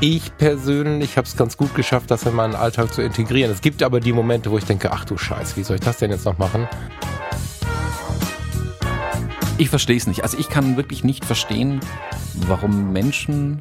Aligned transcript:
Ich 0.00 0.36
persönlich 0.36 1.16
habe 1.16 1.26
es 1.26 1.36
ganz 1.36 1.56
gut 1.56 1.74
geschafft, 1.74 2.10
das 2.10 2.24
in 2.24 2.34
meinen 2.34 2.54
Alltag 2.54 2.92
zu 2.92 3.02
integrieren. 3.02 3.50
Es 3.50 3.60
gibt 3.60 3.82
aber 3.82 3.98
die 3.98 4.12
Momente, 4.12 4.50
wo 4.50 4.58
ich 4.58 4.64
denke, 4.64 4.92
ach 4.92 5.04
du 5.04 5.16
Scheiß, 5.16 5.56
wie 5.56 5.62
soll 5.62 5.76
ich 5.76 5.82
das 5.82 5.98
denn 5.98 6.10
jetzt 6.10 6.24
noch 6.24 6.38
machen? 6.38 6.68
Ich 9.58 9.70
verstehe 9.70 9.96
es 9.96 10.06
nicht. 10.06 10.22
Also 10.22 10.36
ich 10.38 10.48
kann 10.48 10.76
wirklich 10.76 11.02
nicht 11.02 11.24
verstehen, 11.24 11.80
warum 12.46 12.92
Menschen, 12.92 13.58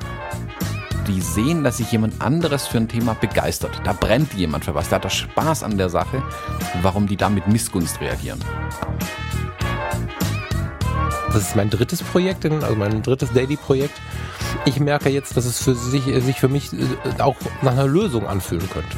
die 1.07 1.21
sehen, 1.21 1.64
dass 1.64 1.78
sich 1.78 1.92
jemand 1.92 2.21
anderes 2.21 2.68
für 2.68 2.78
ein 2.78 2.89
Thema 2.89 3.14
begeistert, 3.14 3.82
da 3.84 3.94
brennt 3.94 4.34
jemand 4.34 4.66
für 4.66 4.76
was, 4.76 4.89
da 4.89 4.98
hat 4.98 5.05
er 5.05 5.10
Spaß 5.10 5.64
an 5.64 5.78
der 5.78 5.89
Sache, 5.89 6.21
warum 6.82 7.07
die 7.07 7.16
da 7.16 7.30
mit 7.30 7.48
Missgunst 7.48 8.02
reagieren. 8.02 8.39
Das 11.35 11.49
ist 11.49 11.55
mein 11.57 11.70
drittes 11.70 12.02
Projekt, 12.02 12.45
also 12.45 12.77
mein 12.77 13.03
drittes 13.03 13.34
Daily-Projekt. 13.34 13.99
Ich 14.63 14.80
merke 14.80 15.09
jetzt, 15.09 15.35
dass 15.35 15.43
es 15.43 15.62
für 15.62 15.76
sich, 15.76 16.05
sich 16.23 16.39
für 16.39 16.48
mich 16.48 16.71
äh, 16.71 17.21
auch 17.21 17.35
nach 17.62 17.73
einer 17.73 17.88
Lösung 17.88 18.26
anfühlen 18.26 18.63
könnte. 18.70 18.98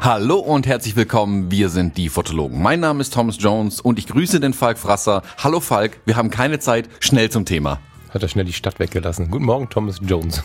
Hallo 0.00 0.38
und 0.38 0.68
herzlich 0.68 0.94
willkommen, 0.94 1.50
wir 1.50 1.68
sind 1.68 1.96
die 1.96 2.08
Fotologen. 2.08 2.62
Mein 2.62 2.78
Name 2.78 3.00
ist 3.00 3.12
Thomas 3.12 3.34
Jones 3.40 3.80
und 3.80 3.98
ich 3.98 4.06
grüße 4.06 4.38
den 4.38 4.54
Falk 4.54 4.78
Frasser. 4.78 5.22
Hallo 5.38 5.58
Falk, 5.58 5.98
wir 6.04 6.14
haben 6.14 6.30
keine 6.30 6.60
Zeit, 6.60 6.88
schnell 7.00 7.28
zum 7.28 7.44
Thema. 7.44 7.80
Hat 8.10 8.22
er 8.22 8.28
schnell 8.28 8.46
die 8.46 8.52
Stadt 8.52 8.78
weggelassen. 8.78 9.30
Guten 9.30 9.44
Morgen, 9.44 9.68
Thomas 9.68 10.00
Jones. 10.02 10.42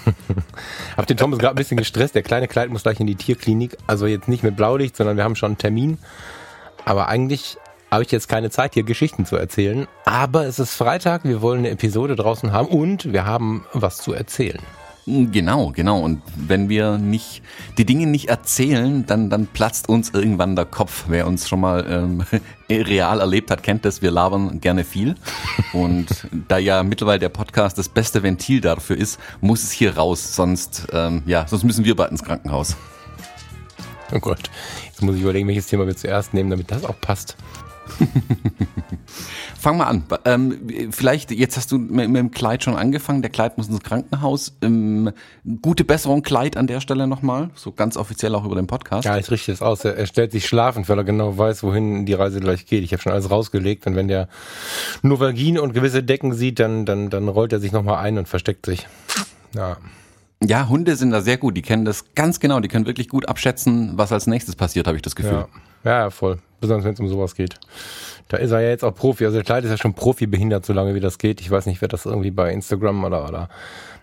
Hab 0.98 1.08
den 1.08 1.18
Thomas 1.18 1.40
gerade 1.40 1.56
ein 1.56 1.58
bisschen 1.58 1.78
gestresst. 1.78 2.14
Der 2.14 2.24
kleine 2.24 2.48
Kleid 2.48 2.70
muss 2.70 2.84
gleich 2.84 3.00
in 3.00 3.08
die 3.08 3.16
Tierklinik. 3.16 3.78
Also 3.88 4.06
jetzt 4.06 4.28
nicht 4.28 4.44
mit 4.44 4.58
Blaulicht, 4.58 4.98
sondern 4.98 5.16
wir 5.16 5.24
haben 5.24 5.36
schon 5.36 5.52
einen 5.52 5.58
Termin. 5.58 5.98
Aber 6.84 7.08
eigentlich 7.08 7.58
habe 7.90 8.04
ich 8.04 8.12
jetzt 8.12 8.28
keine 8.28 8.50
Zeit, 8.50 8.74
hier 8.74 8.84
Geschichten 8.84 9.26
zu 9.26 9.38
erzählen. 9.38 9.88
Aber 10.04 10.46
es 10.46 10.60
ist 10.60 10.74
Freitag, 10.74 11.24
wir 11.24 11.42
wollen 11.42 11.60
eine 11.60 11.70
Episode 11.70 12.16
draußen 12.16 12.52
haben 12.52 12.68
und 12.68 13.14
wir 13.14 13.26
haben 13.26 13.66
was 13.72 13.98
zu 13.98 14.14
erzählen. 14.14 14.60
Genau, 15.06 15.72
genau. 15.76 16.00
Und 16.00 16.22
wenn 16.36 16.70
wir 16.70 16.98
nicht 16.98 17.42
die 17.78 17.86
Dinge 17.86 18.08
nicht 18.08 18.30
erzählen, 18.30 19.06
dann, 19.06 19.30
dann 19.30 19.48
platzt 19.48 19.90
uns 19.90 20.12
irgendwann 20.12 20.56
der 20.56 20.66
Kopf. 20.66 21.06
Wer 21.08 21.28
uns 21.28 21.50
schon 21.50 21.60
mal 21.60 21.86
ähm, 21.90 22.24
real 22.70 23.20
erlebt 23.20 23.52
hat, 23.52 23.64
kennt 23.64 23.84
das. 23.84 24.02
Wir 24.02 24.12
labern 24.12 24.62
gerne 24.62 24.86
viel. 24.86 25.16
Und 25.74 26.28
da 26.48 26.58
ja 26.58 26.84
mittlerweile 26.84 27.20
der 27.20 27.30
Podcast 27.30 27.78
das 27.78 27.90
beste 27.90 28.24
Ventil 28.24 28.62
dafür 28.62 28.98
ist, 28.98 29.20
muss 29.42 29.64
es 29.64 29.72
hier 29.72 29.98
raus. 29.98 30.36
Sonst, 30.36 30.88
ähm, 30.94 31.24
ja, 31.26 31.46
sonst 31.48 31.64
müssen 31.66 31.84
wir 31.84 31.96
bald 31.98 32.12
ins 32.12 32.24
Krankenhaus. 32.24 32.78
Oh 34.14 34.20
Gott, 34.20 34.50
jetzt 34.86 35.02
muss 35.02 35.16
ich 35.16 35.22
überlegen, 35.22 35.48
welches 35.48 35.68
Thema 35.68 35.86
wir 35.86 35.98
zuerst 35.98 36.34
nehmen, 36.34 36.50
damit 36.50 36.72
das 36.72 36.86
auch 36.86 37.00
passt. 37.02 37.36
Fang 39.60 39.78
mal 39.78 39.86
an. 39.86 40.04
Ähm, 40.26 40.92
vielleicht, 40.92 41.32
jetzt 41.32 41.56
hast 41.56 41.72
du 41.72 41.78
mit, 41.78 42.10
mit, 42.10 42.18
dem 42.18 42.32
Kleid 42.32 42.64
schon 42.64 42.76
angefangen. 42.76 43.22
Der 43.22 43.32
Kleid 43.32 43.58
muss 43.58 43.70
ins 43.70 43.82
Krankenhaus. 43.82 44.58
Ähm, 44.62 45.12
gute 45.62 45.86
Besserung, 45.86 46.22
Kleid 46.22 46.58
an 46.58 46.68
der 46.68 46.82
Stelle 46.82 47.08
nochmal. 47.08 47.50
So 47.56 47.72
ganz 47.72 47.96
offiziell 47.96 48.36
auch 48.36 48.46
über 48.46 48.56
den 48.56 48.68
Podcast. 48.68 49.06
Ja, 49.06 49.18
ich 49.18 49.32
richte 49.32 49.52
es 49.52 49.62
aus. 49.62 49.86
Er, 49.86 49.96
er 49.96 50.06
stellt 50.06 50.32
sich 50.32 50.48
schlafend, 50.48 50.90
weil 50.90 50.98
er 50.98 51.04
genau 51.04 51.38
weiß, 51.38 51.64
wohin 51.64 52.06
die 52.06 52.14
Reise 52.14 52.40
gleich 52.40 52.66
geht. 52.66 52.84
Ich 52.84 52.92
habe 52.92 53.02
schon 53.02 53.14
alles 53.14 53.32
rausgelegt 53.32 53.88
und 53.88 53.96
wenn 53.96 54.08
der 54.08 54.28
nur 55.02 55.20
Vagin 55.20 55.58
und 55.58 55.74
gewisse 55.74 56.04
Decken 56.04 56.34
sieht, 56.34 56.60
dann, 56.60 56.86
dann, 56.86 57.10
dann 57.10 57.28
rollt 57.30 57.54
er 57.54 57.60
sich 57.60 57.72
nochmal 57.72 58.04
ein 58.04 58.18
und 58.18 58.28
versteckt 58.28 58.66
sich. 58.66 58.88
Ja. 59.56 59.78
Ja, 60.44 60.68
Hunde 60.68 60.98
sind 60.98 61.12
da 61.12 61.22
sehr 61.22 61.38
gut. 61.38 61.56
Die 61.56 61.62
kennen 61.62 61.86
das 61.86 62.16
ganz 62.16 62.42
genau. 62.42 62.60
Die 62.60 62.68
können 62.68 62.86
wirklich 62.86 63.08
gut 63.08 63.30
abschätzen, 63.30 63.94
was 63.96 64.12
als 64.12 64.28
nächstes 64.28 64.58
passiert, 64.58 64.88
habe 64.88 64.98
ich 64.98 65.02
das 65.02 65.16
Gefühl. 65.16 65.32
Ja, 65.32 65.48
ja 65.84 66.10
voll. 66.10 66.40
Besonders 66.62 66.86
wenn 66.86 66.94
es 66.94 67.00
um 67.00 67.10
sowas 67.10 67.36
geht. 67.36 67.60
Da 68.30 68.38
ist 68.38 68.52
er 68.52 68.62
ja 68.62 68.70
jetzt 68.70 68.84
auch 68.84 68.96
Profi. 68.96 69.26
Also 69.26 69.36
der 69.38 69.44
Kleid 69.44 69.66
ist 69.66 69.72
ja 69.72 69.78
schon 69.78 69.94
Profi 69.94 70.28
behindert, 70.28 70.66
solange 70.66 70.96
wie 70.96 71.02
das 71.02 71.18
geht. 71.18 71.42
Ich 71.42 71.52
weiß 71.52 71.66
nicht, 71.66 71.82
wer 71.82 71.90
das 71.90 72.06
irgendwie 72.06 72.32
bei 72.32 72.54
Instagram 72.54 73.04
oder, 73.04 73.28
oder 73.28 73.50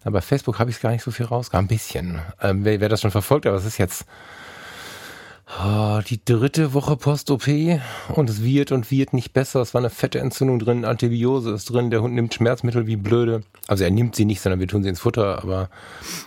bei 0.05 0.21
Facebook 0.21 0.59
habe 0.59 0.71
ich 0.71 0.77
es 0.77 0.83
gar 0.83 0.91
nicht 0.91 1.03
so 1.03 1.11
viel 1.11 1.27
rausgehauen. 1.27 1.65
Ein 1.65 1.69
bisschen. 1.69 2.21
Ähm, 2.41 2.65
wer, 2.65 2.81
wer 2.81 2.89
das 2.89 3.01
schon 3.01 3.11
verfolgt, 3.11 3.47
aber 3.47 3.57
es 3.57 3.65
ist 3.65 3.79
jetzt 3.79 4.05
oh, 5.59 6.01
die 6.09 6.25
dritte 6.25 6.75
Woche 6.75 6.97
Post-OP 6.97 7.49
und 8.09 8.31
es 8.31 8.43
wird 8.43 8.73
und 8.73 8.91
wird 8.91 9.13
nicht 9.13 9.33
besser. 9.33 9.61
Es 9.61 9.75
war 9.75 9.81
eine 9.81 9.91
fette 9.91 10.21
Entzündung 10.21 10.59
drin, 10.59 10.85
Antibiose 10.85 11.53
ist 11.53 11.71
drin, 11.71 11.91
der 11.91 12.03
Hund 12.03 12.15
nimmt 12.15 12.35
Schmerzmittel 12.35 12.87
wie 12.87 12.97
blöde. 12.97 13.43
Also 13.67 13.85
er 13.85 13.91
nimmt 13.91 14.17
sie 14.17 14.25
nicht, 14.25 14.41
sondern 14.41 14.61
wir 14.61 14.69
tun 14.69 14.83
sie 14.83 14.89
ins 14.89 15.01
Futter, 15.01 15.43
aber 15.43 15.71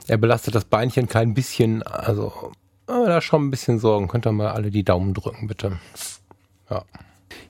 er 0.08 0.18
belastet 0.18 0.56
das 0.56 0.66
Beinchen 0.66 1.08
kein 1.08 1.34
bisschen. 1.34 1.84
Also 1.84 2.52
oh, 2.94 3.06
da 3.06 3.22
schon 3.22 3.48
ein 3.48 3.52
bisschen 3.52 3.80
Sorgen. 3.80 4.08
Könnt 4.08 4.26
ihr 4.26 4.32
mal 4.32 4.52
alle 4.52 4.72
die 4.72 4.84
Daumen 4.84 5.14
drücken, 5.14 5.48
bitte. 5.48 5.80
Ja. 6.70 6.84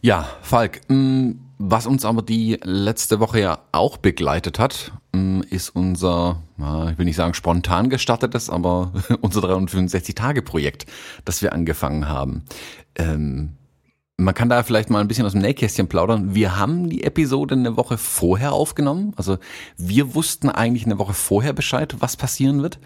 Ja, 0.02 0.28
Falk, 0.42 0.82
mm, 0.90 1.32
was 1.58 1.88
uns 1.88 2.06
aber 2.06 2.22
die 2.22 2.60
letzte 2.64 3.20
Woche 3.20 3.40
ja 3.40 3.60
auch 3.72 3.98
begleitet 3.98 4.60
hat, 4.60 4.92
mm, 5.14 5.42
ist 5.50 5.70
unser, 5.70 6.42
ich 6.58 6.98
will 6.98 7.06
nicht 7.06 7.16
sagen 7.16 7.34
spontan 7.34 7.90
gestartetes, 7.90 8.50
aber 8.50 8.92
unser 9.22 9.42
365-Tage-Projekt, 9.42 10.86
das 11.26 11.42
wir 11.42 11.54
angefangen 11.54 12.08
haben. 12.08 12.44
Ähm, 12.96 13.54
man 14.18 14.36
kann 14.36 14.50
da 14.50 14.62
vielleicht 14.64 14.90
mal 14.90 15.02
ein 15.02 15.08
bisschen 15.08 15.26
aus 15.26 15.32
dem 15.32 15.42
Nähkästchen 15.42 15.88
plaudern. 15.88 16.36
Wir 16.36 16.58
haben 16.58 16.90
die 16.90 17.04
Episode 17.04 17.56
eine 17.56 17.78
Woche 17.78 17.98
vorher 17.98 18.54
aufgenommen. 18.54 19.14
Also 19.16 19.38
wir 19.76 20.14
wussten 20.14 20.50
eigentlich 20.50 20.86
eine 20.86 21.00
Woche 21.00 21.14
vorher 21.14 21.54
Bescheid, 21.54 21.96
was 22.00 22.16
passieren 22.16 22.62
wird. 22.62 22.80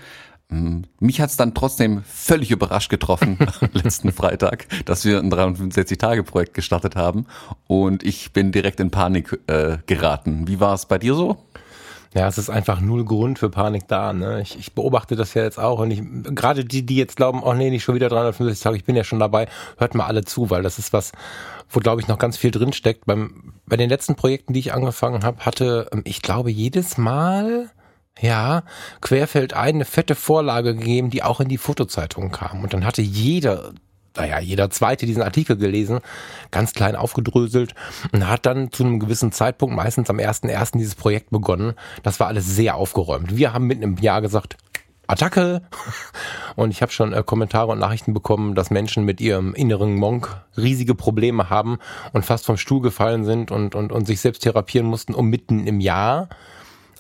Mm, 0.49 0.83
mich 0.99 1.19
hat's 1.19 1.35
dann 1.35 1.53
trotzdem 1.53 2.03
völlig 2.03 2.51
überrascht 2.51 2.89
getroffen 2.89 3.37
letzten 3.73 4.11
Freitag, 4.11 4.67
dass 4.85 5.03
wir 5.03 5.19
ein 5.19 5.31
365-Tage-Projekt 5.31 6.53
gestartet 6.53 6.95
haben 6.95 7.25
und 7.67 8.03
ich 8.03 8.31
bin 8.31 8.51
direkt 8.51 8.79
in 8.79 8.89
Panik 8.89 9.39
äh, 9.47 9.77
geraten. 9.87 10.47
Wie 10.47 10.59
war 10.59 10.73
es 10.73 10.85
bei 10.85 10.97
dir 10.97 11.15
so? 11.15 11.37
Ja, 12.13 12.27
es 12.27 12.37
ist 12.37 12.49
einfach 12.49 12.79
null 12.79 13.03
Grund 13.03 13.37
für 13.37 13.49
Panik 13.49 13.87
da. 13.89 14.13
Ne? 14.13 14.41
Ich, 14.41 14.57
ich 14.57 14.73
beobachte 14.73 15.15
das 15.15 15.33
ja 15.33 15.43
jetzt 15.43 15.59
auch 15.59 15.79
und 15.79 15.91
ich 15.91 16.01
gerade 16.33 16.63
die, 16.63 16.85
die 16.85 16.95
jetzt 16.95 17.17
glauben, 17.17 17.43
oh 17.43 17.53
nee, 17.53 17.69
nicht 17.69 17.83
schon 17.83 17.95
wieder 17.95 18.07
365 18.07 18.63
Tage, 18.63 18.77
ich 18.77 18.85
bin 18.85 18.95
ja 18.95 19.03
schon 19.03 19.19
dabei, 19.19 19.47
hört 19.77 19.93
mal 19.95 20.05
alle 20.05 20.23
zu, 20.23 20.49
weil 20.49 20.63
das 20.63 20.79
ist 20.79 20.93
was, 20.93 21.11
wo 21.69 21.81
glaube 21.81 22.01
ich 22.01 22.07
noch 22.07 22.17
ganz 22.17 22.37
viel 22.37 22.51
drin 22.51 22.71
steckt. 22.71 23.05
Beim, 23.05 23.53
bei 23.65 23.75
den 23.75 23.89
letzten 23.89 24.15
Projekten, 24.15 24.53
die 24.53 24.61
ich 24.61 24.73
angefangen 24.73 25.25
habe, 25.25 25.45
hatte 25.45 25.89
ähm, 25.91 26.01
ich 26.05 26.21
glaube 26.21 26.49
jedes 26.49 26.97
Mal 26.97 27.69
ja, 28.21 28.63
querfeld 29.01 29.53
ein 29.53 29.75
eine 29.75 29.85
fette 29.85 30.15
Vorlage 30.15 30.75
gegeben, 30.75 31.09
die 31.09 31.23
auch 31.23 31.39
in 31.39 31.49
die 31.49 31.57
Fotozeitung 31.57 32.31
kam. 32.31 32.63
Und 32.63 32.73
dann 32.73 32.85
hatte 32.85 33.01
jeder, 33.01 33.71
naja, 34.15 34.39
jeder 34.39 34.69
zweite 34.69 35.05
diesen 35.05 35.21
Artikel 35.21 35.57
gelesen, 35.57 35.99
ganz 36.51 36.73
klein 36.73 36.95
aufgedröselt 36.95 37.75
und 38.11 38.27
hat 38.27 38.45
dann 38.45 38.71
zu 38.71 38.83
einem 38.83 38.99
gewissen 38.99 39.31
Zeitpunkt, 39.31 39.75
meistens 39.75 40.09
am 40.09 40.17
1.1. 40.17 40.77
dieses 40.77 40.95
Projekt 40.95 41.29
begonnen. 41.29 41.73
Das 42.03 42.19
war 42.19 42.27
alles 42.27 42.47
sehr 42.47 42.75
aufgeräumt. 42.75 43.35
Wir 43.35 43.53
haben 43.53 43.67
mitten 43.67 43.83
im 43.83 43.97
Jahr 43.97 44.21
gesagt, 44.21 44.57
Attacke! 45.07 45.61
Und 46.55 46.71
ich 46.71 46.81
habe 46.81 46.91
schon 46.91 47.13
äh, 47.13 47.23
Kommentare 47.23 47.71
und 47.71 47.79
Nachrichten 47.79 48.13
bekommen, 48.13 48.55
dass 48.55 48.71
Menschen 48.71 49.05
mit 49.05 49.21
ihrem 49.21 49.53
inneren 49.53 49.95
Monk 49.95 50.41
riesige 50.57 50.95
Probleme 50.95 51.49
haben 51.49 51.77
und 52.13 52.25
fast 52.25 52.45
vom 52.45 52.57
Stuhl 52.57 52.81
gefallen 52.81 53.25
sind 53.25 53.51
und, 53.51 53.75
und, 53.75 53.91
und 53.91 54.05
sich 54.07 54.19
selbst 54.19 54.41
therapieren 54.41 54.87
mussten, 54.87 55.13
um 55.13 55.27
mitten 55.27 55.67
im 55.67 55.79
Jahr 55.79 56.29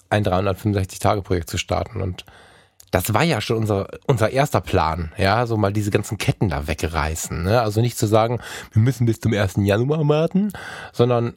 ein 0.09 0.23
365-Tage-Projekt 0.23 1.49
zu 1.49 1.57
starten. 1.57 2.01
Und 2.01 2.25
das 2.91 3.13
war 3.13 3.23
ja 3.23 3.41
schon 3.41 3.57
unser, 3.57 3.87
unser 4.05 4.29
erster 4.31 4.61
Plan, 4.61 5.11
ja, 5.17 5.45
so 5.45 5.57
mal 5.57 5.73
diese 5.73 5.91
ganzen 5.91 6.17
Ketten 6.17 6.49
da 6.49 6.67
wegreißen. 6.67 7.43
Ne? 7.43 7.61
Also 7.61 7.81
nicht 7.81 7.97
zu 7.97 8.07
sagen, 8.07 8.39
wir 8.71 8.81
müssen 8.81 9.05
bis 9.05 9.19
zum 9.19 9.33
1. 9.33 9.55
Januar 9.57 10.07
warten, 10.07 10.51
sondern 10.93 11.33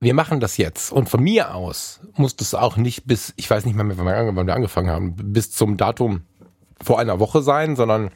wir 0.00 0.14
machen 0.14 0.40
das 0.40 0.56
jetzt. 0.56 0.92
Und 0.92 1.08
von 1.08 1.22
mir 1.22 1.54
aus 1.54 2.00
muss 2.14 2.36
das 2.36 2.54
auch 2.54 2.76
nicht 2.76 3.06
bis, 3.06 3.32
ich 3.36 3.48
weiß 3.48 3.64
nicht 3.64 3.76
mehr, 3.76 3.86
wann 3.96 4.46
wir 4.46 4.54
angefangen 4.54 4.90
haben, 4.90 5.14
bis 5.16 5.52
zum 5.52 5.76
Datum 5.76 6.22
vor 6.82 6.98
einer 6.98 7.20
Woche 7.20 7.42
sein, 7.42 7.76
sondern 7.76 8.10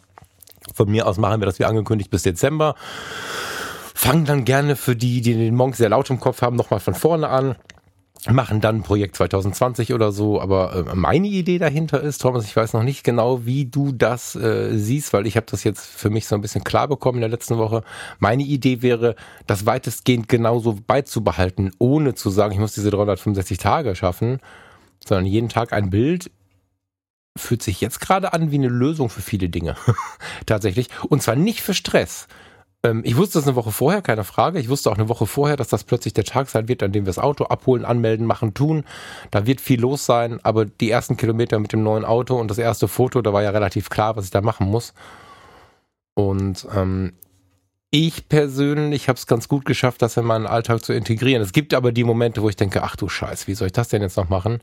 von 0.73 0.91
mir 0.91 1.07
aus 1.07 1.19
machen 1.19 1.41
wir 1.41 1.47
das 1.47 1.59
wie 1.59 1.67
angekündigt 1.67 2.11
bis 2.11 2.23
Dezember. 2.23 2.75
Fangen 3.95 4.25
dann 4.25 4.45
gerne 4.45 4.77
für 4.77 4.97
die, 4.97 5.21
die 5.21 5.35
den 5.35 5.55
Monk 5.55 5.77
sehr 5.77 5.91
laut 5.91 6.09
im 6.11 6.21
Kopf 6.21 6.43
haben, 6.43 6.57
nochmal 6.57 6.81
von 6.81 6.95
vorne 6.95 7.29
an 7.29 7.57
machen 8.31 8.61
dann 8.61 8.77
ein 8.77 8.83
Projekt 8.83 9.17
2020 9.17 9.93
oder 9.93 10.11
so, 10.11 10.41
aber 10.41 10.87
äh, 10.89 10.95
meine 10.95 11.27
Idee 11.27 11.59
dahinter 11.59 12.01
ist, 12.01 12.19
Thomas, 12.23 12.45
ich 12.45 12.57
weiß 12.57 12.73
noch 12.73 12.83
nicht 12.83 13.05
genau, 13.05 13.45
wie 13.45 13.67
du 13.67 13.93
das 13.93 14.35
äh, 14.35 14.77
siehst, 14.77 15.13
weil 15.13 15.27
ich 15.27 15.37
habe 15.37 15.47
das 15.51 15.65
jetzt 15.65 15.85
für 15.85 16.11
mich 16.11 16.27
so 16.27 16.35
ein 16.35 16.41
bisschen 16.41 16.65
klar 16.65 16.89
bekommen 16.89 17.19
in 17.19 17.23
der 17.23 17.31
letzten 17.31 17.59
Woche. 17.59 17.83
Meine 18.19 18.43
Idee 18.43 18.81
wäre, 18.83 19.15
das 19.47 19.67
weitestgehend 19.67 20.29
genauso 20.29 20.79
beizubehalten, 20.87 21.73
ohne 21.79 22.15
zu 22.15 22.31
sagen, 22.31 22.55
ich 22.55 22.61
muss 22.61 22.75
diese 22.75 22.91
365 22.91 23.59
Tage 23.59 23.95
schaffen, 23.95 24.39
sondern 25.07 25.27
jeden 25.27 25.51
Tag 25.51 25.73
ein 25.73 25.91
Bild 25.91 26.31
fühlt 27.37 27.63
sich 27.63 27.81
jetzt 27.81 28.01
gerade 28.01 28.33
an 28.33 28.51
wie 28.53 28.57
eine 28.57 28.69
Lösung 28.69 29.11
für 29.11 29.23
viele 29.23 29.49
Dinge. 29.49 29.77
Tatsächlich. 30.47 30.89
Und 31.09 31.23
zwar 31.23 31.37
nicht 31.37 31.61
für 31.61 31.75
Stress, 31.75 32.29
ich 33.03 33.17
wusste 33.17 33.39
das 33.39 33.47
eine 33.47 33.57
Woche 33.57 33.73
vorher, 33.73 34.03
keine 34.03 34.25
Frage. 34.25 34.59
Ich 34.59 34.69
wusste 34.69 34.91
auch 34.91 34.97
eine 34.97 35.09
Woche 35.09 35.27
vorher, 35.27 35.57
dass 35.57 35.69
das 35.69 35.85
plötzlich 35.85 36.13
der 36.13 36.25
Tag 36.25 36.49
sein 36.51 36.69
wird, 36.69 36.83
an 36.83 36.93
dem 36.93 37.05
wir 37.05 37.11
das 37.11 37.19
Auto 37.19 37.45
abholen, 37.45 37.85
anmelden, 37.85 38.27
machen, 38.27 38.53
tun. 38.53 38.85
Da 39.31 39.47
wird 39.47 39.61
viel 39.61 39.81
los 39.81 40.05
sein, 40.05 40.39
aber 40.43 40.67
die 40.67 40.91
ersten 40.91 41.17
Kilometer 41.17 41.59
mit 41.59 41.73
dem 41.73 41.83
neuen 41.83 42.05
Auto 42.05 42.37
und 42.39 42.49
das 42.49 42.59
erste 42.59 42.87
Foto, 42.87 43.23
da 43.23 43.33
war 43.33 43.43
ja 43.43 43.51
relativ 43.51 43.89
klar, 43.89 44.17
was 44.17 44.27
ich 44.27 44.31
da 44.31 44.43
machen 44.43 44.67
muss. 44.67 44.93
Und 46.15 46.67
ähm, 46.75 47.15
ich 47.91 48.29
persönlich 48.29 49.09
habe 49.09 49.17
es 49.17 49.27
ganz 49.27 49.49
gut 49.49 49.65
geschafft, 49.65 50.03
das 50.03 50.17
in 50.17 50.25
meinen 50.25 50.47
Alltag 50.47 50.85
zu 50.85 50.93
integrieren. 50.93 51.43
Es 51.43 51.53
gibt 51.53 51.73
aber 51.75 51.93
die 51.93 52.05
Momente, 52.05 52.43
wo 52.43 52.49
ich 52.49 52.57
denke, 52.57 52.83
ach 52.83 52.97
du 52.97 53.09
Scheiß, 53.09 53.47
wie 53.47 53.55
soll 53.55 53.67
ich 53.67 53.73
das 53.73 53.89
denn 53.89 54.03
jetzt 54.03 54.17
noch 54.17 54.29
machen? 54.29 54.61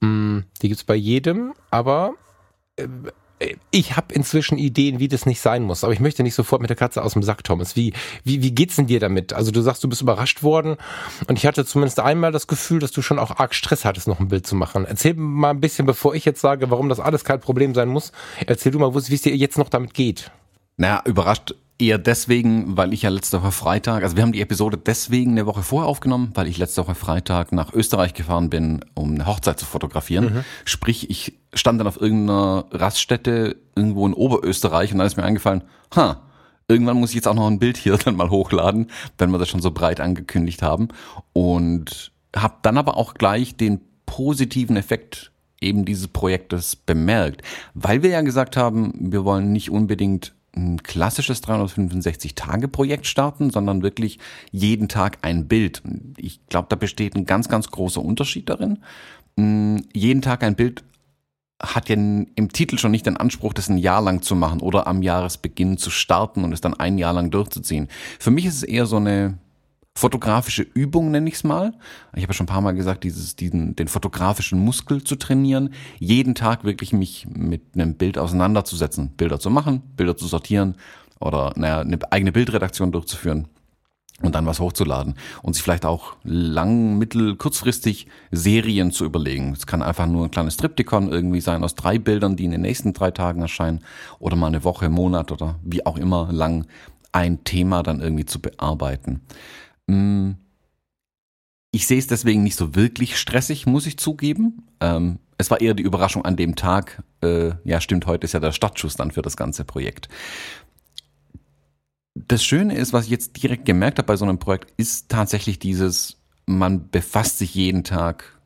Mm, 0.00 0.40
die 0.62 0.68
gibt's 0.68 0.84
bei 0.84 0.94
jedem, 0.94 1.54
aber 1.70 2.14
äh, 2.76 2.86
ich 3.70 3.96
habe 3.96 4.14
inzwischen 4.14 4.58
Ideen, 4.58 4.98
wie 4.98 5.08
das 5.08 5.26
nicht 5.26 5.40
sein 5.40 5.62
muss, 5.62 5.84
aber 5.84 5.92
ich 5.92 6.00
möchte 6.00 6.22
nicht 6.22 6.34
sofort 6.34 6.60
mit 6.60 6.70
der 6.70 6.76
Katze 6.76 7.02
aus 7.02 7.12
dem 7.12 7.22
Sack, 7.22 7.44
Thomas. 7.44 7.76
Wie, 7.76 7.92
wie, 8.24 8.42
wie 8.42 8.52
geht's 8.52 8.76
denn 8.76 8.86
dir 8.86 9.00
damit? 9.00 9.32
Also 9.32 9.50
du 9.50 9.60
sagst, 9.60 9.84
du 9.84 9.88
bist 9.88 10.02
überrascht 10.02 10.42
worden 10.42 10.76
und 11.28 11.38
ich 11.38 11.46
hatte 11.46 11.64
zumindest 11.64 12.00
einmal 12.00 12.32
das 12.32 12.46
Gefühl, 12.46 12.80
dass 12.80 12.90
du 12.90 13.02
schon 13.02 13.18
auch 13.18 13.38
arg 13.38 13.54
Stress 13.54 13.84
hattest, 13.84 14.08
noch 14.08 14.20
ein 14.20 14.28
Bild 14.28 14.46
zu 14.46 14.56
machen. 14.56 14.84
Erzähl 14.84 15.14
mal 15.14 15.50
ein 15.50 15.60
bisschen, 15.60 15.86
bevor 15.86 16.14
ich 16.14 16.24
jetzt 16.24 16.40
sage, 16.40 16.70
warum 16.70 16.88
das 16.88 17.00
alles 17.00 17.24
kein 17.24 17.40
Problem 17.40 17.74
sein 17.74 17.88
muss. 17.88 18.12
Erzähl 18.46 18.72
du 18.72 18.78
mal, 18.78 18.94
wie 18.94 19.14
es 19.14 19.22
dir 19.22 19.36
jetzt 19.36 19.58
noch 19.58 19.68
damit 19.68 19.94
geht. 19.94 20.30
Naja, 20.76 21.02
überrascht 21.04 21.54
Eher 21.80 21.98
deswegen, 21.98 22.76
weil 22.76 22.92
ich 22.92 23.02
ja 23.02 23.10
letzte 23.10 23.40
Woche 23.40 23.52
Freitag, 23.52 24.02
also 24.02 24.16
wir 24.16 24.24
haben 24.24 24.32
die 24.32 24.40
Episode 24.40 24.76
deswegen 24.76 25.32
eine 25.32 25.46
Woche 25.46 25.62
vorher 25.62 25.88
aufgenommen, 25.88 26.32
weil 26.34 26.48
ich 26.48 26.58
letzte 26.58 26.82
Woche 26.82 26.96
Freitag 26.96 27.52
nach 27.52 27.72
Österreich 27.72 28.14
gefahren 28.14 28.50
bin, 28.50 28.84
um 28.94 29.14
eine 29.14 29.26
Hochzeit 29.26 29.60
zu 29.60 29.64
fotografieren. 29.64 30.34
Mhm. 30.34 30.44
Sprich, 30.64 31.08
ich 31.08 31.38
stand 31.54 31.78
dann 31.78 31.86
auf 31.86 32.00
irgendeiner 32.00 32.66
Raststätte 32.72 33.56
irgendwo 33.76 34.06
in 34.06 34.12
Oberösterreich 34.12 34.90
und 34.90 34.98
dann 34.98 35.06
ist 35.06 35.16
mir 35.16 35.22
eingefallen, 35.22 35.62
ha, 35.94 36.20
irgendwann 36.66 36.96
muss 36.96 37.10
ich 37.10 37.16
jetzt 37.16 37.28
auch 37.28 37.34
noch 37.34 37.46
ein 37.46 37.60
Bild 37.60 37.76
hier 37.76 37.96
dann 37.96 38.16
mal 38.16 38.30
hochladen, 38.30 38.90
wenn 39.16 39.30
wir 39.30 39.38
das 39.38 39.48
schon 39.48 39.62
so 39.62 39.70
breit 39.70 40.00
angekündigt 40.00 40.62
haben. 40.62 40.88
Und 41.32 42.10
habe 42.34 42.56
dann 42.62 42.76
aber 42.76 42.96
auch 42.96 43.14
gleich 43.14 43.56
den 43.56 43.80
positiven 44.04 44.76
Effekt 44.76 45.30
eben 45.60 45.84
dieses 45.84 46.08
Projektes 46.08 46.76
bemerkt, 46.76 47.42
weil 47.74 48.02
wir 48.02 48.10
ja 48.10 48.20
gesagt 48.20 48.56
haben, 48.56 48.92
wir 48.98 49.24
wollen 49.24 49.52
nicht 49.52 49.70
unbedingt 49.70 50.34
ein 50.56 50.82
klassisches 50.82 51.42
365-Tage-Projekt 51.42 53.06
starten, 53.06 53.50
sondern 53.50 53.82
wirklich 53.82 54.18
jeden 54.50 54.88
Tag 54.88 55.18
ein 55.22 55.46
Bild. 55.46 55.82
Ich 56.16 56.46
glaube, 56.48 56.66
da 56.70 56.76
besteht 56.76 57.14
ein 57.14 57.26
ganz, 57.26 57.48
ganz 57.48 57.70
großer 57.70 58.02
Unterschied 58.02 58.48
darin. 58.48 58.78
Mm, 59.36 59.78
jeden 59.92 60.22
Tag 60.22 60.42
ein 60.42 60.56
Bild 60.56 60.84
hat 61.60 61.88
ja 61.88 61.96
im 61.96 62.52
Titel 62.52 62.78
schon 62.78 62.92
nicht 62.92 63.06
den 63.06 63.16
Anspruch, 63.16 63.52
das 63.52 63.68
ein 63.68 63.78
Jahr 63.78 64.00
lang 64.00 64.22
zu 64.22 64.36
machen 64.36 64.60
oder 64.60 64.86
am 64.86 65.02
Jahresbeginn 65.02 65.76
zu 65.76 65.90
starten 65.90 66.44
und 66.44 66.52
es 66.52 66.60
dann 66.60 66.74
ein 66.74 66.98
Jahr 66.98 67.12
lang 67.12 67.30
durchzuziehen. 67.30 67.88
Für 68.20 68.30
mich 68.30 68.46
ist 68.46 68.56
es 68.56 68.62
eher 68.62 68.86
so 68.86 68.96
eine 68.96 69.38
fotografische 69.98 70.62
Übung, 70.62 71.10
nenne 71.10 71.28
ich 71.28 71.34
es 71.34 71.44
mal. 71.44 71.72
Ich 72.14 72.22
habe 72.22 72.32
ja 72.32 72.34
schon 72.34 72.44
ein 72.44 72.48
paar 72.48 72.60
Mal 72.60 72.72
gesagt, 72.72 73.04
dieses, 73.04 73.36
diesen, 73.36 73.74
den 73.74 73.88
fotografischen 73.88 74.58
Muskel 74.60 75.02
zu 75.02 75.16
trainieren, 75.16 75.70
jeden 75.98 76.34
Tag 76.34 76.64
wirklich 76.64 76.92
mich 76.92 77.26
mit 77.28 77.62
einem 77.74 77.94
Bild 77.94 78.16
auseinanderzusetzen, 78.16 79.10
Bilder 79.16 79.40
zu 79.40 79.50
machen, 79.50 79.82
Bilder 79.96 80.16
zu 80.16 80.26
sortieren 80.26 80.76
oder 81.20 81.52
naja, 81.56 81.80
eine 81.80 81.98
eigene 82.12 82.32
Bildredaktion 82.32 82.92
durchzuführen 82.92 83.48
und 84.22 84.34
dann 84.34 84.46
was 84.46 84.60
hochzuladen 84.60 85.14
und 85.42 85.54
sich 85.54 85.62
vielleicht 85.62 85.84
auch 85.84 86.16
lang, 86.22 86.96
mittel, 86.98 87.36
kurzfristig 87.36 88.06
Serien 88.30 88.92
zu 88.92 89.04
überlegen. 89.04 89.52
Es 89.52 89.66
kann 89.66 89.82
einfach 89.82 90.06
nur 90.06 90.26
ein 90.26 90.30
kleines 90.30 90.56
Triptychon 90.56 91.10
irgendwie 91.10 91.40
sein 91.40 91.64
aus 91.64 91.74
drei 91.74 91.98
Bildern, 91.98 92.36
die 92.36 92.44
in 92.44 92.52
den 92.52 92.62
nächsten 92.62 92.92
drei 92.92 93.10
Tagen 93.10 93.42
erscheinen 93.42 93.80
oder 94.20 94.36
mal 94.36 94.46
eine 94.46 94.64
Woche, 94.64 94.88
Monat 94.88 95.32
oder 95.32 95.56
wie 95.62 95.84
auch 95.86 95.98
immer 95.98 96.28
lang 96.32 96.66
ein 97.10 97.42
Thema 97.44 97.82
dann 97.82 98.00
irgendwie 98.00 98.26
zu 98.26 98.40
bearbeiten. 98.40 99.22
Mm, 99.88 100.32
ich 101.70 101.86
sehe 101.86 101.98
es 101.98 102.06
deswegen 102.06 102.42
nicht 102.42 102.56
so 102.56 102.74
wirklich 102.74 103.18
stressig, 103.18 103.66
muss 103.66 103.86
ich 103.86 103.98
zugeben. 103.98 104.68
Ähm, 104.80 105.18
es 105.36 105.50
war 105.50 105.60
eher 105.60 105.74
die 105.74 105.82
Überraschung 105.82 106.24
an 106.24 106.36
dem 106.36 106.56
Tag. 106.56 107.02
Äh, 107.22 107.52
ja, 107.64 107.80
stimmt, 107.80 108.06
heute 108.06 108.24
ist 108.24 108.32
ja 108.32 108.40
der 108.40 108.52
Startschuss 108.52 108.96
dann 108.96 109.10
für 109.10 109.22
das 109.22 109.36
ganze 109.36 109.64
Projekt. 109.64 110.08
Das 112.14 112.42
Schöne 112.44 112.74
ist, 112.76 112.92
was 112.92 113.04
ich 113.04 113.10
jetzt 113.10 113.42
direkt 113.42 113.64
gemerkt 113.64 113.98
habe 113.98 114.06
bei 114.06 114.16
so 114.16 114.24
einem 114.24 114.38
Projekt, 114.38 114.72
ist 114.76 115.08
tatsächlich 115.08 115.58
dieses, 115.58 116.20
man 116.46 116.90
befasst 116.90 117.38
sich 117.38 117.54
jeden 117.54 117.84
Tag 117.84 118.38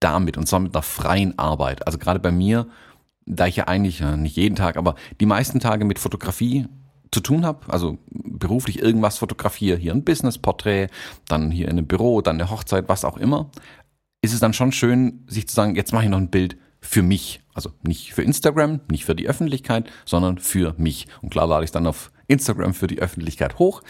damit 0.00 0.38
und 0.38 0.46
zwar 0.46 0.60
mit 0.60 0.74
einer 0.74 0.82
freien 0.82 1.38
Arbeit. 1.38 1.86
Also 1.86 1.98
gerade 1.98 2.20
bei 2.20 2.32
mir, 2.32 2.66
da 3.26 3.46
ich 3.46 3.56
ja 3.56 3.68
eigentlich, 3.68 4.00
nicht 4.00 4.36
jeden 4.36 4.56
Tag, 4.56 4.76
aber 4.76 4.94
die 5.20 5.26
meisten 5.26 5.60
Tage 5.60 5.84
mit 5.84 5.98
Fotografie 5.98 6.66
zu 7.12 7.20
tun 7.20 7.44
habe, 7.44 7.72
also 7.72 7.98
beruflich 8.10 8.80
irgendwas 8.80 9.18
fotografiere, 9.18 9.76
hier 9.78 9.92
ein 9.92 10.04
Business-Porträt, 10.04 10.88
dann 11.28 11.50
hier 11.50 11.66
in 11.66 11.72
einem 11.72 11.86
Büro, 11.86 12.20
dann 12.20 12.40
eine 12.40 12.50
Hochzeit, 12.50 12.88
was 12.88 13.04
auch 13.04 13.16
immer, 13.16 13.50
ist 14.22 14.32
es 14.32 14.40
dann 14.40 14.52
schon 14.52 14.72
schön, 14.72 15.24
sich 15.26 15.48
zu 15.48 15.54
sagen, 15.54 15.76
jetzt 15.76 15.92
mache 15.92 16.04
ich 16.04 16.10
noch 16.10 16.18
ein 16.18 16.30
Bild 16.30 16.56
für 16.80 17.02
mich. 17.02 17.40
Also 17.54 17.70
nicht 17.82 18.14
für 18.14 18.22
Instagram, 18.22 18.80
nicht 18.90 19.04
für 19.04 19.14
die 19.14 19.28
Öffentlichkeit, 19.28 19.90
sondern 20.04 20.38
für 20.38 20.74
mich. 20.78 21.06
Und 21.20 21.30
klar 21.30 21.46
lade 21.46 21.64
ich 21.64 21.72
dann 21.72 21.86
auf 21.86 22.10
Instagram 22.26 22.74
für 22.74 22.86
die 22.86 23.00
Öffentlichkeit 23.00 23.58
hoch. 23.58 23.82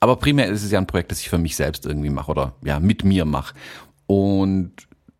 Aber 0.00 0.16
primär 0.16 0.48
ist 0.48 0.62
es 0.62 0.70
ja 0.70 0.78
ein 0.78 0.86
Projekt, 0.86 1.10
das 1.10 1.20
ich 1.20 1.28
für 1.28 1.38
mich 1.38 1.56
selbst 1.56 1.84
irgendwie 1.84 2.08
mache 2.08 2.30
oder 2.30 2.54
ja, 2.64 2.80
mit 2.80 3.04
mir 3.04 3.24
mache. 3.24 3.54
Und 4.06 4.72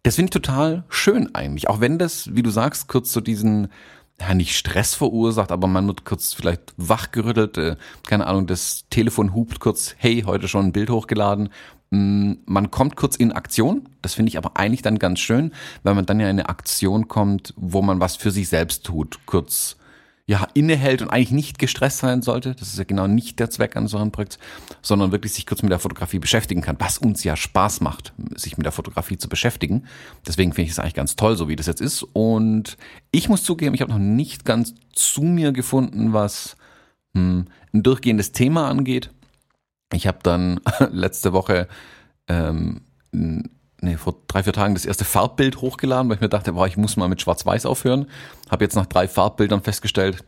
das 0.03 0.17
finde 0.17 0.29
ich 0.29 0.43
total 0.43 0.85
schön 0.88 1.35
eigentlich. 1.35 1.69
Auch 1.69 1.81
wenn 1.81 1.99
das, 1.99 2.35
wie 2.35 2.43
du 2.43 2.50
sagst, 2.50 2.88
kurz 2.88 3.12
zu 3.12 3.20
diesen 3.20 3.69
ja, 4.20 4.34
nicht 4.34 4.56
Stress 4.56 4.94
verursacht, 4.94 5.50
aber 5.50 5.67
man 5.67 5.87
wird 5.87 6.05
kurz 6.05 6.34
vielleicht 6.34 6.75
wachgerüttelt, 6.76 7.56
äh, 7.58 7.76
keine 8.06 8.26
Ahnung, 8.26 8.46
das 8.46 8.84
Telefon 8.90 9.34
hupt 9.34 9.61
kurz, 9.61 9.94
hey, 9.96 10.22
heute 10.26 10.46
schon 10.46 10.67
ein 10.67 10.72
Bild 10.72 10.90
hochgeladen. 10.90 11.49
Mm, 11.90 12.34
man 12.44 12.70
kommt 12.70 12.96
kurz 12.96 13.17
in 13.17 13.32
Aktion, 13.32 13.88
das 14.02 14.14
finde 14.14 14.28
ich 14.28 14.38
aber 14.38 14.56
eigentlich 14.56 14.82
dann 14.82 14.99
ganz 14.99 15.20
schön, 15.20 15.52
weil 15.82 15.94
man 15.94 16.06
dann 16.06 16.20
ja 16.20 16.26
in 16.26 16.38
eine 16.38 16.49
Aktion 16.49 17.08
kommt, 17.08 17.55
wo 17.56 17.82
man 17.82 18.00
was 18.00 18.17
für 18.17 18.31
sich 18.31 18.49
selbst 18.49 18.84
tut, 18.84 19.20
kurz 19.26 19.76
ja, 20.31 20.47
innehält 20.55 21.03
und 21.03 21.09
eigentlich 21.11 21.32
nicht 21.32 21.59
gestresst 21.59 21.99
sein 21.99 22.23
sollte. 22.23 22.55
Das 22.55 22.69
ist 22.69 22.79
ja 22.79 22.85
genau 22.85 23.09
nicht 23.09 23.41
der 23.41 23.50
Zweck 23.50 23.77
eines 23.77 23.91
solchen 23.91 24.12
Projekts, 24.12 24.38
sondern 24.81 25.11
wirklich 25.11 25.32
sich 25.32 25.44
kurz 25.44 25.61
mit 25.62 25.73
der 25.73 25.81
Fotografie 25.81 26.21
beschäftigen 26.21 26.61
kann, 26.61 26.77
was 26.79 26.99
uns 26.99 27.25
ja 27.25 27.35
Spaß 27.35 27.81
macht, 27.81 28.12
sich 28.37 28.56
mit 28.56 28.65
der 28.65 28.71
Fotografie 28.71 29.19
zu 29.19 29.29
beschäftigen. 29.29 29.88
Deswegen 30.25 30.53
finde 30.53 30.67
ich 30.67 30.71
es 30.71 30.79
eigentlich 30.79 30.94
ganz 30.94 31.17
toll, 31.17 31.37
so 31.37 31.49
wie 31.49 31.56
das 31.56 31.67
jetzt 31.67 31.81
ist. 31.81 32.05
Und 32.12 32.77
ich 33.11 33.29
muss 33.29 33.43
zugeben, 33.43 33.75
ich 33.75 33.81
habe 33.81 33.91
noch 33.91 33.99
nicht 33.99 34.44
ganz 34.44 34.77
zu 34.93 35.23
mir 35.23 35.50
gefunden, 35.50 36.12
was 36.12 36.56
hm, 37.17 37.47
ein 37.75 37.82
durchgehendes 37.82 38.31
Thema 38.31 38.69
angeht. 38.69 39.11
Ich 39.93 40.06
habe 40.06 40.19
dann 40.23 40.61
letzte 40.93 41.32
Woche 41.32 41.67
ähm, 42.29 42.82
nee, 43.81 43.97
vor 43.97 44.17
drei, 44.27 44.43
vier 44.43 44.53
Tagen 44.53 44.75
das 44.75 44.85
erste 44.85 45.05
Farbbild 45.05 45.61
hochgeladen, 45.61 46.09
weil 46.09 46.17
ich 46.17 46.21
mir 46.21 46.29
dachte, 46.29 46.53
boah, 46.53 46.67
ich 46.67 46.77
muss 46.77 46.97
mal 46.97 47.09
mit 47.09 47.21
Schwarz-Weiß 47.21 47.67
aufhören. 47.67 48.06
Habe 48.50 48.65
jetzt 48.65 48.75
nach 48.75 48.87
drei 48.87 49.09
Farbbildern 49.09 49.62
festgestellt, 49.62 50.25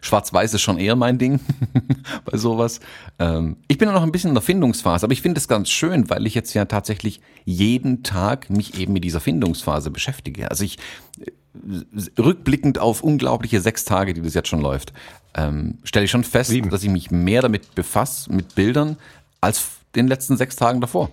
Schwarz-Weiß 0.00 0.54
ist 0.54 0.62
schon 0.62 0.78
eher 0.78 0.96
mein 0.96 1.18
Ding 1.18 1.40
bei 2.24 2.36
sowas. 2.36 2.80
Ähm, 3.18 3.56
ich 3.68 3.78
bin 3.78 3.88
ja 3.88 3.94
noch 3.94 4.02
ein 4.02 4.12
bisschen 4.12 4.28
in 4.28 4.34
der 4.34 4.42
Findungsphase, 4.42 5.04
aber 5.04 5.12
ich 5.12 5.22
finde 5.22 5.38
es 5.38 5.48
ganz 5.48 5.70
schön, 5.70 6.10
weil 6.10 6.26
ich 6.26 6.34
jetzt 6.34 6.54
ja 6.54 6.64
tatsächlich 6.64 7.20
jeden 7.44 8.02
Tag 8.02 8.50
mich 8.50 8.78
eben 8.78 8.92
mit 8.92 9.04
dieser 9.04 9.20
Findungsphase 9.20 9.90
beschäftige. 9.90 10.50
Also 10.50 10.64
ich 10.64 10.78
äh, 11.20 12.20
rückblickend 12.20 12.78
auf 12.78 13.02
unglaubliche 13.02 13.60
sechs 13.60 13.84
Tage, 13.84 14.14
die 14.14 14.22
das 14.22 14.34
jetzt 14.34 14.48
schon 14.48 14.60
läuft, 14.60 14.92
ähm, 15.34 15.78
stelle 15.84 16.04
ich 16.04 16.10
schon 16.10 16.24
fest, 16.24 16.50
Sieben. 16.50 16.70
dass 16.70 16.82
ich 16.82 16.90
mich 16.90 17.10
mehr 17.10 17.42
damit 17.42 17.74
befasse, 17.74 18.32
mit 18.32 18.54
Bildern, 18.54 18.96
als 19.40 19.68
den 19.94 20.08
letzten 20.08 20.36
sechs 20.36 20.56
Tagen 20.56 20.80
davor. 20.80 21.10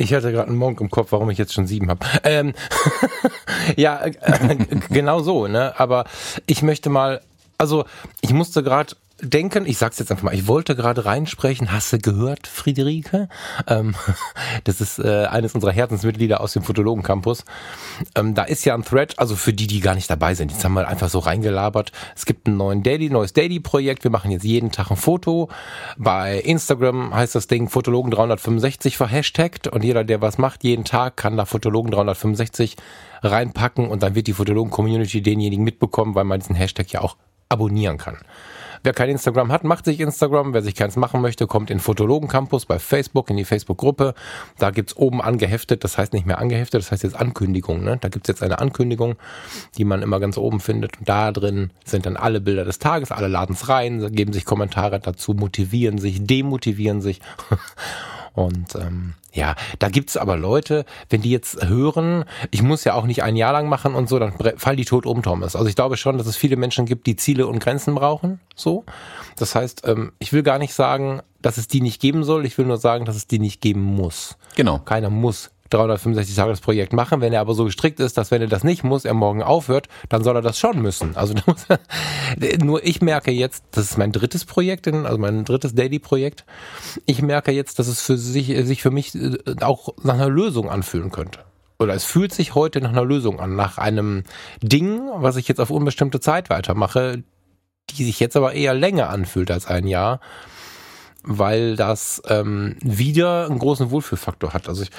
Ich 0.00 0.14
hatte 0.14 0.30
gerade 0.30 0.48
einen 0.48 0.56
Monk 0.56 0.80
im 0.80 0.90
Kopf, 0.90 1.10
warum 1.10 1.28
ich 1.28 1.38
jetzt 1.38 1.52
schon 1.52 1.66
sieben 1.66 1.90
habe. 1.90 2.06
Ähm, 2.22 2.54
ja, 3.76 4.00
äh, 4.04 4.56
genau 4.90 5.20
so, 5.20 5.48
ne? 5.48 5.78
Aber 5.78 6.04
ich 6.46 6.62
möchte 6.62 6.88
mal, 6.88 7.20
also 7.58 7.84
ich 8.20 8.32
musste 8.32 8.62
gerade 8.62 8.94
denken, 9.20 9.66
ich 9.66 9.78
sag's 9.78 9.98
jetzt 9.98 10.10
einfach 10.10 10.24
mal, 10.24 10.34
ich 10.34 10.46
wollte 10.46 10.76
gerade 10.76 11.04
reinsprechen, 11.04 11.72
hast 11.72 11.92
du 11.92 11.98
gehört, 11.98 12.46
Friederike? 12.46 13.28
Ähm, 13.66 13.94
das 14.64 14.80
ist 14.80 14.98
äh, 14.98 15.26
eines 15.26 15.54
unserer 15.54 15.72
Herzensmitglieder 15.72 16.40
aus 16.40 16.52
dem 16.52 16.62
Fotologen 16.62 17.02
Campus. 17.02 17.44
Ähm, 18.14 18.34
da 18.34 18.44
ist 18.44 18.64
ja 18.64 18.74
ein 18.74 18.84
Thread, 18.84 19.18
also 19.18 19.34
für 19.34 19.52
die, 19.52 19.66
die 19.66 19.80
gar 19.80 19.94
nicht 19.94 20.08
dabei 20.08 20.34
sind, 20.34 20.52
jetzt 20.52 20.64
haben 20.64 20.74
wir 20.74 20.86
einfach 20.86 21.08
so 21.08 21.18
reingelabert. 21.18 21.92
Es 22.14 22.26
gibt 22.26 22.46
ein 22.46 22.56
neuen 22.56 22.82
Daily, 22.82 23.10
neues 23.10 23.32
Daily-Projekt, 23.32 24.04
wir 24.04 24.10
machen 24.10 24.30
jetzt 24.30 24.44
jeden 24.44 24.70
Tag 24.70 24.90
ein 24.90 24.96
Foto. 24.96 25.48
Bei 25.96 26.38
Instagram 26.38 27.14
heißt 27.14 27.34
das 27.34 27.48
Ding 27.48 27.68
Fotologen 27.68 28.10
365 28.10 28.96
verhashtagt 28.96 29.66
und 29.66 29.82
jeder, 29.82 30.04
der 30.04 30.20
was 30.20 30.38
macht, 30.38 30.62
jeden 30.62 30.84
Tag 30.84 31.16
kann 31.16 31.36
da 31.36 31.44
Fotologen 31.44 31.90
365 31.90 32.76
reinpacken 33.22 33.88
und 33.88 34.02
dann 34.02 34.14
wird 34.14 34.28
die 34.28 34.32
Fotologen-Community 34.32 35.22
denjenigen 35.22 35.64
mitbekommen, 35.64 36.14
weil 36.14 36.24
man 36.24 36.38
diesen 36.38 36.54
Hashtag 36.54 36.92
ja 36.92 37.00
auch 37.00 37.16
abonnieren 37.48 37.98
kann. 37.98 38.18
Wer 38.82 38.92
kein 38.92 39.10
Instagram 39.10 39.52
hat, 39.52 39.64
macht 39.64 39.84
sich 39.84 40.00
Instagram. 40.00 40.54
Wer 40.54 40.62
sich 40.62 40.74
keins 40.74 40.96
machen 40.96 41.20
möchte, 41.20 41.46
kommt 41.46 41.70
in 41.70 41.80
Fotologen 41.80 42.28
Campus 42.28 42.66
bei 42.66 42.78
Facebook, 42.78 43.30
in 43.30 43.36
die 43.36 43.44
Facebook-Gruppe. 43.44 44.14
Da 44.58 44.70
gibt's 44.70 44.96
oben 44.96 45.20
angeheftet, 45.20 45.84
das 45.84 45.98
heißt 45.98 46.12
nicht 46.12 46.26
mehr 46.26 46.38
angeheftet, 46.38 46.82
das 46.82 46.92
heißt 46.92 47.02
jetzt 47.02 47.16
Ankündigung. 47.16 47.82
Ne? 47.82 47.98
Da 48.00 48.08
gibt's 48.08 48.28
jetzt 48.28 48.42
eine 48.42 48.58
Ankündigung, 48.58 49.16
die 49.76 49.84
man 49.84 50.02
immer 50.02 50.20
ganz 50.20 50.38
oben 50.38 50.60
findet. 50.60 50.98
Und 50.98 51.08
da 51.08 51.32
drin 51.32 51.70
sind 51.84 52.06
dann 52.06 52.16
alle 52.16 52.40
Bilder 52.40 52.64
des 52.64 52.78
Tages, 52.78 53.10
alle 53.12 53.28
laden's 53.28 53.68
rein, 53.68 54.12
geben 54.12 54.32
sich 54.32 54.44
Kommentare 54.44 55.00
dazu, 55.00 55.34
motivieren 55.34 55.98
sich, 55.98 56.24
demotivieren 56.24 57.00
sich. 57.00 57.20
Und 58.34 58.76
ähm, 58.76 59.14
ja, 59.32 59.54
da 59.78 59.88
gibt's 59.88 60.16
aber 60.16 60.36
Leute, 60.36 60.84
wenn 61.10 61.22
die 61.22 61.30
jetzt 61.30 61.66
hören, 61.66 62.24
ich 62.50 62.62
muss 62.62 62.84
ja 62.84 62.94
auch 62.94 63.04
nicht 63.04 63.22
ein 63.22 63.36
Jahr 63.36 63.52
lang 63.52 63.68
machen 63.68 63.94
und 63.94 64.08
so, 64.08 64.18
dann 64.18 64.32
fallen 64.56 64.76
die 64.76 64.84
tot 64.84 65.06
um, 65.06 65.22
Thomas. 65.22 65.54
Also 65.54 65.68
ich 65.68 65.76
glaube 65.76 65.96
schon, 65.96 66.18
dass 66.18 66.26
es 66.26 66.36
viele 66.36 66.56
Menschen 66.56 66.86
gibt, 66.86 67.06
die 67.06 67.16
Ziele 67.16 67.46
und 67.46 67.58
Grenzen 67.58 67.94
brauchen. 67.94 68.40
So. 68.54 68.84
Das 69.36 69.54
heißt, 69.54 69.86
ähm, 69.86 70.12
ich 70.18 70.32
will 70.32 70.42
gar 70.42 70.58
nicht 70.58 70.74
sagen, 70.74 71.20
dass 71.42 71.58
es 71.58 71.68
die 71.68 71.80
nicht 71.80 72.00
geben 72.00 72.24
soll. 72.24 72.46
Ich 72.46 72.56
will 72.58 72.66
nur 72.66 72.78
sagen, 72.78 73.04
dass 73.04 73.16
es 73.16 73.26
die 73.26 73.38
nicht 73.38 73.60
geben 73.60 73.82
muss. 73.82 74.36
Genau. 74.56 74.78
Keiner 74.78 75.10
muss 75.10 75.50
365 75.70 76.34
Tage 76.36 76.50
das 76.50 76.60
Projekt 76.60 76.92
machen. 76.92 77.20
Wenn 77.20 77.32
er 77.32 77.40
aber 77.40 77.54
so 77.54 77.64
gestrickt 77.64 78.00
ist, 78.00 78.16
dass 78.16 78.30
wenn 78.30 78.42
er 78.42 78.48
das 78.48 78.64
nicht 78.64 78.84
muss, 78.84 79.04
er 79.04 79.14
morgen 79.14 79.42
aufhört, 79.42 79.88
dann 80.08 80.22
soll 80.22 80.36
er 80.36 80.42
das 80.42 80.58
schon 80.58 80.80
müssen. 80.80 81.16
Also 81.16 81.34
nur 82.62 82.84
ich 82.84 83.00
merke 83.02 83.30
jetzt, 83.30 83.64
das 83.72 83.90
ist 83.90 83.98
mein 83.98 84.12
drittes 84.12 84.44
Projekt, 84.44 84.88
also 84.88 85.18
mein 85.18 85.44
drittes 85.44 85.74
Daily-Projekt. 85.74 86.44
Ich 87.06 87.22
merke 87.22 87.52
jetzt, 87.52 87.78
dass 87.78 87.88
es 87.88 88.00
für 88.00 88.16
sich, 88.16 88.46
sich 88.66 88.82
für 88.82 88.90
mich 88.90 89.14
äh, 89.14 89.38
auch 89.60 89.90
nach 90.02 90.14
einer 90.14 90.28
Lösung 90.28 90.70
anfühlen 90.70 91.10
könnte. 91.10 91.40
Oder 91.78 91.94
es 91.94 92.04
fühlt 92.04 92.34
sich 92.34 92.54
heute 92.54 92.80
nach 92.80 92.90
einer 92.90 93.04
Lösung 93.04 93.38
an, 93.38 93.54
nach 93.54 93.78
einem 93.78 94.24
Ding, 94.62 95.00
was 95.14 95.36
ich 95.36 95.46
jetzt 95.46 95.60
auf 95.60 95.70
unbestimmte 95.70 96.18
Zeit 96.18 96.50
weitermache, 96.50 97.22
die 97.90 98.04
sich 98.04 98.18
jetzt 98.20 98.36
aber 98.36 98.52
eher 98.54 98.74
länger 98.74 99.10
anfühlt 99.10 99.50
als 99.50 99.66
ein 99.66 99.86
Jahr 99.86 100.20
weil 101.22 101.76
das 101.76 102.22
ähm, 102.26 102.76
wieder 102.80 103.46
einen 103.46 103.58
großen 103.58 103.90
Wohlfühlfaktor 103.90 104.52
hat. 104.52 104.68
Also 104.68 104.82
ich, 104.82 104.90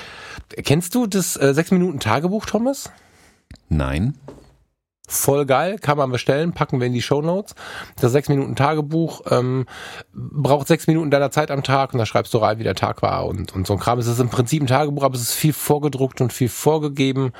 kennst 0.63 0.95
du 0.95 1.07
das 1.07 1.37
äh, 1.37 1.53
6 1.53 1.71
Minuten 1.71 1.99
Tagebuch, 1.99 2.45
Thomas? 2.45 2.91
Nein. 3.69 4.15
Voll 5.11 5.47
geil, 5.47 5.79
kann 5.79 5.97
man 5.97 6.11
bestellen, 6.11 6.53
packen 6.53 6.79
wir 6.79 6.85
in 6.85 6.93
die 6.93 7.01
Show 7.01 7.23
Notes. 7.23 7.55
Das 7.99 8.11
6 8.11 8.29
Minuten 8.29 8.55
Tagebuch 8.55 9.21
ähm, 9.31 9.65
braucht 10.13 10.67
6 10.67 10.85
Minuten 10.85 11.09
deiner 11.09 11.31
Zeit 11.31 11.49
am 11.49 11.63
Tag 11.63 11.93
und 11.93 11.97
da 11.97 12.05
schreibst 12.05 12.31
du 12.31 12.37
rein, 12.37 12.59
wie 12.59 12.63
der 12.63 12.75
Tag 12.75 13.01
war 13.01 13.25
und, 13.25 13.51
und 13.55 13.65
so 13.65 13.73
ein 13.73 13.79
Kram. 13.79 13.97
Es 13.97 14.05
ist 14.05 14.19
im 14.19 14.29
Prinzip 14.29 14.61
ein 14.61 14.67
Tagebuch, 14.67 15.01
aber 15.01 15.15
es 15.15 15.21
ist 15.21 15.33
viel 15.33 15.51
vorgedruckt 15.51 16.21
und 16.21 16.31
viel 16.31 16.47
vorgegeben 16.47 17.33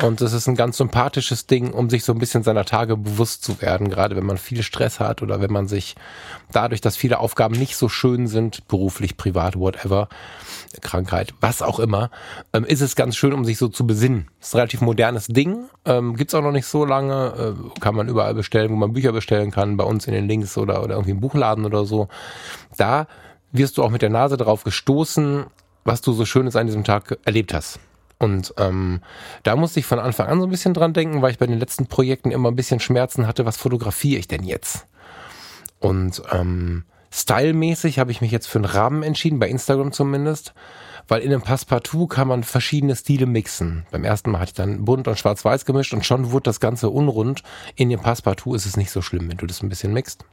und 0.00 0.20
es 0.20 0.32
ist 0.32 0.46
ein 0.46 0.54
ganz 0.54 0.76
sympathisches 0.76 1.48
Ding, 1.48 1.72
um 1.72 1.90
sich 1.90 2.04
so 2.04 2.12
ein 2.12 2.20
bisschen 2.20 2.44
seiner 2.44 2.64
Tage 2.64 2.96
bewusst 2.96 3.42
zu 3.42 3.60
werden, 3.60 3.90
gerade 3.90 4.14
wenn 4.14 4.24
man 4.24 4.38
viel 4.38 4.62
Stress 4.62 5.00
hat 5.00 5.20
oder 5.20 5.40
wenn 5.40 5.52
man 5.52 5.66
sich 5.66 5.96
dadurch, 6.52 6.80
dass 6.80 6.96
viele 6.96 7.18
Aufgaben 7.18 7.56
nicht 7.56 7.74
so 7.74 7.88
schön 7.88 8.28
sind, 8.28 8.68
beruflich, 8.68 9.16
privat, 9.16 9.58
whatever, 9.58 10.08
Krankheit, 10.80 11.34
was 11.40 11.60
auch 11.60 11.80
immer, 11.80 12.10
ähm, 12.52 12.64
ist 12.64 12.82
es 12.82 12.94
ganz 12.94 13.16
schön, 13.16 13.32
um 13.32 13.44
sich 13.44 13.58
so 13.58 13.66
zu 13.66 13.84
besinnen. 13.84 14.28
Ist 14.40 14.54
ein 14.54 14.58
relativ 14.58 14.80
modernes 14.80 15.26
Ding, 15.26 15.68
ähm, 15.84 16.14
gibt's 16.14 16.34
auch 16.34 16.42
noch 16.42 16.52
nicht 16.52 16.66
so 16.66 16.84
lange, 16.84 16.99
äh, 17.08 17.80
kann 17.80 17.94
man 17.94 18.08
überall 18.08 18.34
bestellen, 18.34 18.70
wo 18.70 18.76
man 18.76 18.92
Bücher 18.92 19.12
bestellen 19.12 19.50
kann, 19.50 19.76
bei 19.76 19.84
uns 19.84 20.06
in 20.06 20.12
den 20.12 20.28
Links 20.28 20.58
oder, 20.58 20.82
oder 20.82 20.94
irgendwie 20.94 21.12
im 21.12 21.20
Buchladen 21.20 21.64
oder 21.64 21.84
so. 21.84 22.08
Da 22.76 23.06
wirst 23.52 23.78
du 23.78 23.82
auch 23.82 23.90
mit 23.90 24.02
der 24.02 24.10
Nase 24.10 24.36
drauf 24.36 24.64
gestoßen, 24.64 25.46
was 25.84 26.00
du 26.00 26.12
so 26.12 26.24
Schönes 26.24 26.56
an 26.56 26.66
diesem 26.66 26.84
Tag 26.84 27.18
erlebt 27.24 27.54
hast. 27.54 27.80
Und 28.18 28.52
ähm, 28.58 29.00
da 29.44 29.56
musste 29.56 29.80
ich 29.80 29.86
von 29.86 29.98
Anfang 29.98 30.26
an 30.26 30.40
so 30.40 30.46
ein 30.46 30.50
bisschen 30.50 30.74
dran 30.74 30.92
denken, 30.92 31.22
weil 31.22 31.30
ich 31.30 31.38
bei 31.38 31.46
den 31.46 31.58
letzten 31.58 31.86
Projekten 31.86 32.30
immer 32.30 32.50
ein 32.50 32.56
bisschen 32.56 32.78
Schmerzen 32.78 33.26
hatte, 33.26 33.46
was 33.46 33.56
fotografiere 33.56 34.18
ich 34.18 34.28
denn 34.28 34.44
jetzt? 34.44 34.86
Und 35.78 36.22
ähm, 36.30 36.84
stylmäßig 37.10 37.98
habe 37.98 38.10
ich 38.10 38.20
mich 38.20 38.30
jetzt 38.30 38.46
für 38.46 38.58
einen 38.58 38.66
Rahmen 38.66 39.02
entschieden, 39.02 39.38
bei 39.38 39.48
Instagram 39.48 39.92
zumindest, 39.92 40.52
weil 41.10 41.22
in 41.22 41.32
einem 41.32 41.42
Passepartout 41.42 42.06
kann 42.06 42.28
man 42.28 42.44
verschiedene 42.44 42.94
Stile 42.94 43.26
mixen. 43.26 43.84
Beim 43.90 44.04
ersten 44.04 44.30
Mal 44.30 44.38
hatte 44.38 44.50
ich 44.50 44.54
dann 44.54 44.84
bunt 44.84 45.08
und 45.08 45.18
schwarz-weiß 45.18 45.64
gemischt 45.64 45.92
und 45.92 46.06
schon 46.06 46.30
wurde 46.30 46.44
das 46.44 46.60
Ganze 46.60 46.88
unrund. 46.88 47.42
In 47.74 47.90
dem 47.90 48.00
Passepartout 48.00 48.54
ist 48.54 48.64
es 48.64 48.76
nicht 48.76 48.92
so 48.92 49.02
schlimm, 49.02 49.28
wenn 49.28 49.36
du 49.36 49.46
das 49.46 49.60
ein 49.62 49.68
bisschen 49.68 49.92
mixt. 49.92 50.24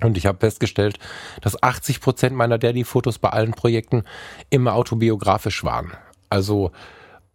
Und 0.00 0.16
ich 0.16 0.26
habe 0.26 0.38
festgestellt, 0.38 1.00
dass 1.40 1.60
80 1.60 2.00
Prozent 2.00 2.36
meiner 2.36 2.58
Daddy-Fotos 2.58 3.18
bei 3.18 3.30
allen 3.30 3.50
Projekten 3.50 4.04
immer 4.50 4.74
autobiografisch 4.74 5.64
waren. 5.64 5.90
Also 6.30 6.70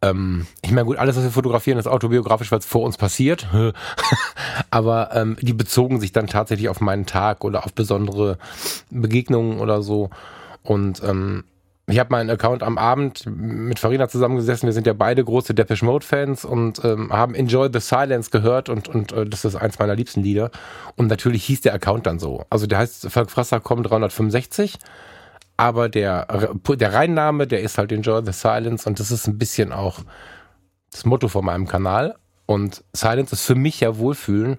ähm, 0.01 0.47
ich 0.61 0.71
meine, 0.71 0.85
gut, 0.85 0.95
alles, 0.95 1.17
was 1.17 1.23
wir 1.23 1.31
fotografieren, 1.31 1.79
ist 1.79 1.87
autobiografisch, 1.87 2.49
weil 2.49 2.59
es 2.59 2.65
vor 2.65 2.83
uns 2.83 2.95
passiert. 2.95 3.45
Aber 4.71 5.13
ähm, 5.13 5.35
die 5.41 5.53
bezogen 5.53 5.99
sich 5.99 6.13
dann 6.13 6.27
tatsächlich 6.27 6.69
auf 6.69 6.79
meinen 6.79 7.05
Tag 7.05 7.43
oder 7.43 7.65
auf 7.65 7.73
besondere 7.73 8.37
Begegnungen 8.89 9.59
oder 9.59 9.81
so. 9.81 10.09
Und 10.63 11.03
ähm, 11.03 11.43
ich 11.87 11.99
habe 11.99 12.11
meinen 12.11 12.29
Account 12.29 12.63
am 12.63 12.77
Abend 12.77 13.25
mit 13.25 13.77
Farina 13.79 14.07
zusammengesessen. 14.07 14.67
Wir 14.67 14.73
sind 14.73 14.87
ja 14.87 14.93
beide 14.93 15.23
große 15.23 15.53
Depeche 15.53 15.83
Mode 15.83 16.05
Fans 16.05 16.45
und 16.45 16.83
ähm, 16.85 17.11
haben 17.11 17.35
Enjoy 17.35 17.69
the 17.71 17.79
Silence 17.79 18.29
gehört 18.29 18.69
und 18.69 18.87
und 18.87 19.11
äh, 19.11 19.25
das 19.25 19.43
ist 19.43 19.55
eins 19.55 19.79
meiner 19.79 19.95
liebsten 19.95 20.23
Lieder. 20.23 20.49
Und 20.95 21.07
natürlich 21.07 21.43
hieß 21.45 21.61
der 21.61 21.73
Account 21.73 22.07
dann 22.07 22.19
so. 22.19 22.45
Also 22.49 22.67
der 22.67 22.79
heißt 22.79 23.09
Falk 23.11 23.29
Frasser 23.29 23.59
365 23.59 24.79
aber 25.57 25.89
der, 25.89 26.27
der 26.67 26.93
Reinname, 26.93 27.47
der 27.47 27.61
ist 27.61 27.77
halt 27.77 27.91
Enjoy 27.91 28.23
the 28.25 28.31
Silence 28.31 28.87
und 28.87 28.99
das 28.99 29.11
ist 29.11 29.27
ein 29.27 29.37
bisschen 29.37 29.71
auch 29.71 29.99
das 30.91 31.05
Motto 31.05 31.27
von 31.27 31.45
meinem 31.45 31.67
Kanal. 31.67 32.15
Und 32.45 32.83
Silence 32.93 33.33
ist 33.33 33.45
für 33.45 33.55
mich 33.55 33.79
ja 33.79 33.97
Wohlfühlen. 33.97 34.57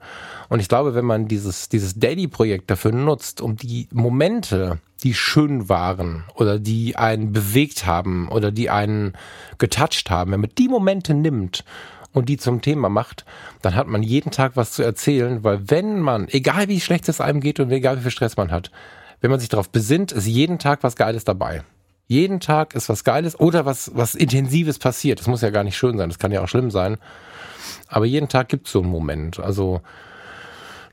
Und 0.48 0.60
ich 0.60 0.68
glaube, 0.68 0.94
wenn 0.94 1.04
man 1.04 1.28
dieses, 1.28 1.68
dieses 1.68 1.94
Daily-Projekt 1.98 2.70
dafür 2.70 2.92
nutzt, 2.92 3.40
um 3.40 3.56
die 3.56 3.88
Momente, 3.92 4.78
die 5.02 5.14
schön 5.14 5.68
waren 5.68 6.24
oder 6.34 6.58
die 6.58 6.96
einen 6.96 7.32
bewegt 7.32 7.84
haben 7.84 8.28
oder 8.28 8.50
die 8.50 8.70
einen 8.70 9.12
getoucht 9.58 10.10
haben, 10.10 10.32
wenn 10.32 10.40
man 10.40 10.50
die 10.56 10.68
Momente 10.68 11.12
nimmt 11.12 11.64
und 12.12 12.28
die 12.28 12.38
zum 12.38 12.62
Thema 12.62 12.88
macht, 12.88 13.26
dann 13.60 13.74
hat 13.74 13.86
man 13.86 14.02
jeden 14.02 14.30
Tag 14.30 14.52
was 14.54 14.72
zu 14.72 14.82
erzählen, 14.82 15.44
weil 15.44 15.68
wenn 15.68 16.00
man, 16.00 16.28
egal 16.28 16.68
wie 16.68 16.80
schlecht 16.80 17.08
es 17.08 17.20
einem 17.20 17.40
geht 17.40 17.60
und 17.60 17.70
egal 17.70 17.98
wie 17.98 18.02
viel 18.02 18.10
Stress 18.10 18.36
man 18.36 18.50
hat, 18.50 18.70
wenn 19.20 19.30
man 19.30 19.40
sich 19.40 19.48
darauf 19.48 19.68
besinnt, 19.68 20.12
ist 20.12 20.26
jeden 20.26 20.58
Tag 20.58 20.82
was 20.82 20.96
Geiles 20.96 21.24
dabei. 21.24 21.64
Jeden 22.06 22.40
Tag 22.40 22.74
ist 22.74 22.88
was 22.88 23.04
Geiles 23.04 23.38
oder 23.38 23.64
was, 23.64 23.90
was 23.94 24.14
Intensives 24.14 24.78
passiert. 24.78 25.20
Das 25.20 25.26
muss 25.26 25.40
ja 25.40 25.50
gar 25.50 25.64
nicht 25.64 25.76
schön 25.76 25.98
sein, 25.98 26.08
das 26.08 26.18
kann 26.18 26.32
ja 26.32 26.42
auch 26.42 26.48
schlimm 26.48 26.70
sein. 26.70 26.98
Aber 27.94 28.06
jeden 28.06 28.28
Tag 28.28 28.48
gibt 28.48 28.66
es 28.66 28.72
so 28.72 28.80
einen 28.80 28.90
Moment. 28.90 29.38
Also 29.38 29.80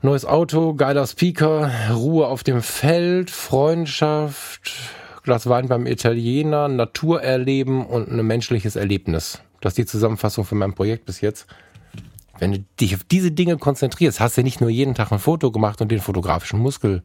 neues 0.02 0.24
Auto, 0.24 0.74
geiler 0.74 1.04
Speaker, 1.04 1.68
Ruhe 1.92 2.28
auf 2.28 2.44
dem 2.44 2.62
Feld, 2.62 3.28
Freundschaft, 3.28 4.70
Glas 5.24 5.48
Wein 5.48 5.66
beim 5.66 5.88
Italiener, 5.88 6.68
Natur 6.68 7.20
erleben 7.20 7.84
und 7.84 8.08
ein 8.08 8.24
menschliches 8.24 8.76
Erlebnis. 8.76 9.42
Das 9.60 9.72
ist 9.72 9.78
die 9.78 9.86
Zusammenfassung 9.86 10.44
von 10.44 10.58
meinem 10.58 10.74
Projekt 10.74 11.04
bis 11.04 11.20
jetzt. 11.20 11.48
Wenn 12.38 12.52
du 12.52 12.64
dich 12.80 12.94
auf 12.94 13.02
diese 13.02 13.32
Dinge 13.32 13.56
konzentrierst, 13.56 14.20
hast 14.20 14.38
du 14.38 14.44
nicht 14.44 14.60
nur 14.60 14.70
jeden 14.70 14.94
Tag 14.94 15.10
ein 15.10 15.18
Foto 15.18 15.50
gemacht 15.50 15.80
und 15.80 15.90
den 15.90 16.00
fotografischen 16.00 16.60
Muskel 16.60 17.02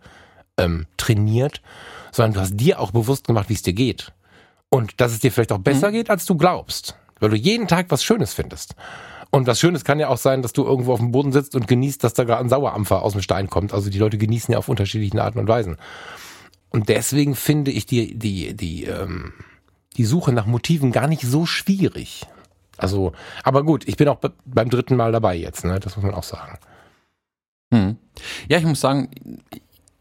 ähm, 0.59 0.85
trainiert, 0.97 1.63
sondern 2.11 2.33
du 2.33 2.41
hast 2.41 2.55
dir 2.55 2.79
auch 2.79 2.91
bewusst 2.91 3.25
gemacht, 3.25 3.49
wie 3.49 3.55
es 3.55 3.63
dir 3.63 3.73
geht. 3.73 4.13
Und 4.69 5.01
dass 5.01 5.11
es 5.11 5.21
dir 5.21 5.31
vielleicht 5.31 5.51
auch 5.51 5.57
besser 5.57 5.89
mhm. 5.89 5.93
geht, 5.93 6.11
als 6.11 6.27
du 6.27 6.37
glaubst. 6.37 6.95
Weil 7.19 7.31
du 7.31 7.35
jeden 7.35 7.67
Tag 7.67 7.87
was 7.89 8.03
Schönes 8.03 8.35
findest. 8.35 8.75
Und 9.29 9.47
was 9.47 9.59
Schönes 9.59 9.83
kann 9.83 9.99
ja 9.99 10.07
auch 10.07 10.17
sein, 10.17 10.41
dass 10.41 10.53
du 10.53 10.63
irgendwo 10.63 10.93
auf 10.93 10.99
dem 10.99 11.11
Boden 11.11 11.31
sitzt 11.31 11.55
und 11.55 11.67
genießt, 11.67 12.03
dass 12.03 12.13
da 12.13 12.23
gerade 12.23 12.41
ein 12.41 12.49
Sauerampfer 12.49 13.01
aus 13.01 13.13
dem 13.13 13.21
Stein 13.21 13.49
kommt. 13.49 13.73
Also 13.73 13.89
die 13.89 13.99
Leute 13.99 14.17
genießen 14.17 14.51
ja 14.51 14.57
auf 14.57 14.69
unterschiedlichen 14.69 15.19
Arten 15.19 15.39
und 15.39 15.47
Weisen. 15.47 15.77
Und 16.69 16.89
deswegen 16.89 17.35
finde 17.35 17.71
ich 17.71 17.85
die, 17.85 18.17
die, 18.17 18.55
die, 18.55 18.85
ähm, 18.85 19.33
die 19.95 20.05
Suche 20.05 20.31
nach 20.31 20.45
Motiven 20.45 20.91
gar 20.91 21.07
nicht 21.07 21.23
so 21.23 21.45
schwierig. 21.45 22.25
Also, 22.77 23.13
aber 23.43 23.63
gut, 23.63 23.87
ich 23.87 23.97
bin 23.97 24.07
auch 24.07 24.19
beim 24.45 24.69
dritten 24.69 24.95
Mal 24.95 25.11
dabei 25.11 25.35
jetzt, 25.35 25.65
ne? 25.65 25.79
Das 25.79 25.95
muss 25.95 26.05
man 26.05 26.13
auch 26.13 26.23
sagen. 26.23 26.59
Hm. 27.73 27.97
Ja, 28.47 28.59
ich 28.59 28.65
muss 28.65 28.79
sagen, 28.79 29.09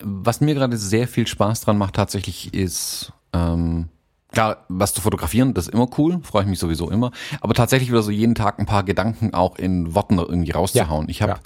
was 0.02 0.40
mir 0.40 0.54
gerade 0.54 0.76
sehr 0.76 1.09
viel 1.09 1.26
Spaß 1.26 1.62
dran 1.62 1.78
macht 1.78 1.95
tatsächlich 1.95 2.52
ist, 2.52 3.12
ähm, 3.33 3.88
klar, 4.36 4.66
was 4.68 4.92
zu 4.92 5.00
fotografieren, 5.00 5.54
das 5.54 5.66
ist 5.66 5.72
immer 5.72 5.88
cool, 5.96 6.20
freue 6.22 6.42
ich 6.42 6.48
mich 6.48 6.58
sowieso 6.58 6.90
immer, 6.90 7.10
aber 7.40 7.54
tatsächlich 7.54 7.88
wieder 7.88 8.02
so 8.02 8.10
jeden 8.10 8.34
Tag 8.34 8.58
ein 8.58 8.66
paar 8.66 8.84
Gedanken 8.84 9.32
auch 9.32 9.56
in 9.56 9.94
Worten 9.94 10.18
irgendwie 10.18 10.50
rauszuhauen. 10.50 11.06
Ja, 11.06 11.10
ich 11.10 11.22
habe 11.22 11.36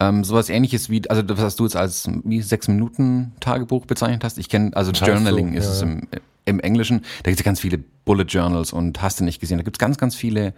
ja. 0.00 0.08
ähm, 0.08 0.24
sowas 0.24 0.48
ähnliches 0.48 0.90
wie, 0.90 1.08
also 1.08 1.22
das, 1.22 1.38
was 1.38 1.54
du 1.54 1.62
jetzt 1.62 1.76
als 1.76 2.10
wie 2.24 2.42
sechs 2.42 2.66
Minuten 2.66 3.34
Tagebuch 3.38 3.86
bezeichnet 3.86 4.24
hast, 4.24 4.38
ich 4.38 4.48
kenne, 4.48 4.72
also 4.74 4.90
Journaling 4.90 5.52
so, 5.52 5.58
ist 5.58 5.64
ja. 5.66 5.70
es 5.70 5.82
im, 5.82 6.08
im 6.44 6.58
Englischen, 6.58 7.02
da 7.22 7.30
gibt 7.30 7.38
es 7.38 7.44
ganz 7.44 7.60
viele 7.60 7.78
Bullet 8.04 8.24
Journals 8.24 8.72
und 8.72 9.00
hast 9.00 9.20
du 9.20 9.24
nicht 9.24 9.38
gesehen, 9.38 9.58
da 9.58 9.62
gibt 9.62 9.76
es 9.76 9.78
ganz, 9.78 9.96
ganz 9.96 10.16
viele 10.16 10.54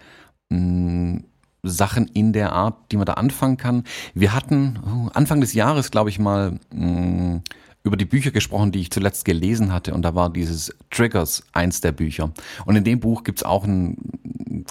mh, 0.48 0.58
mm, 0.58 1.24
Sachen 1.62 2.06
in 2.06 2.32
der 2.32 2.52
Art, 2.52 2.90
die 2.90 2.96
man 2.96 3.04
da 3.04 3.14
anfangen 3.14 3.58
kann. 3.58 3.84
Wir 4.14 4.32
hatten 4.32 4.78
oh, 4.86 5.10
Anfang 5.12 5.42
des 5.42 5.52
Jahres, 5.52 5.90
glaube 5.90 6.08
ich, 6.08 6.18
mal 6.18 6.58
mh, 6.72 6.86
mm, 6.86 7.42
über 7.86 7.96
die 7.96 8.04
Bücher 8.04 8.30
gesprochen, 8.30 8.72
die 8.72 8.80
ich 8.80 8.90
zuletzt 8.90 9.24
gelesen 9.24 9.72
hatte. 9.72 9.94
Und 9.94 10.02
da 10.02 10.14
war 10.14 10.30
dieses 10.30 10.74
Triggers 10.90 11.44
eins 11.52 11.80
der 11.80 11.92
Bücher. 11.92 12.32
Und 12.64 12.76
in 12.76 12.84
dem 12.84 13.00
Buch 13.00 13.24
gibt's 13.24 13.42
auch 13.42 13.64
ein 13.64 13.96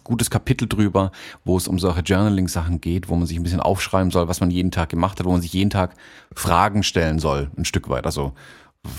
gutes 0.04 0.30
Kapitel 0.30 0.68
drüber, 0.68 1.12
wo 1.44 1.58
es 1.58 1.68
um 1.68 1.80
solche 1.80 2.02
Journaling-Sachen 2.02 2.82
geht, 2.82 3.10
wo 3.10 3.16
man 3.16 3.26
sich 3.26 3.38
ein 3.38 3.44
bisschen 3.44 3.62
aufschreiben 3.62 4.12
soll, 4.12 4.28
was 4.28 4.42
man 4.42 4.52
jeden 4.52 4.72
Tag 4.72 4.90
gemacht 4.90 5.20
hat, 5.20 5.26
wo 5.26 5.32
man 5.32 5.42
sich 5.42 5.54
jeden 5.54 5.70
Tag 5.70 5.96
Fragen 6.36 6.84
stellen 6.84 7.20
soll, 7.20 7.50
ein 7.58 7.66
Stück 7.66 7.90
weit. 7.90 8.06
Also 8.06 8.34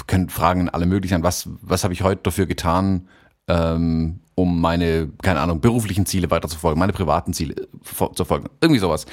können 0.07 0.29
Fragen 0.29 0.69
alle 0.69 0.87
möglichen. 0.87 1.23
Was, 1.23 1.49
was 1.61 1.85
habe 1.85 1.95
ich 1.95 2.03
heute 2.03 2.23
dafür 2.23 2.47
getan, 2.47 3.09
ähm, 3.49 4.21
um 4.35 4.61
meine, 4.61 5.09
keine 5.23 5.41
Ahnung, 5.41 5.61
beruflichen 5.61 6.07
Ziele 6.07 6.31
weiterzufolgen, 6.31 6.79
meine 6.79 6.93
privaten 6.93 7.33
Ziele 7.33 7.55
äh, 7.55 8.15
zu 8.15 8.25
folgen. 8.25 8.49
Irgendwie 8.61 8.81
sowas. 8.81 9.07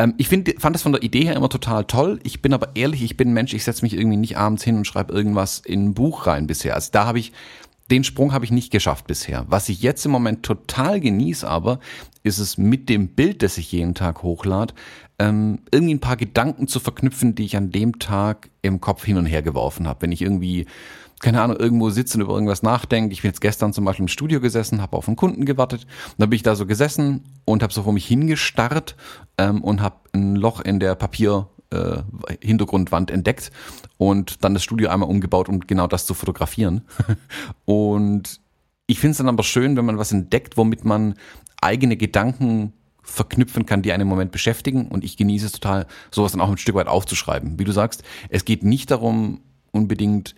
Ähm, 0.00 0.14
ich 0.16 0.28
find, 0.28 0.52
fand 0.58 0.74
das 0.74 0.82
von 0.82 0.92
der 0.92 1.02
Idee 1.02 1.24
her 1.24 1.36
immer 1.36 1.50
total 1.50 1.84
toll. 1.84 2.20
Ich 2.22 2.40
bin 2.40 2.54
aber 2.54 2.74
ehrlich, 2.74 3.02
ich 3.02 3.18
bin 3.18 3.34
Mensch, 3.34 3.52
ich 3.52 3.64
setze 3.64 3.84
mich 3.84 3.94
irgendwie 3.94 4.16
nicht 4.16 4.38
abends 4.38 4.64
hin 4.64 4.78
und 4.78 4.86
schreibe 4.86 5.12
irgendwas 5.12 5.58
in 5.58 5.88
ein 5.88 5.94
Buch 5.94 6.26
rein 6.26 6.46
bisher. 6.46 6.74
Also 6.74 6.88
da 6.90 7.04
habe 7.04 7.18
ich 7.18 7.32
den 7.90 8.04
Sprung 8.04 8.32
habe 8.32 8.44
ich 8.44 8.50
nicht 8.52 8.70
geschafft 8.70 9.06
bisher. 9.08 9.44
Was 9.48 9.68
ich 9.68 9.82
jetzt 9.82 10.06
im 10.06 10.12
Moment 10.12 10.44
total 10.44 11.00
genieße 11.00 11.46
aber, 11.46 11.80
ist 12.22 12.38
es 12.38 12.56
mit 12.56 12.88
dem 12.88 13.08
Bild, 13.08 13.42
das 13.42 13.58
ich 13.58 13.72
jeden 13.72 13.94
Tag 13.94 14.22
hochlade, 14.22 14.74
ähm, 15.18 15.58
irgendwie 15.72 15.94
ein 15.94 16.00
paar 16.00 16.16
Gedanken 16.16 16.68
zu 16.68 16.80
verknüpfen, 16.80 17.34
die 17.34 17.44
ich 17.44 17.56
an 17.56 17.72
dem 17.72 17.98
Tag 17.98 18.48
im 18.62 18.80
Kopf 18.80 19.04
hin 19.04 19.18
und 19.18 19.26
her 19.26 19.42
geworfen 19.42 19.86
habe. 19.88 20.02
Wenn 20.02 20.12
ich 20.12 20.22
irgendwie 20.22 20.66
keine 21.20 21.42
Ahnung, 21.42 21.56
irgendwo 21.58 21.90
sitze 21.90 22.16
und 22.18 22.22
über 22.22 22.34
irgendwas 22.34 22.62
nachdenke. 22.62 23.12
Ich 23.12 23.22
bin 23.22 23.28
jetzt 23.28 23.40
gestern 23.40 23.72
zum 23.72 23.84
Beispiel 23.84 24.04
im 24.04 24.08
Studio 24.08 24.40
gesessen, 24.40 24.80
habe 24.80 24.96
auf 24.96 25.06
einen 25.06 25.16
Kunden 25.16 25.44
gewartet. 25.44 25.84
Und 25.84 26.14
dann 26.18 26.30
bin 26.30 26.36
ich 26.36 26.42
da 26.42 26.56
so 26.56 26.66
gesessen 26.66 27.24
und 27.44 27.62
habe 27.62 27.72
so 27.72 27.82
vor 27.82 27.92
mich 27.92 28.06
hingestarrt 28.06 28.96
ähm, 29.38 29.62
und 29.62 29.82
habe 29.82 29.96
ein 30.12 30.34
Loch 30.34 30.60
in 30.60 30.80
der 30.80 30.94
Papier 30.94 31.48
äh, 31.70 32.02
Hintergrundwand 32.40 33.10
entdeckt 33.10 33.52
und 33.98 34.42
dann 34.44 34.54
das 34.54 34.64
Studio 34.64 34.88
einmal 34.88 35.08
umgebaut, 35.08 35.48
um 35.48 35.60
genau 35.60 35.86
das 35.86 36.06
zu 36.06 36.14
fotografieren. 36.14 36.82
und 37.66 38.40
ich 38.86 38.98
finde 38.98 39.12
es 39.12 39.18
dann 39.18 39.28
aber 39.28 39.42
schön, 39.42 39.76
wenn 39.76 39.84
man 39.84 39.98
was 39.98 40.12
entdeckt, 40.12 40.56
womit 40.56 40.84
man 40.84 41.14
eigene 41.60 41.96
Gedanken 41.96 42.72
verknüpfen 43.02 43.66
kann, 43.66 43.82
die 43.82 43.92
einen 43.92 44.02
im 44.02 44.08
Moment 44.08 44.32
beschäftigen. 44.32 44.88
Und 44.88 45.04
ich 45.04 45.16
genieße 45.16 45.46
es 45.46 45.52
total, 45.52 45.86
sowas 46.10 46.32
dann 46.32 46.40
auch 46.40 46.50
ein 46.50 46.58
Stück 46.58 46.74
weit 46.74 46.88
aufzuschreiben. 46.88 47.58
Wie 47.58 47.64
du 47.64 47.72
sagst, 47.72 48.02
es 48.30 48.44
geht 48.44 48.64
nicht 48.64 48.90
darum, 48.90 49.40
unbedingt 49.70 50.34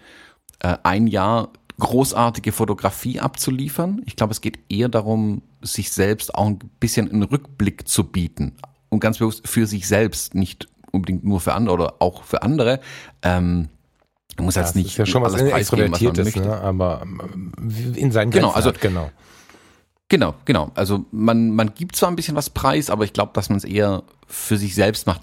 äh, 0.62 0.76
ein 0.84 1.06
Jahr 1.06 1.50
großartige 1.78 2.52
Fotografie 2.52 3.18
abzuliefern. 3.18 4.02
Ich 4.06 4.14
glaube, 4.14 4.32
es 4.32 4.40
geht 4.40 4.60
eher 4.68 4.88
darum, 4.88 5.42
sich 5.60 5.90
selbst 5.90 6.34
auch 6.34 6.46
ein 6.46 6.58
bisschen 6.78 7.10
einen 7.10 7.24
Rückblick 7.24 7.88
zu 7.88 8.04
bieten. 8.04 8.52
Und 8.88 9.00
ganz 9.00 9.18
bewusst 9.18 9.48
für 9.48 9.66
sich 9.66 9.88
selbst, 9.88 10.34
nicht 10.34 10.68
unbedingt 10.92 11.24
nur 11.24 11.40
für 11.40 11.54
andere 11.54 11.74
oder 11.74 11.94
auch 11.98 12.22
für 12.22 12.42
andere. 12.42 12.80
Ähm, 13.22 13.68
man 14.36 14.44
muss 14.46 14.54
ja, 14.54 14.62
jetzt 14.62 14.76
nicht 14.76 14.86
ist 14.86 14.98
ja 14.98 15.06
schon 15.06 15.22
was 15.22 15.34
Extrovertiertes, 15.34 16.36
ne? 16.36 16.56
aber 16.56 17.02
ähm, 17.02 17.52
in 17.96 18.12
seinen 18.12 18.30
genau, 18.30 18.30
Grenzen 18.30 18.32
genau, 18.32 18.50
also, 18.50 18.68
hat, 18.68 18.80
genau. 18.80 19.10
Genau, 20.08 20.34
genau. 20.44 20.70
Also 20.74 21.06
man, 21.10 21.50
man 21.50 21.74
gibt 21.74 21.96
zwar 21.96 22.10
ein 22.10 22.16
bisschen 22.16 22.36
was 22.36 22.50
preis, 22.50 22.90
aber 22.90 23.04
ich 23.04 23.12
glaube, 23.12 23.32
dass 23.34 23.48
man 23.48 23.56
es 23.56 23.64
eher 23.64 24.02
für 24.26 24.58
sich 24.58 24.74
selbst 24.74 25.06
macht 25.06 25.22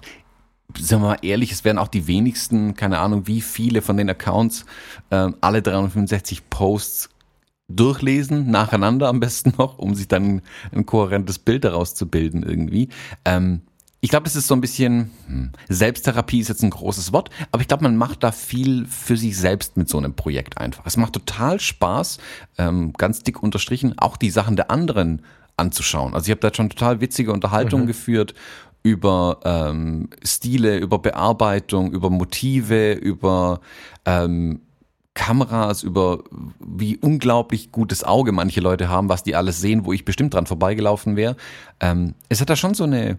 sagen 0.78 1.02
wir 1.02 1.08
mal 1.08 1.18
ehrlich, 1.22 1.52
es 1.52 1.64
werden 1.64 1.78
auch 1.78 1.88
die 1.88 2.06
wenigsten, 2.06 2.74
keine 2.74 2.98
Ahnung, 2.98 3.26
wie 3.26 3.40
viele 3.40 3.82
von 3.82 3.96
den 3.96 4.10
Accounts 4.10 4.64
äh, 5.10 5.30
alle 5.40 5.62
365 5.62 6.50
Posts 6.50 7.10
durchlesen, 7.68 8.50
nacheinander 8.50 9.08
am 9.08 9.20
besten 9.20 9.54
noch, 9.58 9.78
um 9.78 9.94
sich 9.94 10.08
dann 10.08 10.42
ein 10.72 10.86
kohärentes 10.86 11.38
Bild 11.38 11.64
daraus 11.64 11.94
zu 11.94 12.08
bilden 12.08 12.42
irgendwie. 12.42 12.88
Ähm, 13.24 13.62
ich 14.02 14.08
glaube, 14.08 14.24
das 14.24 14.34
ist 14.34 14.46
so 14.46 14.54
ein 14.54 14.62
bisschen, 14.62 15.10
hm, 15.26 15.52
Selbsttherapie 15.68 16.40
ist 16.40 16.48
jetzt 16.48 16.62
ein 16.62 16.70
großes 16.70 17.12
Wort, 17.12 17.28
aber 17.52 17.60
ich 17.60 17.68
glaube, 17.68 17.84
man 17.84 17.96
macht 17.96 18.22
da 18.22 18.32
viel 18.32 18.86
für 18.86 19.16
sich 19.16 19.36
selbst 19.36 19.76
mit 19.76 19.88
so 19.88 19.98
einem 19.98 20.14
Projekt 20.14 20.58
einfach. 20.58 20.86
Es 20.86 20.96
macht 20.96 21.12
total 21.12 21.60
Spaß, 21.60 22.18
ähm, 22.56 22.94
ganz 22.94 23.22
dick 23.22 23.42
unterstrichen, 23.42 23.98
auch 23.98 24.16
die 24.16 24.30
Sachen 24.30 24.56
der 24.56 24.70
anderen 24.70 25.22
anzuschauen. 25.58 26.14
Also 26.14 26.26
ich 26.26 26.30
habe 26.30 26.40
da 26.40 26.54
schon 26.54 26.70
total 26.70 27.02
witzige 27.02 27.32
Unterhaltungen 27.32 27.84
mhm. 27.84 27.88
geführt 27.88 28.34
über 28.82 29.40
ähm, 29.44 30.08
Stile, 30.22 30.78
über 30.78 30.98
Bearbeitung, 30.98 31.92
über 31.92 32.10
Motive, 32.10 32.92
über 32.92 33.60
ähm, 34.06 34.60
Kameras, 35.14 35.82
über 35.82 36.24
wie 36.60 36.96
unglaublich 36.96 37.72
gutes 37.72 38.04
Auge 38.04 38.32
manche 38.32 38.60
Leute 38.60 38.88
haben, 38.88 39.08
was 39.08 39.22
die 39.22 39.34
alles 39.34 39.60
sehen, 39.60 39.84
wo 39.84 39.92
ich 39.92 40.04
bestimmt 40.04 40.34
dran 40.34 40.46
vorbeigelaufen 40.46 41.16
wäre. 41.16 41.36
Ähm, 41.80 42.14
es 42.28 42.40
hat 42.40 42.48
da 42.48 42.56
schon 42.56 42.74
so 42.74 42.84
eine 42.84 43.18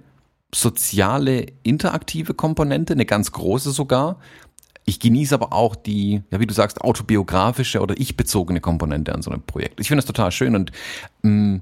soziale, 0.53 1.45
interaktive 1.63 2.33
Komponente, 2.33 2.93
eine 2.93 3.05
ganz 3.05 3.31
große 3.31 3.71
sogar. 3.71 4.17
Ich 4.85 4.99
genieße 4.99 5.35
aber 5.35 5.53
auch 5.53 5.75
die, 5.75 6.23
ja, 6.31 6.39
wie 6.39 6.47
du 6.47 6.53
sagst, 6.53 6.81
autobiografische 6.81 7.81
oder 7.81 7.95
ich-bezogene 7.97 8.61
Komponente 8.61 9.13
an 9.13 9.21
so 9.21 9.31
einem 9.31 9.43
Projekt. 9.43 9.79
Ich 9.79 9.87
finde 9.87 10.01
das 10.01 10.07
total 10.07 10.31
schön 10.31 10.55
und 10.55 10.71
mh, 11.21 11.31
mm, 11.31 11.61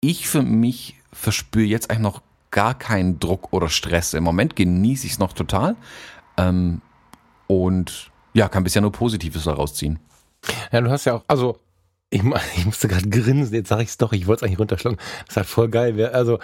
ich 0.00 0.28
für 0.28 0.42
mich 0.42 0.96
verspüre 1.12 1.66
jetzt 1.66 1.90
eigentlich 1.90 2.02
noch 2.02 2.22
gar 2.56 2.72
keinen 2.72 3.20
Druck 3.20 3.52
oder 3.52 3.68
Stress. 3.68 4.14
Im 4.14 4.24
Moment 4.24 4.56
genieße 4.56 5.04
ich 5.04 5.12
es 5.12 5.18
noch 5.18 5.34
total. 5.34 5.76
Ähm, 6.38 6.80
und 7.46 8.10
ja, 8.32 8.48
kann 8.48 8.64
bisher 8.64 8.80
nur 8.80 8.92
Positives 8.92 9.44
daraus 9.44 9.74
ziehen. 9.74 9.98
Ja, 10.72 10.80
du 10.80 10.90
hast 10.90 11.04
ja 11.04 11.16
auch, 11.16 11.24
also 11.28 11.58
ich, 12.10 12.22
ich 12.56 12.66
musste 12.66 12.88
gerade 12.88 13.08
grinsen, 13.08 13.54
jetzt 13.54 13.68
sage 13.68 13.82
ich 13.82 13.88
es 13.88 13.98
doch, 13.98 14.12
ich 14.12 14.26
wollte 14.26 14.44
es 14.44 14.48
eigentlich 14.48 14.58
runterschlagen. 14.58 14.98
Das 14.98 15.30
ist 15.30 15.36
halt 15.36 15.46
voll 15.46 15.68
geil. 15.68 16.06
Also 16.06 16.38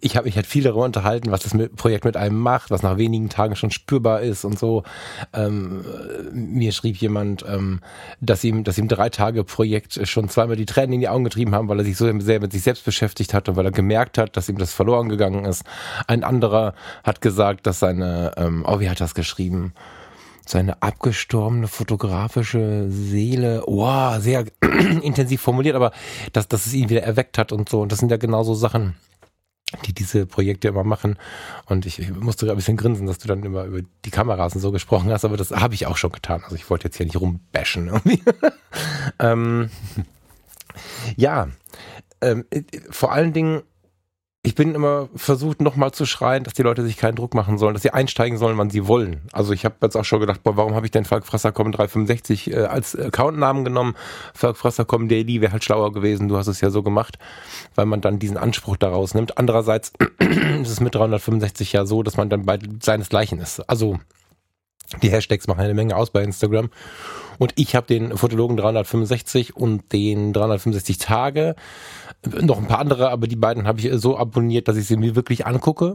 ich 0.00 0.16
habe 0.16 0.26
mich 0.26 0.36
halt 0.36 0.46
viel 0.46 0.62
darüber 0.62 0.84
unterhalten, 0.84 1.30
was 1.30 1.42
das 1.42 1.54
Projekt 1.76 2.04
mit 2.04 2.16
einem 2.16 2.38
macht, 2.38 2.70
was 2.70 2.82
nach 2.82 2.96
wenigen 2.96 3.28
Tagen 3.28 3.56
schon 3.56 3.70
spürbar 3.70 4.22
ist 4.22 4.44
und 4.44 4.58
so. 4.58 4.84
Ähm, 5.32 5.84
mir 6.32 6.72
schrieb 6.72 6.96
jemand, 6.96 7.44
ähm, 7.46 7.80
dass 8.20 8.44
ihm, 8.44 8.64
dass 8.64 8.78
ihm 8.78 8.88
drei 8.88 9.10
Tage 9.10 9.44
Projekt 9.44 10.00
schon 10.08 10.28
zweimal 10.28 10.56
die 10.56 10.66
Tränen 10.66 10.94
in 10.94 11.00
die 11.00 11.08
Augen 11.08 11.24
getrieben 11.24 11.54
haben, 11.54 11.68
weil 11.68 11.78
er 11.78 11.84
sich 11.84 11.96
so 11.96 12.10
sehr 12.20 12.40
mit 12.40 12.52
sich 12.52 12.62
selbst 12.62 12.84
beschäftigt 12.84 13.34
hat 13.34 13.48
und 13.48 13.56
weil 13.56 13.66
er 13.66 13.72
gemerkt 13.72 14.18
hat, 14.18 14.36
dass 14.36 14.48
ihm 14.48 14.58
das 14.58 14.72
verloren 14.72 15.08
gegangen 15.08 15.44
ist. 15.44 15.64
Ein 16.06 16.24
anderer 16.24 16.74
hat 17.04 17.20
gesagt, 17.20 17.66
dass 17.66 17.80
seine, 17.80 18.32
ähm, 18.36 18.64
oh, 18.66 18.80
wie 18.80 18.88
hat 18.88 19.00
das 19.00 19.14
geschrieben? 19.14 19.74
Seine 20.46 20.82
abgestorbene 20.82 21.68
fotografische 21.68 22.86
Seele, 22.90 23.62
wow, 23.66 24.18
sehr 24.20 24.44
intensiv 25.02 25.40
formuliert, 25.40 25.76
aber 25.76 25.92
dass, 26.32 26.48
dass 26.48 26.66
es 26.66 26.74
ihn 26.74 26.88
wieder 26.88 27.02
erweckt 27.02 27.38
hat 27.38 27.52
und 27.52 27.68
so. 27.68 27.80
Und 27.80 27.92
das 27.92 27.98
sind 27.98 28.10
ja 28.10 28.16
genauso 28.16 28.54
Sachen, 28.54 28.94
die 29.86 29.92
diese 29.92 30.26
Projekte 30.26 30.68
immer 30.68 30.84
machen. 30.84 31.16
Und 31.66 31.86
ich, 31.86 31.98
ich 31.98 32.10
musste 32.10 32.50
ein 32.50 32.56
bisschen 32.56 32.76
grinsen, 32.76 33.06
dass 33.06 33.18
du 33.18 33.28
dann 33.28 33.42
immer 33.42 33.64
über 33.64 33.80
die 34.04 34.10
Kameras 34.10 34.54
und 34.54 34.60
so 34.60 34.72
gesprochen 34.72 35.10
hast, 35.10 35.24
aber 35.24 35.36
das 35.36 35.50
habe 35.50 35.74
ich 35.74 35.86
auch 35.86 35.96
schon 35.96 36.12
getan. 36.12 36.42
Also 36.44 36.56
ich 36.56 36.68
wollte 36.68 36.84
jetzt 36.84 36.96
hier 36.96 37.06
nicht 37.06 37.20
rumbashen 37.20 37.88
irgendwie. 37.88 38.22
ähm, 39.18 39.70
ja, 41.16 41.48
ähm, 42.20 42.44
vor 42.90 43.12
allen 43.12 43.32
Dingen 43.32 43.62
ich 44.44 44.56
bin 44.56 44.74
immer 44.74 45.08
versucht, 45.14 45.60
nochmal 45.60 45.92
zu 45.92 46.04
schreien, 46.04 46.42
dass 46.42 46.54
die 46.54 46.62
Leute 46.62 46.82
sich 46.82 46.96
keinen 46.96 47.14
Druck 47.14 47.32
machen 47.32 47.58
sollen, 47.58 47.74
dass 47.74 47.82
sie 47.82 47.92
einsteigen 47.92 48.38
sollen, 48.38 48.58
wann 48.58 48.70
sie 48.70 48.88
wollen. 48.88 49.20
Also 49.30 49.52
ich 49.52 49.64
habe 49.64 49.76
jetzt 49.82 49.96
auch 49.96 50.04
schon 50.04 50.18
gedacht, 50.18 50.42
boah, 50.42 50.56
warum 50.56 50.74
habe 50.74 50.84
ich 50.84 50.90
denn 50.90 51.04
Falkfresser.com 51.04 51.70
365 51.70 52.50
äh, 52.50 52.56
als 52.64 52.96
Accountnamen 52.96 53.64
genommen? 53.64 53.94
Falkfresser.com 54.34 55.08
Daily 55.08 55.40
wäre 55.40 55.52
halt 55.52 55.62
schlauer 55.62 55.92
gewesen. 55.92 56.26
Du 56.26 56.36
hast 56.36 56.48
es 56.48 56.60
ja 56.60 56.70
so 56.70 56.82
gemacht, 56.82 57.18
weil 57.76 57.86
man 57.86 58.00
dann 58.00 58.18
diesen 58.18 58.36
Anspruch 58.36 58.76
daraus 58.76 59.14
nimmt. 59.14 59.38
Andererseits 59.38 59.92
ist 60.60 60.70
es 60.70 60.80
mit 60.80 60.96
365 60.96 61.72
ja 61.72 61.86
so, 61.86 62.02
dass 62.02 62.16
man 62.16 62.28
dann 62.28 62.44
bei 62.44 62.58
seinesgleichen 62.80 63.38
ist. 63.38 63.60
Also 63.70 64.00
die 65.00 65.10
Hashtags 65.10 65.46
machen 65.46 65.60
eine 65.60 65.74
Menge 65.74 65.96
aus 65.96 66.10
bei 66.10 66.22
Instagram. 66.22 66.68
Und 67.38 67.52
ich 67.56 67.74
habe 67.74 67.86
den 67.86 68.16
Fotologen 68.16 68.56
365 68.56 69.56
und 69.56 69.92
den 69.92 70.32
365 70.32 70.98
Tage 70.98 71.54
noch 72.26 72.58
ein 72.58 72.66
paar 72.66 72.78
andere, 72.78 73.10
aber 73.10 73.26
die 73.26 73.36
beiden 73.36 73.66
habe 73.66 73.80
ich 73.80 73.90
so 74.00 74.18
abonniert, 74.18 74.68
dass 74.68 74.76
ich 74.76 74.86
sie 74.86 74.96
mir 74.96 75.16
wirklich 75.16 75.46
angucke. 75.46 75.94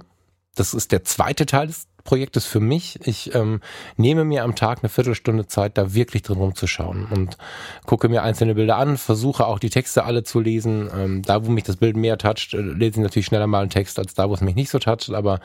Das 0.56 0.74
ist 0.74 0.92
der 0.92 1.04
zweite 1.04 1.46
Teil 1.46 1.68
des 1.68 1.88
Projektes 2.08 2.46
für 2.46 2.62
mich. 2.62 3.00
Ich 3.04 3.36
ähm, 3.36 3.60
nehme 3.98 4.24
mir 4.24 4.46
am 4.46 4.56
Tag 4.56 4.80
eine 4.82 4.88
Viertelstunde 4.88 5.46
Zeit, 5.46 5.78
da 5.78 5.94
wirklich 5.94 6.24
drin 6.24 6.38
rumzuschauen 6.38 7.06
und 7.06 7.38
gucke 7.86 8.08
mir 8.08 8.24
einzelne 8.24 8.56
Bilder 8.56 8.78
an, 8.78 8.96
versuche 8.98 9.46
auch 9.46 9.60
die 9.60 9.70
Texte 9.70 10.06
alle 10.06 10.24
zu 10.24 10.40
lesen. 10.40 10.90
Ähm, 10.96 11.22
da, 11.22 11.46
wo 11.46 11.52
mich 11.52 11.66
das 11.66 11.76
Bild 11.76 11.98
mehr 11.98 12.18
toucht, 12.18 12.54
äh, 12.54 12.62
lese 12.62 12.92
ich 12.92 13.04
natürlich 13.04 13.26
schneller 13.26 13.46
mal 13.46 13.60
einen 13.60 13.70
Text 13.70 14.00
als 14.00 14.14
da, 14.14 14.30
wo 14.30 14.34
es 14.34 14.40
mich 14.40 14.56
nicht 14.56 14.70
so 14.70 14.80
toucht. 14.80 15.10
Aber 15.14 15.42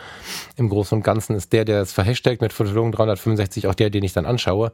im 0.57 0.69
Großen 0.69 0.97
und 0.97 1.03
Ganzen 1.03 1.35
ist 1.35 1.53
der, 1.53 1.65
der 1.65 1.83
es 1.83 1.93
verhashtagt 1.93 2.41
mit 2.41 2.53
Fotologen 2.53 2.93
365, 2.93 3.67
auch 3.67 3.75
der, 3.75 3.91
den 3.91 4.05
ich 4.05 4.13
dann 4.13 4.25
anschaue. 4.25 4.71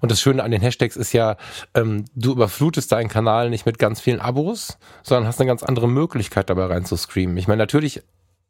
Und 0.00 0.10
das 0.10 0.20
Schöne 0.20 0.42
an 0.42 0.50
den 0.50 0.60
Hashtags 0.60 0.96
ist 0.96 1.12
ja, 1.12 1.36
ähm, 1.74 2.06
du 2.16 2.32
überflutest 2.32 2.90
deinen 2.90 3.08
Kanal 3.08 3.50
nicht 3.50 3.66
mit 3.66 3.78
ganz 3.78 4.00
vielen 4.00 4.18
Abos, 4.18 4.78
sondern 5.04 5.28
hast 5.28 5.40
eine 5.40 5.46
ganz 5.46 5.62
andere 5.62 5.88
Möglichkeit 5.88 6.50
dabei 6.50 6.66
reinzuscreamen. 6.66 7.36
Ich 7.36 7.46
meine, 7.46 7.58
natürlich 7.58 8.02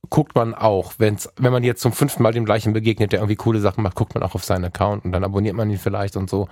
guckt 0.08 0.34
man 0.34 0.54
auch, 0.54 0.94
wenn's, 0.98 1.28
wenn 1.36 1.52
man 1.52 1.62
jetzt 1.62 1.82
zum 1.82 1.92
fünften 1.92 2.22
Mal 2.22 2.32
dem 2.32 2.44
gleichen 2.44 2.72
begegnet, 2.72 3.12
der 3.12 3.20
irgendwie 3.20 3.36
coole 3.36 3.60
Sachen 3.60 3.82
macht, 3.82 3.94
guckt 3.94 4.14
man 4.14 4.22
auch 4.22 4.34
auf 4.34 4.44
seinen 4.44 4.64
Account 4.64 5.04
und 5.04 5.12
dann 5.12 5.24
abonniert 5.24 5.54
man 5.54 5.70
ihn 5.70 5.78
vielleicht 5.78 6.16
und 6.16 6.30
so. 6.30 6.48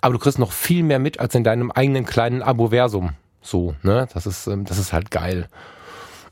Aber 0.00 0.12
du 0.12 0.18
kriegst 0.18 0.38
noch 0.38 0.52
viel 0.52 0.82
mehr 0.82 0.98
mit 0.98 1.18
als 1.20 1.34
in 1.34 1.44
deinem 1.44 1.70
eigenen 1.70 2.04
kleinen 2.04 2.42
Abo-Versum. 2.42 3.12
So, 3.42 3.74
ne? 3.82 4.08
Das 4.12 4.26
ist, 4.26 4.46
ähm, 4.46 4.64
das 4.64 4.78
ist 4.78 4.92
halt 4.92 5.10
geil. 5.10 5.48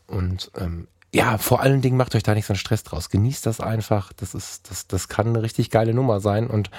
Und 0.07 0.50
ähm, 0.57 0.88
ja, 1.14 1.38
vor 1.38 1.61
allen 1.61 1.81
Dingen 1.81 1.96
macht 1.96 2.14
euch 2.16 2.24
da 2.24 2.35
nicht 2.35 2.46
so 2.46 2.53
einen 2.53 2.59
Stress 2.59 2.83
draus. 2.83 3.09
Genießt 3.09 3.46
das 3.46 3.61
einfach. 3.61 4.12
Das 4.12 4.35
ist, 4.35 4.70
das, 4.70 4.88
das 4.88 5.09
kann 5.09 5.29
eine 5.29 5.42
richtig 5.42 5.70
geile 5.70 5.94
Nummer 5.94 6.20
sein. 6.20 6.48
Und 6.48 6.70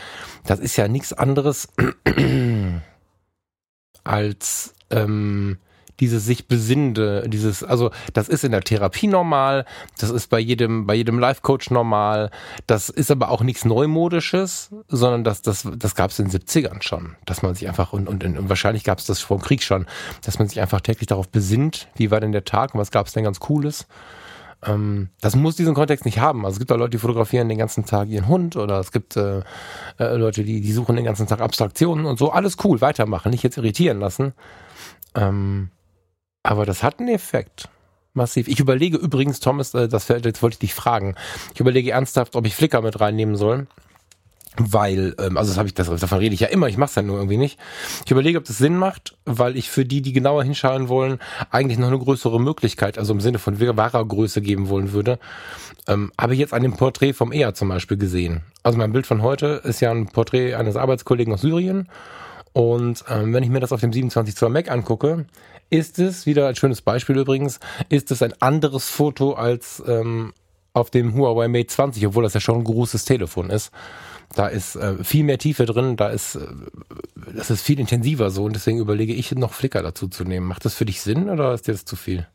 das 0.45 0.59
ist 0.59 0.75
ja 0.75 0.87
nichts 0.89 1.13
anderes 1.13 1.69
als 4.03 4.73
ähm, 4.89 5.57
dieses 5.99 6.25
sich 6.25 6.47
besinnende, 6.47 7.27
dieses, 7.27 7.63
also 7.63 7.91
das 8.13 8.29
ist 8.29 8.43
in 8.43 8.51
der 8.51 8.61
Therapie 8.61 9.07
normal, 9.07 9.65
das 9.99 10.09
ist 10.09 10.29
bei 10.29 10.39
jedem, 10.39 10.85
bei 10.85 10.95
jedem 10.95 11.19
Life-Coach 11.19 11.71
normal, 11.71 12.31
das 12.67 12.89
ist 12.89 13.11
aber 13.11 13.29
auch 13.29 13.41
nichts 13.41 13.65
Neumodisches, 13.65 14.69
sondern 14.87 15.23
das, 15.23 15.41
das, 15.41 15.67
das 15.77 15.95
gab 15.95 16.11
es 16.11 16.19
in 16.19 16.29
den 16.29 16.41
70ern 16.41 16.81
schon, 16.81 17.15
dass 17.25 17.41
man 17.41 17.55
sich 17.55 17.67
einfach, 17.67 17.93
und, 17.93 18.07
und, 18.07 18.23
und 18.23 18.49
wahrscheinlich 18.49 18.83
gab 18.83 18.99
es 18.99 19.05
das 19.05 19.19
vor 19.19 19.37
dem 19.37 19.43
Krieg 19.43 19.63
schon, 19.63 19.85
dass 20.23 20.39
man 20.39 20.47
sich 20.47 20.61
einfach 20.61 20.81
täglich 20.81 21.07
darauf 21.07 21.29
besinnt, 21.29 21.87
wie 21.95 22.11
war 22.11 22.19
denn 22.19 22.31
der 22.31 22.45
Tag 22.45 22.73
und 22.73 22.79
was 22.79 22.91
gab 22.91 23.07
es 23.07 23.13
denn 23.13 23.23
ganz 23.23 23.39
Cooles. 23.39 23.87
Ähm, 24.65 25.09
das 25.21 25.35
muss 25.35 25.55
diesen 25.55 25.73
Kontext 25.73 26.05
nicht 26.05 26.19
haben. 26.19 26.45
Also 26.45 26.55
es 26.55 26.59
gibt 26.59 26.71
auch 26.71 26.77
Leute, 26.77 26.91
die 26.91 26.97
fotografieren 26.97 27.49
den 27.49 27.57
ganzen 27.57 27.85
Tag 27.85 28.09
ihren 28.09 28.27
Hund 28.27 28.55
oder 28.55 28.79
es 28.79 28.91
gibt 28.91 29.15
äh, 29.17 29.41
äh, 29.99 30.15
Leute, 30.15 30.43
die, 30.43 30.61
die 30.61 30.71
suchen 30.71 30.95
den 30.95 31.05
ganzen 31.05 31.27
Tag 31.27 31.41
Abstraktionen 31.41 32.05
und 32.05 32.17
so. 32.17 32.31
Alles 32.31 32.57
cool, 32.63 32.81
weitermachen, 32.81 33.31
nicht 33.31 33.43
jetzt 33.43 33.57
irritieren 33.57 33.99
lassen. 33.99 34.33
Ähm, 35.13 35.69
aber 36.45 36.65
das 36.65 36.83
hat 36.83 36.99
einen 36.99 37.09
Effekt. 37.09 37.69
Massiv. 38.13 38.47
Ich 38.47 38.61
überlege 38.61 38.95
übrigens, 38.95 39.41
Thomas, 39.41 39.73
äh, 39.73 39.89
das 39.89 40.07
jetzt 40.07 40.41
wollte 40.41 40.55
ich 40.55 40.59
dich 40.59 40.73
fragen. 40.73 41.15
Ich 41.53 41.59
überlege 41.59 41.91
ernsthaft, 41.91 42.37
ob 42.37 42.45
ich 42.45 42.55
Flickr 42.55 42.81
mit 42.81 42.99
reinnehmen 43.01 43.35
soll 43.35 43.67
weil, 44.57 45.15
ähm, 45.19 45.37
also 45.37 45.51
das 45.51 45.57
habe 45.57 45.67
ich, 45.67 45.73
das, 45.73 45.87
davon 45.87 46.19
rede 46.19 46.33
ich 46.33 46.39
ja 46.39 46.47
immer, 46.47 46.67
ich 46.67 46.77
mache 46.77 46.89
es 46.89 46.95
ja 46.95 47.01
nur 47.01 47.17
irgendwie 47.17 47.37
nicht. 47.37 47.59
Ich 48.05 48.11
überlege, 48.11 48.37
ob 48.37 48.45
das 48.45 48.57
Sinn 48.57 48.77
macht, 48.77 49.17
weil 49.25 49.57
ich 49.57 49.69
für 49.69 49.85
die, 49.85 50.01
die 50.01 50.13
genauer 50.13 50.43
hinschauen 50.43 50.87
wollen, 50.87 51.19
eigentlich 51.51 51.77
noch 51.77 51.87
eine 51.87 51.99
größere 51.99 52.39
Möglichkeit, 52.39 52.97
also 52.97 53.13
im 53.13 53.21
Sinne 53.21 53.39
von 53.39 53.59
wahrer 53.59 54.05
Größe 54.05 54.41
geben 54.41 54.69
wollen 54.69 54.91
würde. 54.91 55.19
Ähm, 55.87 56.11
habe 56.19 56.33
ich 56.33 56.39
jetzt 56.39 56.53
an 56.53 56.63
dem 56.63 56.73
Porträt 56.73 57.13
vom 57.13 57.31
EA 57.31 57.53
zum 57.53 57.69
Beispiel 57.69 57.97
gesehen. 57.97 58.41
Also 58.63 58.77
mein 58.77 58.91
Bild 58.91 59.05
von 59.05 59.21
heute 59.21 59.61
ist 59.63 59.81
ja 59.81 59.91
ein 59.91 60.07
Porträt 60.07 60.55
eines 60.55 60.75
Arbeitskollegen 60.75 61.33
aus 61.33 61.41
Syrien. 61.41 61.89
Und 62.55 63.03
ähm, 63.09 63.33
wenn 63.33 63.43
ich 63.43 63.49
mir 63.49 63.59
das 63.59 63.73
auf 63.73 63.81
dem 63.81 63.91
27 63.91 64.33
Zoll 64.33 64.49
Mac 64.49 64.71
angucke, 64.71 65.25
ist 65.69 65.99
es, 65.99 66.25
wieder 66.25 66.45
als 66.47 66.57
schönes 66.57 66.81
Beispiel 66.81 67.17
übrigens, 67.17 67.59
ist 67.89 68.11
es 68.11 68.21
ein 68.21 68.31
anderes 68.41 68.89
Foto 68.89 69.33
als 69.33 69.83
ähm, 69.85 70.31
auf 70.71 70.89
dem 70.89 71.15
Huawei 71.15 71.49
Mate 71.49 71.67
20, 71.67 72.07
obwohl 72.07 72.23
das 72.23 72.33
ja 72.33 72.39
schon 72.39 72.59
ein 72.59 72.63
großes 72.63 73.03
Telefon 73.03 73.49
ist. 73.49 73.71
Da 74.35 74.47
ist 74.47 74.77
äh, 74.77 75.03
viel 75.03 75.25
mehr 75.25 75.37
Tiefe 75.37 75.65
drin, 75.65 75.97
da 75.97 76.07
ist, 76.07 76.35
äh, 76.35 76.47
das 77.35 77.51
ist 77.51 77.61
viel 77.61 77.77
intensiver 77.77 78.31
so 78.31 78.45
und 78.45 78.55
deswegen 78.55 78.77
überlege 78.77 79.13
ich 79.13 79.35
noch 79.35 79.51
Flickr 79.51 79.83
dazu 79.83 80.07
zu 80.07 80.23
nehmen. 80.23 80.47
Macht 80.47 80.63
das 80.63 80.75
für 80.75 80.85
dich 80.85 81.01
Sinn 81.01 81.29
oder 81.29 81.53
ist 81.53 81.67
dir 81.67 81.73
das 81.73 81.83
zu 81.83 81.97
viel? 81.97 82.25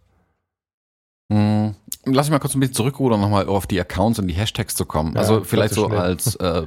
Hm, 1.32 1.74
lass 2.04 2.26
mich 2.26 2.32
mal 2.32 2.40
kurz 2.40 2.54
ein 2.54 2.60
bisschen 2.60 2.74
zurückrudern, 2.74 3.22
nochmal 3.22 3.46
auf 3.46 3.66
die 3.66 3.80
Accounts 3.80 4.18
und 4.18 4.28
die 4.28 4.34
Hashtags 4.34 4.74
zu 4.74 4.84
kommen. 4.84 5.14
Ja, 5.14 5.20
also 5.20 5.44
vielleicht 5.44 5.72
so 5.72 5.86
schnell. 5.86 5.98
als 5.98 6.34
äh, 6.36 6.66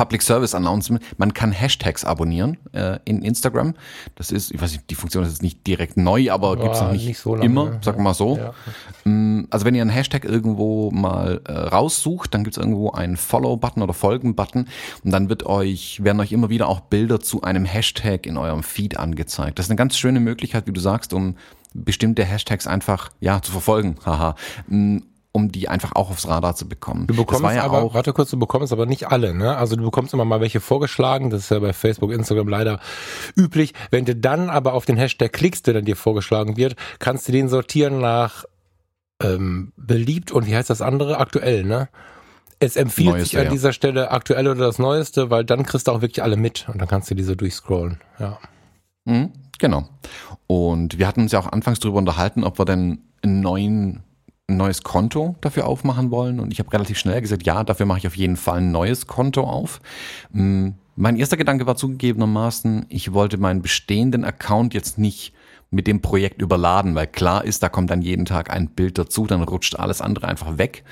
Public 0.00 0.22
Service 0.22 0.54
Announcement. 0.54 1.02
Man 1.18 1.34
kann 1.34 1.52
Hashtags 1.52 2.06
abonnieren 2.06 2.56
äh, 2.72 2.98
in 3.04 3.20
Instagram. 3.20 3.74
Das 4.14 4.30
ist, 4.30 4.50
ich 4.50 4.58
weiß 4.58 4.72
nicht, 4.72 4.88
die 4.88 4.94
Funktion 4.94 5.24
ist 5.24 5.32
jetzt 5.32 5.42
nicht 5.42 5.66
direkt 5.66 5.98
neu, 5.98 6.32
aber 6.32 6.56
gibt 6.56 6.74
es 6.74 6.80
noch 6.80 6.92
nicht, 6.92 7.06
nicht 7.06 7.18
so 7.18 7.34
lange, 7.34 7.44
immer, 7.44 7.78
sag 7.82 7.98
mal 7.98 8.14
so. 8.14 8.38
Ja. 8.38 8.54
Mm, 9.04 9.46
also 9.50 9.66
wenn 9.66 9.74
ihr 9.74 9.82
einen 9.82 9.90
Hashtag 9.90 10.24
irgendwo 10.24 10.90
mal 10.90 11.42
äh, 11.46 11.52
raussucht, 11.52 12.32
dann 12.32 12.44
gibt 12.44 12.56
es 12.56 12.62
irgendwo 12.62 12.92
einen 12.92 13.18
Follow-Button 13.18 13.82
oder 13.82 13.92
Folgen-Button 13.92 14.68
und 15.04 15.10
dann 15.10 15.28
wird 15.28 15.44
euch, 15.44 16.02
werden 16.02 16.20
euch 16.20 16.32
immer 16.32 16.48
wieder 16.48 16.68
auch 16.68 16.80
Bilder 16.80 17.20
zu 17.20 17.42
einem 17.42 17.66
Hashtag 17.66 18.24
in 18.24 18.38
eurem 18.38 18.62
Feed 18.62 18.96
angezeigt. 18.96 19.58
Das 19.58 19.66
ist 19.66 19.70
eine 19.70 19.76
ganz 19.76 19.98
schöne 19.98 20.20
Möglichkeit, 20.20 20.66
wie 20.66 20.72
du 20.72 20.80
sagst, 20.80 21.12
um 21.12 21.36
bestimmte 21.74 22.24
Hashtags 22.24 22.66
einfach 22.66 23.10
ja 23.20 23.42
zu 23.42 23.52
verfolgen. 23.52 23.96
Haha. 24.06 24.34
Um 25.32 25.52
die 25.52 25.68
einfach 25.68 25.92
auch 25.94 26.10
aufs 26.10 26.26
Radar 26.26 26.56
zu 26.56 26.68
bekommen. 26.68 27.06
Du 27.06 27.14
bekommst 27.14 27.54
ja 27.54 27.62
aber, 27.62 27.82
auch, 27.82 27.94
warte 27.94 28.12
kurz, 28.12 28.30
du 28.30 28.38
bekommst 28.38 28.72
aber 28.72 28.86
nicht 28.86 29.08
alle, 29.08 29.32
ne? 29.32 29.56
Also 29.56 29.76
du 29.76 29.84
bekommst 29.84 30.12
immer 30.12 30.24
mal 30.24 30.40
welche 30.40 30.60
vorgeschlagen, 30.60 31.30
das 31.30 31.42
ist 31.42 31.50
ja 31.50 31.60
bei 31.60 31.72
Facebook, 31.72 32.10
Instagram 32.10 32.48
leider 32.48 32.80
üblich. 33.36 33.72
Wenn 33.92 34.04
du 34.04 34.16
dann 34.16 34.50
aber 34.50 34.74
auf 34.74 34.86
den 34.86 34.96
Hashtag 34.96 35.32
klickst, 35.32 35.68
der 35.68 35.74
dann 35.74 35.84
dir 35.84 35.94
vorgeschlagen 35.94 36.56
wird, 36.56 36.74
kannst 36.98 37.28
du 37.28 37.32
den 37.32 37.48
sortieren 37.48 38.00
nach 38.00 38.44
ähm, 39.22 39.72
beliebt 39.76 40.32
und 40.32 40.46
wie 40.46 40.56
heißt 40.56 40.70
das 40.70 40.82
andere? 40.82 41.18
Aktuell, 41.18 41.62
ne? 41.64 41.88
Es 42.58 42.76
empfiehlt 42.76 43.10
Neueste, 43.10 43.26
sich 43.26 43.38
an 43.38 43.44
ja. 43.44 43.50
dieser 43.50 43.72
Stelle 43.72 44.10
aktuell 44.10 44.48
oder 44.48 44.66
das 44.66 44.78
Neueste, 44.78 45.30
weil 45.30 45.44
dann 45.44 45.64
kriegst 45.64 45.88
du 45.88 45.92
auch 45.92 46.02
wirklich 46.02 46.22
alle 46.22 46.36
mit 46.36 46.68
und 46.68 46.78
dann 46.78 46.88
kannst 46.88 47.10
du 47.10 47.14
diese 47.14 47.36
durchscrollen, 47.36 48.00
ja. 48.18 48.38
Mhm, 49.04 49.32
genau. 49.58 49.88
Und 50.46 50.98
wir 50.98 51.06
hatten 51.06 51.22
uns 51.22 51.32
ja 51.32 51.38
auch 51.38 51.50
anfangs 51.50 51.78
darüber 51.78 51.98
unterhalten, 51.98 52.44
ob 52.44 52.58
wir 52.58 52.64
denn 52.64 53.04
einen 53.22 53.40
neuen 53.40 54.02
ein 54.50 54.56
neues 54.56 54.82
Konto 54.82 55.36
dafür 55.40 55.66
aufmachen 55.66 56.10
wollen. 56.10 56.40
Und 56.40 56.52
ich 56.52 56.58
habe 56.58 56.72
relativ 56.72 56.98
schnell 56.98 57.20
gesagt, 57.20 57.44
ja, 57.44 57.64
dafür 57.64 57.86
mache 57.86 57.98
ich 57.98 58.06
auf 58.06 58.16
jeden 58.16 58.36
Fall 58.36 58.58
ein 58.58 58.70
neues 58.70 59.06
Konto 59.06 59.42
auf. 59.42 59.80
Mm, 60.32 60.70
mein 60.96 61.16
erster 61.16 61.36
Gedanke 61.36 61.66
war 61.66 61.76
zugegebenermaßen, 61.76 62.86
ich 62.88 63.12
wollte 63.12 63.38
meinen 63.38 63.62
bestehenden 63.62 64.24
Account 64.24 64.74
jetzt 64.74 64.98
nicht 64.98 65.32
mit 65.70 65.86
dem 65.86 66.02
Projekt 66.02 66.42
überladen, 66.42 66.94
weil 66.94 67.06
klar 67.06 67.44
ist, 67.44 67.62
da 67.62 67.68
kommt 67.68 67.90
dann 67.90 68.02
jeden 68.02 68.24
Tag 68.24 68.50
ein 68.50 68.68
Bild 68.68 68.98
dazu, 68.98 69.26
dann 69.26 69.42
rutscht 69.42 69.76
alles 69.76 70.00
andere 70.00 70.26
einfach 70.26 70.58
weg. 70.58 70.84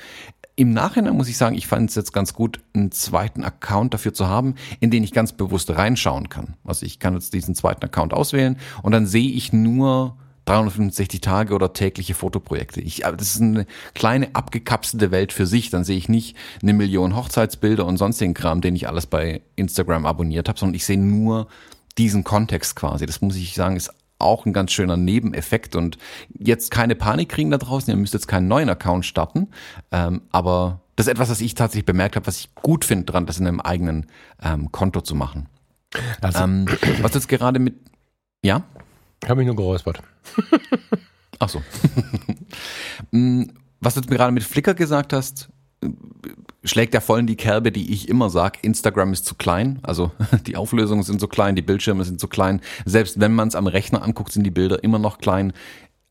Im 0.54 0.72
Nachhinein 0.72 1.16
muss 1.16 1.28
ich 1.28 1.36
sagen, 1.36 1.56
ich 1.56 1.66
fand 1.66 1.90
es 1.90 1.96
jetzt 1.96 2.12
ganz 2.12 2.32
gut, 2.32 2.60
einen 2.74 2.90
zweiten 2.90 3.44
Account 3.44 3.94
dafür 3.94 4.14
zu 4.14 4.28
haben, 4.28 4.54
in 4.80 4.90
den 4.90 5.04
ich 5.04 5.12
ganz 5.12 5.32
bewusst 5.32 5.70
reinschauen 5.70 6.28
kann. 6.28 6.54
Also 6.64 6.86
ich 6.86 6.98
kann 6.98 7.14
jetzt 7.14 7.34
diesen 7.34 7.54
zweiten 7.54 7.84
Account 7.84 8.12
auswählen 8.14 8.56
und 8.82 8.92
dann 8.92 9.06
sehe 9.06 9.30
ich 9.30 9.52
nur 9.52 10.16
365 10.48 11.20
Tage 11.20 11.54
oder 11.54 11.72
tägliche 11.72 12.14
Fotoprojekte. 12.14 12.80
Ich, 12.80 13.02
das 13.02 13.34
ist 13.34 13.42
eine 13.42 13.66
kleine 13.94 14.34
abgekapselte 14.34 15.10
Welt 15.10 15.32
für 15.32 15.46
sich. 15.46 15.70
Dann 15.70 15.84
sehe 15.84 15.96
ich 15.96 16.08
nicht 16.08 16.36
eine 16.62 16.72
Million 16.72 17.14
Hochzeitsbilder 17.14 17.84
und 17.84 17.98
sonstigen 17.98 18.34
Kram, 18.34 18.60
den 18.60 18.74
ich 18.74 18.88
alles 18.88 19.06
bei 19.06 19.42
Instagram 19.56 20.06
abonniert 20.06 20.48
habe, 20.48 20.58
sondern 20.58 20.74
ich 20.74 20.86
sehe 20.86 20.98
nur 20.98 21.48
diesen 21.98 22.24
Kontext 22.24 22.76
quasi. 22.76 23.04
Das 23.06 23.20
muss 23.20 23.36
ich 23.36 23.54
sagen, 23.54 23.76
ist 23.76 23.92
auch 24.18 24.46
ein 24.46 24.52
ganz 24.52 24.72
schöner 24.72 24.96
Nebeneffekt 24.96 25.76
und 25.76 25.98
jetzt 26.38 26.70
keine 26.70 26.94
Panik 26.94 27.28
kriegen 27.28 27.50
da 27.50 27.58
draußen. 27.58 27.90
Ihr 27.92 27.96
müsst 27.96 28.14
jetzt 28.14 28.26
keinen 28.26 28.48
neuen 28.48 28.68
Account 28.68 29.04
starten, 29.04 29.48
ähm, 29.92 30.22
aber 30.32 30.80
das 30.96 31.06
ist 31.06 31.12
etwas, 31.12 31.28
was 31.30 31.40
ich 31.40 31.54
tatsächlich 31.54 31.86
bemerkt 31.86 32.16
habe, 32.16 32.26
was 32.26 32.40
ich 32.40 32.54
gut 32.54 32.84
finde 32.84 33.04
dran, 33.04 33.26
das 33.26 33.38
in 33.38 33.46
einem 33.46 33.60
eigenen 33.60 34.06
ähm, 34.42 34.72
Konto 34.72 35.00
zu 35.00 35.14
machen. 35.14 35.48
Also, 36.20 36.42
ähm, 36.42 36.66
was 37.00 37.14
jetzt 37.14 37.28
gerade 37.28 37.60
mit, 37.60 37.76
ja? 38.42 38.64
Ich 39.22 39.28
habe 39.28 39.38
mich 39.38 39.46
nur 39.46 39.56
geräuspert. 39.56 40.02
Ach 41.38 41.48
so. 41.48 41.62
Mm, 43.12 43.44
was 43.80 43.94
du 43.94 44.00
gerade 44.00 44.32
mit 44.32 44.42
Flickr 44.42 44.74
gesagt 44.74 45.12
hast, 45.12 45.48
schlägt 46.64 46.94
ja 46.94 47.00
voll 47.00 47.20
in 47.20 47.26
die 47.26 47.36
Kerbe, 47.36 47.72
die 47.72 47.92
ich 47.92 48.08
immer 48.08 48.30
sage, 48.30 48.58
Instagram 48.62 49.12
ist 49.12 49.24
zu 49.24 49.34
klein. 49.34 49.78
Also 49.82 50.10
die 50.46 50.56
Auflösungen 50.56 51.02
sind 51.02 51.20
so 51.20 51.28
klein, 51.28 51.56
die 51.56 51.62
Bildschirme 51.62 52.04
sind 52.04 52.20
zu 52.20 52.28
klein. 52.28 52.60
Selbst 52.84 53.20
wenn 53.20 53.34
man 53.34 53.48
es 53.48 53.54
am 53.54 53.66
Rechner 53.66 54.02
anguckt, 54.02 54.32
sind 54.32 54.44
die 54.44 54.50
Bilder 54.50 54.82
immer 54.82 54.98
noch 54.98 55.18
klein. 55.18 55.52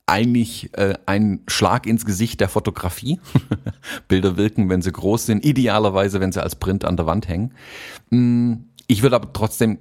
Eigentlich 0.06 0.74
äh, 0.78 0.94
ein 1.06 1.42
Schlag 1.48 1.86
ins 1.86 2.06
Gesicht 2.06 2.40
der 2.40 2.48
Fotografie. 2.48 3.20
Bilder 4.08 4.38
wirken, 4.38 4.70
wenn 4.70 4.82
sie 4.82 4.92
groß 4.92 5.26
sind, 5.26 5.44
idealerweise, 5.44 6.22
wenn 6.22 6.32
sie 6.32 6.42
als 6.42 6.56
Print 6.56 6.86
an 6.86 6.96
der 6.96 7.06
Wand 7.06 7.28
hängen. 7.28 7.54
Mm, 8.10 8.54
ich 8.88 9.02
würde 9.04 9.18
aber 9.18 9.34
trotzdem 9.34 9.80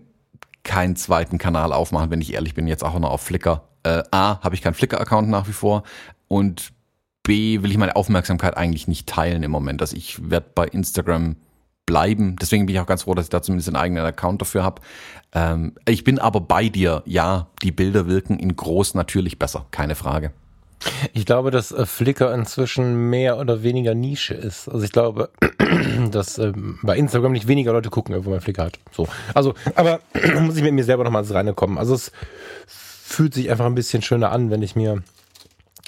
keinen 0.67 0.97
zweiten 0.97 1.39
Kanal 1.39 1.73
aufmachen, 1.73 2.11
wenn 2.11 2.21
ich 2.21 2.35
ehrlich 2.35 2.55
bin, 2.55 2.67
jetzt 2.67 2.85
auch 2.85 2.99
noch 2.99 3.11
auf 3.11 3.23
Flickr. 3.23 3.63
Äh, 3.85 4.03
A, 4.11 4.41
habe 4.43 4.55
ich 4.55 4.63
keinen 4.63 4.75
Flickr-Account 4.75 5.29
nach 5.29 5.49
wie 5.49 5.53
vor 5.53 5.85
und 6.29 6.73
B, 7.23 7.63
will 7.63 7.71
ich 7.71 7.79
meine 7.79 7.97
Aufmerksamkeit 7.97 8.57
eigentlich 8.57 8.87
nicht 8.87 9.09
teilen 9.09 9.43
im 9.43 9.51
Moment. 9.51 9.81
Also 9.81 9.97
ich 9.97 10.31
werde 10.31 10.47
bei 10.55 10.67
Instagram 10.67 11.37
bleiben. 11.87 12.37
Deswegen 12.37 12.67
bin 12.67 12.75
ich 12.75 12.81
auch 12.81 12.87
ganz 12.87 13.05
froh, 13.05 13.15
dass 13.15 13.27
ich 13.27 13.31
da 13.31 13.43
zumindest 13.43 13.69
einen 13.69 13.77
eigenen 13.77 14.05
Account 14.05 14.43
dafür 14.43 14.65
habe. 14.65 14.83
Ähm, 15.33 15.75
ich 15.89 16.05
bin 16.05 16.19
aber 16.19 16.41
bei 16.41 16.69
dir. 16.69 17.03
Ja, 17.07 17.49
die 17.63 17.73
Bilder 17.73 18.07
wirken 18.07 18.39
in 18.39 18.55
groß 18.55 18.95
natürlich 18.95 19.39
besser, 19.39 19.67
keine 19.71 19.95
Frage. 19.95 20.33
Ich 21.13 21.27
glaube, 21.27 21.51
dass 21.51 21.73
äh, 21.73 21.87
Flickr 21.87 22.33
inzwischen 22.35 23.11
mehr 23.11 23.39
oder 23.39 23.63
weniger 23.63 23.95
Nische 23.95 24.35
ist. 24.35 24.69
Also 24.69 24.85
ich 24.85 24.93
glaube, 24.93 25.31
dass 26.11 26.39
ähm, 26.39 26.79
bei 26.83 26.97
Instagram 26.97 27.33
nicht 27.33 27.49
weniger 27.49 27.73
Leute 27.73 27.91
gucken, 27.91 28.25
wo 28.25 28.31
man 28.31 28.41
Flickr 28.41 28.65
hat. 28.65 28.79
So. 28.93 29.09
Also, 29.35 29.55
aber 29.75 30.01
muss 30.41 30.57
ich 30.57 30.63
mit 30.63 30.75
mir 30.75 30.85
selber 30.85 31.05
nochmal 31.05 31.23
ins 31.23 31.35
Reine 31.35 31.55
kommen. 31.55 31.79
Also 31.79 31.95
es 31.95 32.13
fühlt 32.67 33.35
sich 33.35 33.51
einfach 33.51 33.67
ein 33.67 33.75
bisschen 33.75 34.03
schöner 34.03 34.33
an, 34.33 34.51
wenn 34.51 34.63
ich 34.63 34.77
mir 34.77 35.03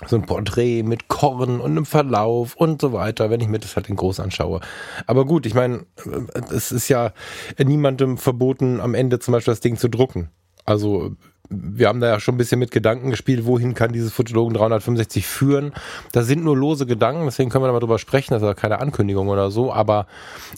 so 0.07 0.17
ein 0.17 0.27
Porträt 0.27 0.85
mit 0.85 1.09
Korn 1.09 1.61
und 1.61 1.73
einem 1.73 1.87
Verlauf 1.87 2.55
und 2.55 2.81
so 2.81 2.93
weiter, 2.93 3.31
wenn 3.31 3.41
ich 3.41 3.49
mir 3.49 3.59
das 3.59 3.75
halt 3.75 3.89
in 3.89 3.97
groß 3.97 4.21
anschaue. 4.21 4.61
Aber 5.07 5.25
gut, 5.25 5.45
ich 5.45 5.55
meine, 5.55 5.87
äh, 6.07 6.41
es 6.55 6.71
ist 6.73 6.89
ja 6.89 7.13
niemandem 7.59 8.17
verboten, 8.17 8.81
am 8.81 8.95
Ende 8.95 9.19
zum 9.19 9.33
Beispiel 9.33 9.53
das 9.53 9.61
Ding 9.61 9.77
zu 9.77 9.89
drucken. 9.89 10.31
Also 10.65 11.17
wir 11.51 11.89
haben 11.89 12.01
da 12.01 12.09
ja 12.09 12.21
schon 12.21 12.35
ein 12.35 12.39
bisschen 12.39 12.59
mit 12.59 12.71
Gedanken 12.71 13.11
gespielt, 13.11 13.47
wohin 13.47 13.75
kann 13.75 13.93
dieses 13.93 14.13
Fotologen 14.13 14.55
365 14.55 15.27
führen. 15.27 15.73
Da 16.13 16.23
sind 16.23 16.45
nur 16.45 16.57
lose 16.57 16.87
Gedanken, 16.87 17.25
deswegen 17.25 17.51
können 17.51 17.65
wir 17.65 17.69
da 17.69 17.73
mal 17.73 17.81
drüber 17.81 17.99
sprechen, 17.99 18.35
das 18.35 18.43
ist 18.43 18.47
ja 18.47 18.55
keine 18.55 18.81
Ankündigung 18.81 19.29
oder 19.29 19.51
so, 19.51 19.73
aber 19.73 20.07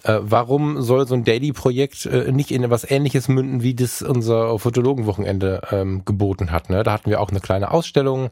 äh, 0.03 0.19
warum 0.21 0.83
soll 0.83 1.07
so 1.07 1.15
ein 1.15 1.25
Daily-Projekt 1.25 2.07
äh, 2.07 2.33
nicht 2.33 2.51
in 2.51 2.65
etwas 2.65 2.91
ähnliches 2.91 3.29
münden, 3.29 3.63
wie 3.63 3.75
das 3.75 4.03
unser 4.03 4.59
Fotologenwochenende 4.59 5.63
ähm, 5.71 6.03
geboten 6.05 6.51
hat? 6.51 6.71
Ne? 6.71 6.83
Da 6.83 6.93
hatten 6.93 7.11
wir 7.11 7.21
auch 7.21 7.31
eine 7.31 7.41
kleine 7.41 7.71
Ausstellung 7.71 8.31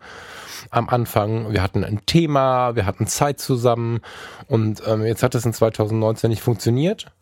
am 0.70 0.88
Anfang, 0.88 1.52
wir 1.52 1.62
hatten 1.62 1.84
ein 1.84 2.00
Thema, 2.06 2.74
wir 2.74 2.86
hatten 2.86 3.06
Zeit 3.06 3.38
zusammen 3.38 4.00
und 4.48 4.82
ähm, 4.86 5.04
jetzt 5.04 5.22
hat 5.22 5.34
es 5.34 5.46
in 5.46 5.52
2019 5.52 6.30
nicht 6.30 6.42
funktioniert 6.42 7.12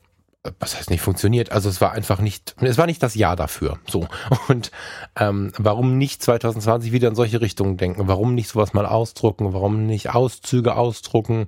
was 0.58 0.76
heißt 0.76 0.90
nicht 0.90 1.00
funktioniert? 1.00 1.52
Also 1.52 1.68
es 1.68 1.80
war 1.80 1.92
einfach 1.92 2.20
nicht, 2.20 2.56
es 2.60 2.78
war 2.78 2.86
nicht 2.86 3.02
das 3.02 3.14
Jahr 3.14 3.36
dafür. 3.36 3.78
So. 3.88 4.06
Und 4.48 4.70
ähm, 5.18 5.52
warum 5.56 5.98
nicht 5.98 6.22
2020 6.22 6.92
wieder 6.92 7.08
in 7.08 7.14
solche 7.14 7.40
Richtungen 7.40 7.76
denken? 7.76 8.08
Warum 8.08 8.34
nicht 8.34 8.48
sowas 8.48 8.72
mal 8.72 8.86
ausdrucken? 8.86 9.52
Warum 9.52 9.86
nicht 9.86 10.14
Auszüge 10.14 10.76
ausdrucken? 10.76 11.46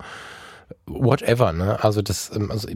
Whatever, 0.86 1.52
ne? 1.52 1.82
Also 1.82 2.02
das, 2.02 2.30
ähm, 2.34 2.50
also 2.50 2.68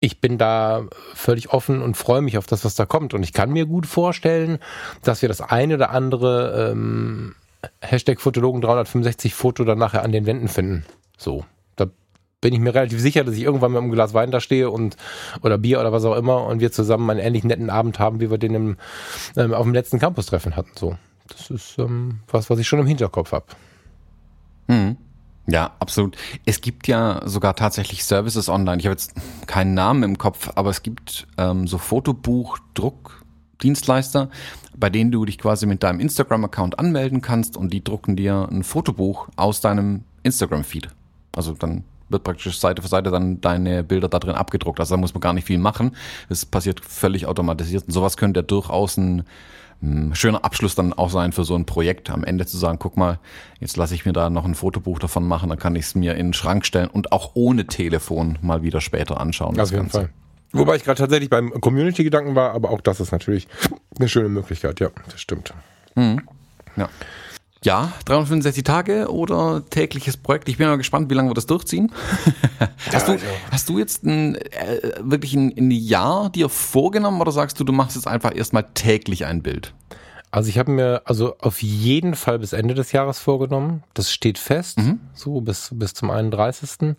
ich 0.00 0.20
bin 0.20 0.36
da 0.36 0.86
völlig 1.14 1.52
offen 1.52 1.80
und 1.80 1.96
freue 1.96 2.22
mich 2.22 2.36
auf 2.36 2.46
das, 2.46 2.64
was 2.64 2.74
da 2.74 2.86
kommt. 2.86 3.14
Und 3.14 3.22
ich 3.22 3.32
kann 3.32 3.50
mir 3.50 3.66
gut 3.66 3.86
vorstellen, 3.86 4.58
dass 5.02 5.22
wir 5.22 5.28
das 5.28 5.40
eine 5.40 5.74
oder 5.74 5.90
andere 5.90 6.70
ähm, 6.72 7.36
Hashtag 7.80 8.20
Fotologen 8.20 8.60
365 8.60 9.32
Foto 9.32 9.64
dann 9.64 9.78
nachher 9.78 10.02
an 10.02 10.12
den 10.12 10.26
Wänden 10.26 10.48
finden. 10.48 10.84
So. 11.16 11.44
Bin 12.42 12.52
ich 12.52 12.60
mir 12.60 12.74
relativ 12.74 13.00
sicher, 13.00 13.24
dass 13.24 13.36
ich 13.36 13.42
irgendwann 13.42 13.72
mit 13.72 13.80
einem 13.80 13.90
Glas 13.90 14.12
Wein 14.12 14.30
da 14.30 14.40
stehe 14.40 14.68
und 14.68 14.96
oder 15.40 15.56
Bier 15.56 15.80
oder 15.80 15.92
was 15.92 16.04
auch 16.04 16.16
immer 16.16 16.44
und 16.44 16.60
wir 16.60 16.72
zusammen 16.72 17.08
einen 17.08 17.20
ähnlich 17.20 17.44
netten 17.44 17.70
Abend 17.70 17.98
haben, 17.98 18.20
wie 18.20 18.30
wir 18.30 18.36
den 18.36 18.54
im, 18.54 18.76
ähm, 19.36 19.54
auf 19.54 19.62
dem 19.62 19.72
letzten 19.72 19.98
Campus-Treffen 19.98 20.56
hatten. 20.56 20.72
So. 20.74 20.96
Das 21.28 21.50
ist 21.50 21.78
ähm, 21.78 22.20
was, 22.28 22.50
was 22.50 22.58
ich 22.58 22.68
schon 22.68 22.80
im 22.80 22.86
Hinterkopf 22.86 23.32
habe. 23.32 23.46
Mhm. 24.66 24.96
Ja, 25.46 25.72
absolut. 25.80 26.16
Es 26.44 26.60
gibt 26.60 26.86
ja 26.86 27.20
sogar 27.24 27.56
tatsächlich 27.56 28.04
Services 28.04 28.48
online. 28.48 28.78
Ich 28.78 28.86
habe 28.86 28.92
jetzt 28.92 29.14
keinen 29.46 29.74
Namen 29.74 30.02
im 30.02 30.18
Kopf, 30.18 30.50
aber 30.54 30.70
es 30.70 30.82
gibt 30.82 31.26
ähm, 31.36 31.66
so 31.66 31.78
Fotobuch, 31.78 32.58
Druckdienstleister, 32.74 34.30
bei 34.76 34.88
denen 34.88 35.10
du 35.10 35.24
dich 35.24 35.38
quasi 35.38 35.66
mit 35.66 35.82
deinem 35.82 36.00
Instagram-Account 36.00 36.78
anmelden 36.78 37.22
kannst 37.22 37.56
und 37.56 37.72
die 37.72 37.82
drucken 37.82 38.14
dir 38.14 38.48
ein 38.50 38.62
Fotobuch 38.62 39.28
aus 39.36 39.60
deinem 39.60 40.04
Instagram-Feed. 40.22 40.88
Also 41.34 41.54
dann 41.54 41.84
wird 42.12 42.24
praktisch 42.24 42.58
Seite 42.58 42.82
für 42.82 42.88
Seite 42.88 43.10
dann 43.10 43.40
deine 43.40 43.82
Bilder 43.82 44.08
da 44.08 44.18
drin 44.18 44.34
abgedruckt. 44.34 44.78
Also 44.80 44.94
da 44.94 45.00
muss 45.00 45.14
man 45.14 45.20
gar 45.20 45.32
nicht 45.32 45.46
viel 45.46 45.58
machen. 45.58 45.96
Es 46.28 46.46
passiert 46.46 46.80
völlig 46.80 47.26
automatisiert. 47.26 47.84
Und 47.86 47.92
sowas 47.92 48.16
könnte 48.16 48.40
ja 48.40 48.42
durchaus 48.42 48.96
ein 48.96 49.24
hm, 49.80 50.14
schöner 50.14 50.44
Abschluss 50.44 50.74
dann 50.74 50.92
auch 50.92 51.10
sein 51.10 51.32
für 51.32 51.44
so 51.44 51.54
ein 51.54 51.66
Projekt. 51.66 52.10
Am 52.10 52.24
Ende 52.24 52.46
zu 52.46 52.56
sagen, 52.56 52.78
guck 52.78 52.96
mal, 52.96 53.18
jetzt 53.58 53.76
lasse 53.76 53.94
ich 53.94 54.06
mir 54.06 54.12
da 54.12 54.30
noch 54.30 54.44
ein 54.44 54.54
Fotobuch 54.54 54.98
davon 54.98 55.26
machen, 55.26 55.48
dann 55.48 55.58
kann 55.58 55.74
ich 55.74 55.86
es 55.86 55.94
mir 55.94 56.14
in 56.14 56.28
den 56.28 56.32
Schrank 56.32 56.64
stellen 56.64 56.88
und 56.88 57.10
auch 57.12 57.32
ohne 57.34 57.66
Telefon 57.66 58.38
mal 58.42 58.62
wieder 58.62 58.80
später 58.80 59.20
anschauen. 59.20 59.58
Auf 59.58 59.70
jeden 59.70 59.82
Ganze. 59.82 59.98
Fall. 59.98 60.10
Wobei 60.52 60.76
ich 60.76 60.84
gerade 60.84 60.98
tatsächlich 60.98 61.30
beim 61.30 61.50
Community-Gedanken 61.60 62.34
war, 62.34 62.52
aber 62.52 62.70
auch 62.70 62.80
das 62.80 63.00
ist 63.00 63.10
natürlich 63.10 63.48
eine 63.98 64.08
schöne 64.08 64.28
Möglichkeit, 64.28 64.80
ja, 64.80 64.90
das 65.10 65.20
stimmt. 65.20 65.54
Mhm. 65.94 66.20
Ja. 66.76 66.88
Ja, 67.64 67.92
365 68.06 68.64
Tage 68.64 69.08
oder 69.08 69.62
tägliches 69.70 70.16
Projekt. 70.16 70.48
Ich 70.48 70.58
bin 70.58 70.66
mal 70.66 70.76
gespannt, 70.76 71.10
wie 71.10 71.14
lange 71.14 71.30
wir 71.30 71.34
das 71.34 71.46
durchziehen. 71.46 71.92
hast, 72.92 73.06
du, 73.06 73.12
also. 73.12 73.26
hast 73.50 73.68
du 73.68 73.78
jetzt 73.78 74.04
ein, 74.04 74.34
äh, 74.34 74.94
wirklich 75.00 75.34
ein, 75.34 75.52
ein 75.56 75.70
Jahr 75.70 76.30
dir 76.30 76.48
vorgenommen 76.48 77.20
oder 77.20 77.30
sagst 77.30 77.60
du, 77.60 77.64
du 77.64 77.72
machst 77.72 77.94
jetzt 77.94 78.08
einfach 78.08 78.34
erstmal 78.34 78.66
täglich 78.74 79.26
ein 79.26 79.42
Bild? 79.42 79.74
Also 80.32 80.48
ich 80.48 80.58
habe 80.58 80.72
mir 80.72 81.02
also 81.04 81.36
auf 81.38 81.62
jeden 81.62 82.16
Fall 82.16 82.38
bis 82.38 82.52
Ende 82.52 82.74
des 82.74 82.90
Jahres 82.90 83.18
vorgenommen. 83.18 83.84
Das 83.94 84.10
steht 84.10 84.38
fest, 84.38 84.78
mhm. 84.78 84.98
so 85.14 85.40
bis, 85.42 85.70
bis 85.72 85.94
zum 85.94 86.10
31. 86.10 86.96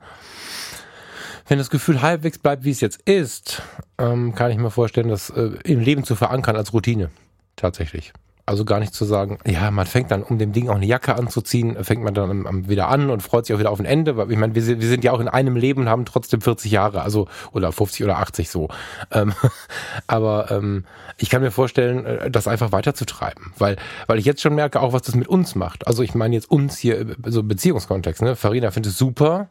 Wenn 1.48 1.58
das 1.58 1.70
Gefühl 1.70 2.02
halbwegs 2.02 2.38
bleibt, 2.38 2.64
wie 2.64 2.70
es 2.70 2.80
jetzt 2.80 3.02
ist, 3.02 3.64
ähm, 3.98 4.34
kann 4.34 4.52
ich 4.52 4.58
mir 4.58 4.72
vorstellen, 4.72 5.10
das 5.10 5.30
äh, 5.32 5.50
im 5.66 5.80
Leben 5.80 6.06
zu 6.06 6.16
verankern 6.16 6.56
als 6.56 6.74
Routine. 6.74 7.10
Tatsächlich. 7.56 8.14
Also 8.46 8.66
gar 8.66 8.82
nicht 8.82 8.94
zu 8.94 9.06
sagen, 9.06 9.38
ja, 9.46 9.72
man 9.72 9.86
fängt 9.86 10.12
dann, 10.12 10.22
um 10.22 10.38
dem 10.38 10.52
Ding 10.52 10.68
auch 10.68 10.76
eine 10.76 10.86
Jacke 10.86 11.16
anzuziehen, 11.16 11.82
fängt 11.82 12.04
man 12.04 12.14
dann 12.14 12.68
wieder 12.68 12.90
an 12.90 13.10
und 13.10 13.22
freut 13.22 13.46
sich 13.46 13.56
auch 13.56 13.60
wieder 13.60 13.72
auf 13.72 13.80
ein 13.80 13.86
Ende. 13.86 14.18
Weil 14.18 14.30
ich 14.32 14.38
meine, 14.38 14.54
wir, 14.54 14.66
wir 14.66 14.88
sind 14.88 15.06
ja 15.06 15.14
auch 15.14 15.22
in 15.22 15.30
einem 15.30 15.56
Leben 15.56 15.82
und 15.82 15.90
haben 15.90 16.04
trotzdem 16.04 16.42
40 16.42 16.70
Jahre, 16.70 17.04
also 17.04 17.30
oder 17.54 17.72
50 17.72 18.04
oder 18.04 18.20
80 18.20 18.50
so. 18.50 18.68
Ähm, 19.12 19.34
aber 20.08 20.52
ähm, 20.52 20.84
ich 21.18 21.30
kann 21.30 21.42
mir 21.42 21.52
vorstellen, 21.52 22.06
äh, 22.06 22.30
das 22.30 22.50
einfach 22.50 22.74
weiterzutreiben, 22.74 23.54
weil 23.58 23.78
weil 24.08 24.20
ich 24.20 24.26
jetzt 24.26 24.42
schon 24.42 24.56
merke, 24.56 24.82
auch 24.82 24.92
was 24.92 25.04
das 25.04 25.16
mit 25.16 25.30
uns 25.30 25.56
macht. 25.56 25.88
Also 25.88 26.04
ich 26.04 26.14
meine 26.14 26.36
jetzt 26.36 26.52
uns 26.52 26.78
hier, 26.78 27.00
äh, 27.00 27.16
so 27.28 27.44
Beziehungskontext. 27.44 28.22
Ne? 28.22 28.36
Farina 28.36 28.72
findet 28.72 28.92
es 28.92 28.98
super, 28.98 29.48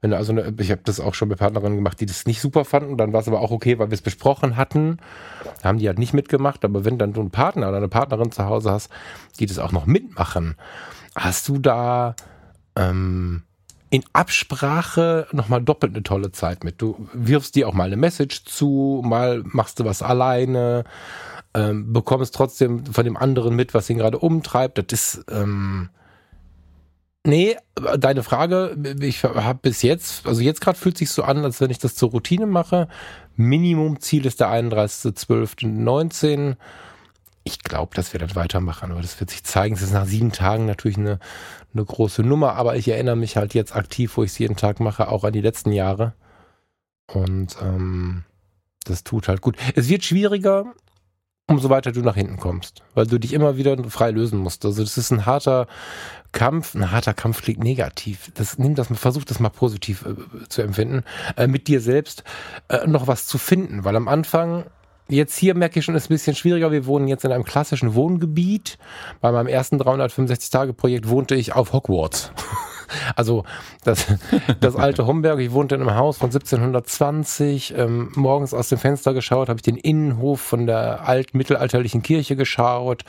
wenn 0.00 0.10
du 0.10 0.16
also 0.16 0.32
eine, 0.32 0.52
ich 0.58 0.70
habe 0.70 0.82
das 0.84 1.00
auch 1.00 1.14
schon 1.14 1.28
mit 1.28 1.38
Partnerinnen 1.38 1.76
gemacht, 1.76 2.00
die 2.00 2.06
das 2.06 2.26
nicht 2.26 2.40
super 2.40 2.64
fanden, 2.64 2.96
dann 2.96 3.12
war 3.12 3.20
es 3.20 3.28
aber 3.28 3.40
auch 3.40 3.50
okay, 3.50 3.78
weil 3.78 3.90
wir 3.90 3.94
es 3.94 4.02
besprochen 4.02 4.56
hatten. 4.56 4.98
Da 5.62 5.68
haben 5.68 5.78
die 5.78 5.86
halt 5.88 5.98
nicht 5.98 6.14
mitgemacht, 6.14 6.64
aber 6.64 6.84
wenn 6.84 6.98
dann 6.98 7.12
du 7.12 7.20
einen 7.20 7.30
Partner 7.30 7.68
oder 7.68 7.78
eine 7.78 7.88
Partnerin 7.88 8.32
zu 8.32 8.44
Hause 8.44 8.70
hast, 8.70 8.90
die 9.38 9.46
das 9.46 9.58
auch 9.58 9.72
noch 9.72 9.86
mitmachen, 9.86 10.56
hast 11.14 11.48
du 11.48 11.58
da 11.58 12.16
ähm, 12.76 13.42
in 13.94 14.04
Absprache 14.12 15.28
nochmal 15.30 15.62
doppelt 15.62 15.94
eine 15.94 16.02
tolle 16.02 16.32
Zeit 16.32 16.64
mit. 16.64 16.82
Du 16.82 17.08
wirfst 17.12 17.54
dir 17.54 17.68
auch 17.68 17.74
mal 17.74 17.86
eine 17.86 17.96
Message 17.96 18.44
zu, 18.44 19.02
mal 19.04 19.42
machst 19.44 19.78
du 19.78 19.84
was 19.84 20.02
alleine, 20.02 20.84
ähm, 21.54 21.92
bekommst 21.92 22.34
trotzdem 22.34 22.86
von 22.86 23.04
dem 23.04 23.16
anderen 23.16 23.54
mit, 23.54 23.72
was 23.72 23.88
ihn 23.88 23.98
gerade 23.98 24.18
umtreibt. 24.18 24.78
Das 24.78 24.86
ist 24.90 25.24
ähm, 25.30 25.90
Nee, 27.26 27.56
deine 27.98 28.22
Frage, 28.22 28.76
ich 29.00 29.24
habe 29.24 29.58
bis 29.62 29.80
jetzt, 29.80 30.26
also 30.26 30.42
jetzt 30.42 30.60
gerade 30.60 30.78
fühlt 30.78 30.98
sich 30.98 31.10
so 31.10 31.22
an, 31.22 31.42
als 31.42 31.58
wenn 31.62 31.70
ich 31.70 31.78
das 31.78 31.94
zur 31.94 32.10
Routine 32.10 32.44
mache. 32.44 32.86
Minimumziel 33.36 34.26
ist 34.26 34.40
der 34.40 34.48
31.12.19. 34.48 36.56
Ich 37.44 37.60
glaube, 37.60 37.94
dass 37.94 38.12
wir 38.12 38.20
das 38.20 38.36
weitermachen, 38.36 38.92
aber 38.92 39.00
das 39.00 39.18
wird 39.20 39.30
sich 39.30 39.42
zeigen. 39.42 39.74
Es 39.74 39.80
ist 39.80 39.94
nach 39.94 40.04
sieben 40.04 40.32
Tagen 40.32 40.66
natürlich 40.66 40.98
eine, 40.98 41.18
eine 41.72 41.84
große 41.84 42.22
Nummer, 42.22 42.56
aber 42.56 42.76
ich 42.76 42.88
erinnere 42.88 43.16
mich 43.16 43.38
halt 43.38 43.54
jetzt 43.54 43.74
aktiv, 43.74 44.18
wo 44.18 44.22
ich 44.22 44.32
es 44.32 44.38
jeden 44.38 44.56
Tag 44.56 44.80
mache, 44.80 45.08
auch 45.08 45.24
an 45.24 45.32
die 45.32 45.40
letzten 45.40 45.72
Jahre. 45.72 46.12
Und 47.06 47.56
ähm, 47.62 48.24
das 48.84 49.02
tut 49.02 49.28
halt 49.28 49.40
gut. 49.40 49.56
Es 49.74 49.88
wird 49.88 50.04
schwieriger, 50.04 50.74
umso 51.46 51.68
weiter 51.68 51.92
du 51.92 52.00
nach 52.00 52.14
hinten 52.14 52.38
kommst, 52.38 52.82
weil 52.94 53.06
du 53.06 53.18
dich 53.18 53.32
immer 53.32 53.56
wieder 53.56 53.76
frei 53.88 54.10
lösen 54.10 54.38
musst. 54.38 54.64
Also 54.64 54.82
das 54.82 54.96
ist 54.96 55.10
ein 55.10 55.26
harter 55.26 55.66
Kampf, 56.32 56.74
ein 56.74 56.90
harter 56.90 57.14
Kampf 57.14 57.42
klingt 57.42 57.62
negativ. 57.62 58.30
Das 58.34 58.58
nimm 58.58 58.74
das, 58.74 58.88
versuch 58.88 59.24
das 59.24 59.40
mal 59.40 59.50
positiv 59.50 60.06
äh, 60.06 60.48
zu 60.48 60.62
empfinden, 60.62 61.04
äh, 61.36 61.46
mit 61.46 61.68
dir 61.68 61.80
selbst 61.80 62.24
äh, 62.68 62.86
noch 62.86 63.06
was 63.06 63.26
zu 63.26 63.38
finden, 63.38 63.84
weil 63.84 63.96
am 63.96 64.08
Anfang 64.08 64.64
Jetzt 65.06 65.36
hier 65.36 65.54
merke 65.54 65.78
ich 65.78 65.84
schon, 65.84 65.94
ist 65.94 66.06
ein 66.06 66.14
bisschen 66.14 66.34
schwieriger. 66.34 66.72
Wir 66.72 66.86
wohnen 66.86 67.08
jetzt 67.08 67.26
in 67.26 67.32
einem 67.32 67.44
klassischen 67.44 67.94
Wohngebiet. 67.94 68.78
Bei 69.20 69.32
meinem 69.32 69.48
ersten 69.48 69.78
365-Tage-Projekt 69.78 71.10
wohnte 71.10 71.34
ich 71.34 71.52
auf 71.52 71.74
Hogwarts. 71.74 72.32
Also 73.16 73.44
das, 73.84 74.06
das 74.60 74.76
alte 74.76 75.06
Homberg, 75.06 75.40
ich 75.40 75.52
wohnte 75.52 75.74
in 75.74 75.82
einem 75.82 75.94
Haus 75.94 76.18
von 76.18 76.28
1720, 76.28 77.74
ähm, 77.76 78.12
morgens 78.14 78.54
aus 78.54 78.68
dem 78.68 78.78
Fenster 78.78 79.14
geschaut, 79.14 79.48
habe 79.48 79.58
ich 79.58 79.62
den 79.62 79.76
Innenhof 79.76 80.40
von 80.40 80.66
der 80.66 81.08
alten 81.08 81.36
mittelalterlichen 81.38 82.02
Kirche 82.02 82.36
geschaut. 82.36 83.04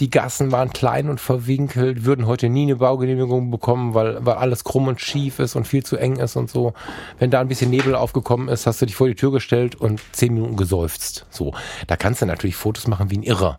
Die 0.00 0.08
Gassen 0.08 0.52
waren 0.52 0.72
klein 0.72 1.10
und 1.10 1.20
verwinkelt, 1.20 2.06
würden 2.06 2.26
heute 2.26 2.48
nie 2.48 2.62
eine 2.62 2.76
Baugenehmigung 2.76 3.50
bekommen, 3.50 3.92
weil, 3.92 4.24
weil 4.24 4.36
alles 4.36 4.64
krumm 4.64 4.88
und 4.88 5.02
schief 5.02 5.38
ist 5.38 5.54
und 5.54 5.66
viel 5.66 5.84
zu 5.84 5.98
eng 5.98 6.16
ist 6.16 6.36
und 6.36 6.50
so. 6.50 6.72
Wenn 7.18 7.30
da 7.30 7.40
ein 7.40 7.48
bisschen 7.48 7.70
Nebel 7.70 7.94
aufgekommen 7.94 8.48
ist, 8.48 8.66
hast 8.66 8.80
du 8.80 8.86
dich 8.86 8.96
vor 8.96 9.08
die 9.08 9.14
Tür 9.14 9.32
gestellt 9.32 9.74
und 9.74 10.00
zehn 10.12 10.32
Minuten 10.32 10.56
geseufzt. 10.56 11.26
So, 11.28 11.52
da 11.86 11.96
kannst 11.96 12.22
du 12.22 12.26
natürlich 12.26 12.56
Fotos 12.56 12.86
machen 12.86 13.10
wie 13.10 13.18
ein 13.18 13.22
Irrer. 13.22 13.58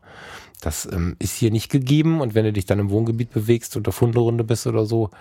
Das 0.60 0.88
ähm, 0.92 1.16
ist 1.20 1.36
hier 1.36 1.52
nicht 1.52 1.70
gegeben 1.70 2.20
und 2.20 2.34
wenn 2.34 2.46
du 2.46 2.54
dich 2.54 2.66
dann 2.66 2.80
im 2.80 2.90
Wohngebiet 2.90 3.32
bewegst 3.32 3.78
und 3.78 3.88
auf 3.88 4.02
Hunderunde 4.02 4.44
bist 4.44 4.66
oder 4.66 4.86
so, 4.86 5.12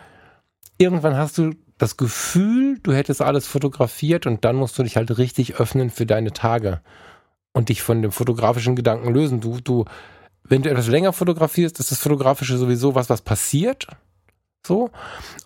irgendwann 0.78 1.16
hast 1.16 1.38
du 1.38 1.52
das 1.78 1.96
Gefühl, 1.96 2.78
du 2.82 2.92
hättest 2.92 3.22
alles 3.22 3.46
fotografiert 3.46 4.26
und 4.26 4.44
dann 4.44 4.56
musst 4.56 4.78
du 4.78 4.82
dich 4.82 4.96
halt 4.96 5.18
richtig 5.18 5.56
öffnen 5.56 5.90
für 5.90 6.06
deine 6.06 6.32
Tage 6.32 6.80
und 7.52 7.68
dich 7.68 7.82
von 7.82 8.02
dem 8.02 8.12
fotografischen 8.12 8.76
Gedanken 8.76 9.12
lösen. 9.12 9.40
Du, 9.40 9.60
du, 9.60 9.84
wenn 10.44 10.62
du 10.62 10.70
etwas 10.70 10.88
länger 10.88 11.12
fotografierst, 11.12 11.80
ist 11.80 11.90
das 11.90 11.98
Fotografische 11.98 12.56
sowieso 12.56 12.94
was, 12.94 13.10
was 13.10 13.22
passiert. 13.22 13.88
So. 14.66 14.90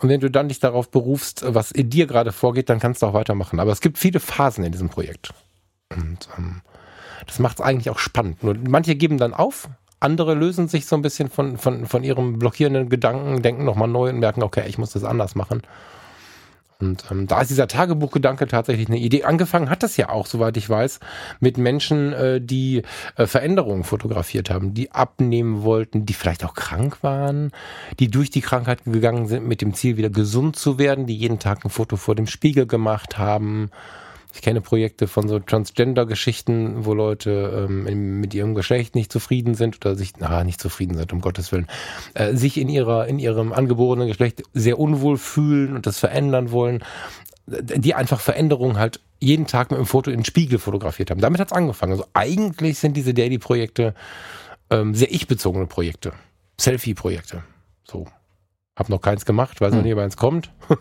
Und 0.01 0.09
wenn 0.09 0.21
du 0.21 0.31
dann 0.31 0.49
dich 0.49 0.61
darauf 0.61 0.91
berufst, 0.91 1.45
was 1.47 1.71
in 1.73 1.91
dir 1.91 2.07
gerade 2.07 2.33
vorgeht, 2.33 2.69
dann 2.69 2.81
kannst 2.81 3.03
du 3.03 3.07
auch 3.07 3.15
weitermachen. 3.15 3.59
Aber 3.61 3.73
es 3.73 3.81
gibt 3.81 3.99
viele 3.99 4.21
Phasen 4.21 4.65
in 4.65 4.73
diesem 4.73 4.91
Projekt. 4.91 5.33
Und 5.91 6.29
ähm, 6.37 6.61
das 7.27 7.39
macht 7.39 7.59
es 7.59 7.65
eigentlich 7.65 7.91
auch 7.91 7.99
spannend. 7.99 8.43
Nur 8.43 8.55
manche 8.69 8.95
geben 8.95 9.19
dann 9.19 9.33
auf, 9.33 9.69
andere 10.01 10.35
lösen 10.35 10.69
sich 10.69 10.87
so 10.87 10.97
ein 10.97 11.03
bisschen 11.03 11.31
von, 11.31 11.59
von, 11.59 11.87
von 11.87 12.05
ihrem 12.05 12.39
blockierenden 12.39 12.89
Gedanken, 12.89 13.43
denken 13.43 13.65
nochmal 13.65 13.89
neu 13.89 14.11
und 14.11 14.19
merken, 14.19 14.43
okay, 14.43 14.65
ich 14.69 14.79
muss 14.79 14.93
das 14.93 15.05
anders 15.05 15.35
machen. 15.35 15.63
Und 16.79 17.05
ähm, 17.11 17.27
da 17.27 17.41
ist 17.41 17.49
dieser 17.49 17.69
Tagebuchgedanke 17.69 18.47
tatsächlich 18.47 18.89
eine 18.89 18.99
Idee. 18.99 19.25
Angefangen 19.25 19.71
hat 19.71 19.83
das 19.83 19.97
ja 19.97 20.11
auch, 20.11 20.27
soweit 20.27 20.59
ich 20.59 20.69
weiß, 20.69 21.01
mit 21.41 21.57
Menschen, 21.57 22.13
äh, 22.13 22.41
die 22.41 22.83
äh, 23.17 23.27
Veränderungen 23.27 23.83
fotografiert 23.83 24.51
haben, 24.51 24.75
die 24.75 24.93
abnehmen 24.93 25.63
wollten, 25.63 26.05
die 26.05 26.13
vielleicht 26.13 26.45
auch 26.45 26.53
krank 26.53 26.99
waren, 27.03 27.51
die 27.99 28.11
durch 28.11 28.29
die 28.29 28.43
Krankheit 28.43 28.85
gegangen 28.85 29.27
sind 29.27 29.47
mit 29.47 29.63
dem 29.63 29.73
Ziel, 29.73 29.97
wieder 29.97 30.11
gesund 30.11 30.57
zu 30.57 30.79
werden, 30.79 31.07
die 31.07 31.17
jeden 31.17 31.39
Tag 31.39 31.65
ein 31.65 31.71
Foto 31.71 31.97
vor 31.97 32.15
dem 32.15 32.27
Spiegel 32.27 32.67
gemacht 32.67 33.17
haben 33.17 33.71
ich 34.37 34.43
kenne 34.43 34.61
Projekte 34.61 35.09
von 35.09 35.29
so 35.29 35.39
Transgender-Geschichten, 35.39 36.85
wo 36.85 36.93
Leute 36.93 37.67
ähm, 37.69 38.21
mit 38.21 38.35
ihrem 38.35 38.55
Geschlecht 38.55 38.95
nicht 38.95 39.11
zufrieden 39.11 39.55
sind 39.55 39.77
oder 39.77 39.97
sich, 39.97 40.13
na, 40.19 40.45
nicht 40.45 40.61
zufrieden 40.61 40.97
sind, 40.97 41.13
um 41.15 41.23
Gottes 41.23 41.53
Willen, 41.53 41.67
äh, 42.13 42.35
sich 42.35 42.59
in 42.59 42.69
ihrer, 42.69 43.07
in 43.07 43.19
ihrem 43.19 43.55
angeborenen 43.55 44.09
Geschlecht 44.09 44.43
sehr 44.53 44.79
unwohl 44.79 45.17
fühlen 45.17 45.75
und 45.75 45.87
das 45.87 45.99
verändern 45.99 46.51
wollen, 46.51 46.85
die 47.47 47.95
einfach 47.95 48.21
Veränderungen 48.21 48.79
halt 48.79 49.01
jeden 49.21 49.47
Tag 49.47 49.71
mit 49.71 49.79
einem 49.79 49.87
Foto 49.87 50.11
in 50.11 50.19
den 50.19 50.25
Spiegel 50.27 50.59
fotografiert 50.59 51.11
haben. 51.11 51.21
Damit 51.21 51.41
hat 51.41 51.49
es 51.49 51.53
angefangen. 51.53 51.93
Also 51.93 52.05
eigentlich 52.13 52.79
sind 52.79 52.95
diese 52.95 53.15
Daily-Projekte 53.15 53.95
ähm, 54.69 54.95
sehr 54.95 55.11
ich-bezogene 55.11 55.67
Projekte. 55.67 56.13
Selfie-Projekte. 56.61 57.43
So. 57.85 58.07
Hab 58.77 58.91
noch 58.91 59.01
keins 59.01 59.25
gemacht, 59.25 59.63
weiß 59.63 59.71
noch 59.71 59.79
hm. 59.79 59.85
nicht, 59.85 59.95
ob 59.95 60.01
eins 60.01 60.19
kommt. 60.19 60.51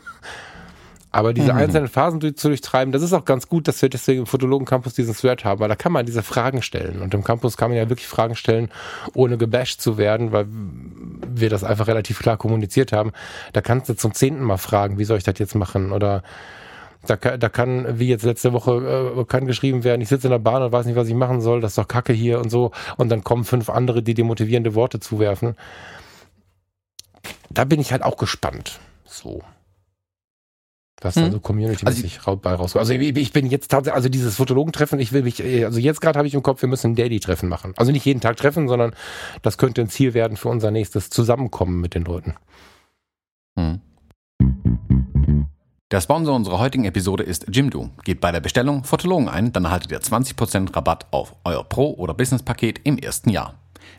Aber 1.16 1.34
diese 1.34 1.54
mhm. 1.54 1.60
einzelnen 1.60 1.88
Phasen 1.88 2.20
zu 2.36 2.50
durchtreiben, 2.50 2.92
das 2.92 3.02
ist 3.02 3.14
auch 3.14 3.24
ganz 3.24 3.48
gut, 3.48 3.70
dass 3.70 3.82
wir 3.82 3.88
deswegen 3.88 4.20
im 4.20 4.26
Fotologen 4.26 4.68
Campus 4.68 4.96
diesen 4.96 5.16
Thread 5.16 5.46
haben, 5.46 5.62
weil 5.62 5.70
da 5.70 5.78
kann 5.78 5.94
man 5.94 6.06
diese 6.06 6.24
Fragen 6.24 6.62
stellen. 6.62 7.02
Und 7.02 7.14
im 7.14 7.24
Campus 7.24 7.56
kann 7.56 7.70
man 7.70 7.78
ja 7.78 7.88
wirklich 7.88 8.06
Fragen 8.06 8.36
stellen, 8.36 8.68
ohne 9.14 9.38
gebasht 9.38 9.80
zu 9.80 9.98
werden, 9.98 10.34
weil 10.34 10.46
wir 10.50 11.50
das 11.50 11.64
einfach 11.64 11.88
relativ 11.88 12.20
klar 12.20 12.36
kommuniziert 12.36 12.92
haben. 12.92 13.14
Da 13.54 13.62
kannst 13.62 13.88
du 13.88 13.94
zum 13.94 14.14
zehnten 14.14 14.44
Mal 14.44 14.58
fragen, 14.58 15.00
wie 15.00 15.06
soll 15.06 15.18
ich 15.18 15.24
das 15.24 15.40
jetzt 15.40 15.56
machen? 15.56 15.94
Oder 15.94 16.22
da, 17.06 17.16
da 17.16 17.48
kann, 17.48 17.98
wie 17.98 18.10
jetzt 18.10 18.26
letzte 18.26 18.52
Woche, 18.52 19.16
äh, 19.18 19.24
kann 19.24 19.48
geschrieben 19.48 19.86
werden, 19.86 20.02
ich 20.02 20.10
sitze 20.10 20.28
in 20.28 20.32
der 20.32 20.40
Bahn 20.40 20.64
und 20.64 20.74
weiß 20.74 20.86
nicht, 20.86 20.98
was 20.98 21.08
ich 21.08 21.16
machen 21.16 21.40
soll, 21.40 21.62
das 21.62 21.72
ist 21.72 21.78
doch 21.78 21.88
Kacke 21.88 22.12
hier 22.12 22.40
und 22.42 22.50
so. 22.50 22.72
Und 22.98 23.08
dann 23.08 23.24
kommen 23.24 23.46
fünf 23.46 23.70
andere, 23.70 24.04
die 24.04 24.16
dir 24.16 24.26
motivierende 24.26 24.76
Worte 24.76 25.00
zuwerfen. 25.00 25.56
Da 27.50 27.64
bin 27.64 27.80
ich 27.80 27.94
halt 27.94 28.04
auch 28.04 28.18
gespannt. 28.18 28.82
So. 29.06 29.42
Was 31.02 31.16
hm. 31.18 31.26
also 31.26 31.40
community-mäßig 31.40 32.20
also, 32.26 32.38
bei 32.38 32.54
rauskommt. 32.54 32.80
Also 32.80 32.94
ich, 32.94 33.18
ich 33.18 33.34
bin 33.34 33.48
jetzt 33.48 33.70
tatsächlich, 33.70 33.96
also 33.96 34.10
dieses 34.10 34.36
Fotologentreffen, 34.36 35.00
ich 35.00 35.12
will 35.12 35.24
mich, 35.24 35.44
also 35.44 35.80
jetzt 35.80 36.00
gerade 36.00 36.18
habe 36.18 36.28
ich 36.28 36.34
im 36.34 36.42
Kopf, 36.42 36.62
wir 36.62 36.70
müssen 36.70 36.92
ein 36.92 36.96
Daddy-Treffen 36.96 37.50
machen. 37.50 37.74
Also 37.76 37.92
nicht 37.92 38.06
jeden 38.06 38.22
Tag 38.22 38.38
treffen, 38.38 38.68
sondern 38.68 38.96
das 39.42 39.58
könnte 39.58 39.82
ein 39.82 39.90
Ziel 39.90 40.14
werden 40.14 40.38
für 40.38 40.50
unser 40.50 40.72
nächstes 40.72 41.10
Zusammenkommen 41.10 41.82
mit 41.82 41.96
den 41.96 42.06
Leuten. 42.06 42.36
Hm. 43.58 43.82
Der 45.92 46.02
Sponsor 46.02 46.36
unserer 46.36 46.60
heutigen 46.60 46.86
Episode 46.86 47.24
ist 47.24 47.46
Jimdo. 47.50 47.90
Gebt 48.04 48.22
bei 48.22 48.32
der 48.32 48.40
Bestellung 48.40 48.84
Fotologen 48.84 49.30
ein, 49.30 49.54
dann 49.54 49.66
erhaltet 49.66 49.92
ihr 49.92 50.00
20% 50.00 50.76
Rabatt 50.76 51.06
auf 51.12 51.36
euer 51.44 51.64
Pro- 51.64 51.94
oder 51.94 52.14
Business-Paket 52.14 52.82
im 52.86 52.98
ersten 52.98 53.30
Jahr. 53.30 53.54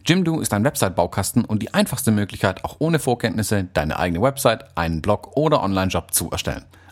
Jimdo 0.05 0.41
ist 0.41 0.53
ein 0.53 0.65
Website-Baukasten 0.65 1.45
und 1.45 1.63
die 1.63 1.75
einfachste 1.75 2.11
Möglichkeit, 2.11 2.65
auch 2.65 2.77
ohne 2.81 2.99
Vorkenntnisse 2.99 3.69
deine 3.73 3.99
eigene 3.99 4.21
Website, 4.21 4.77
einen 4.77 5.01
Blog 5.01 5.37
oder 5.37 5.63
Online-Job 5.63 6.13
zu 6.13 6.31
erstellen. 6.31 6.65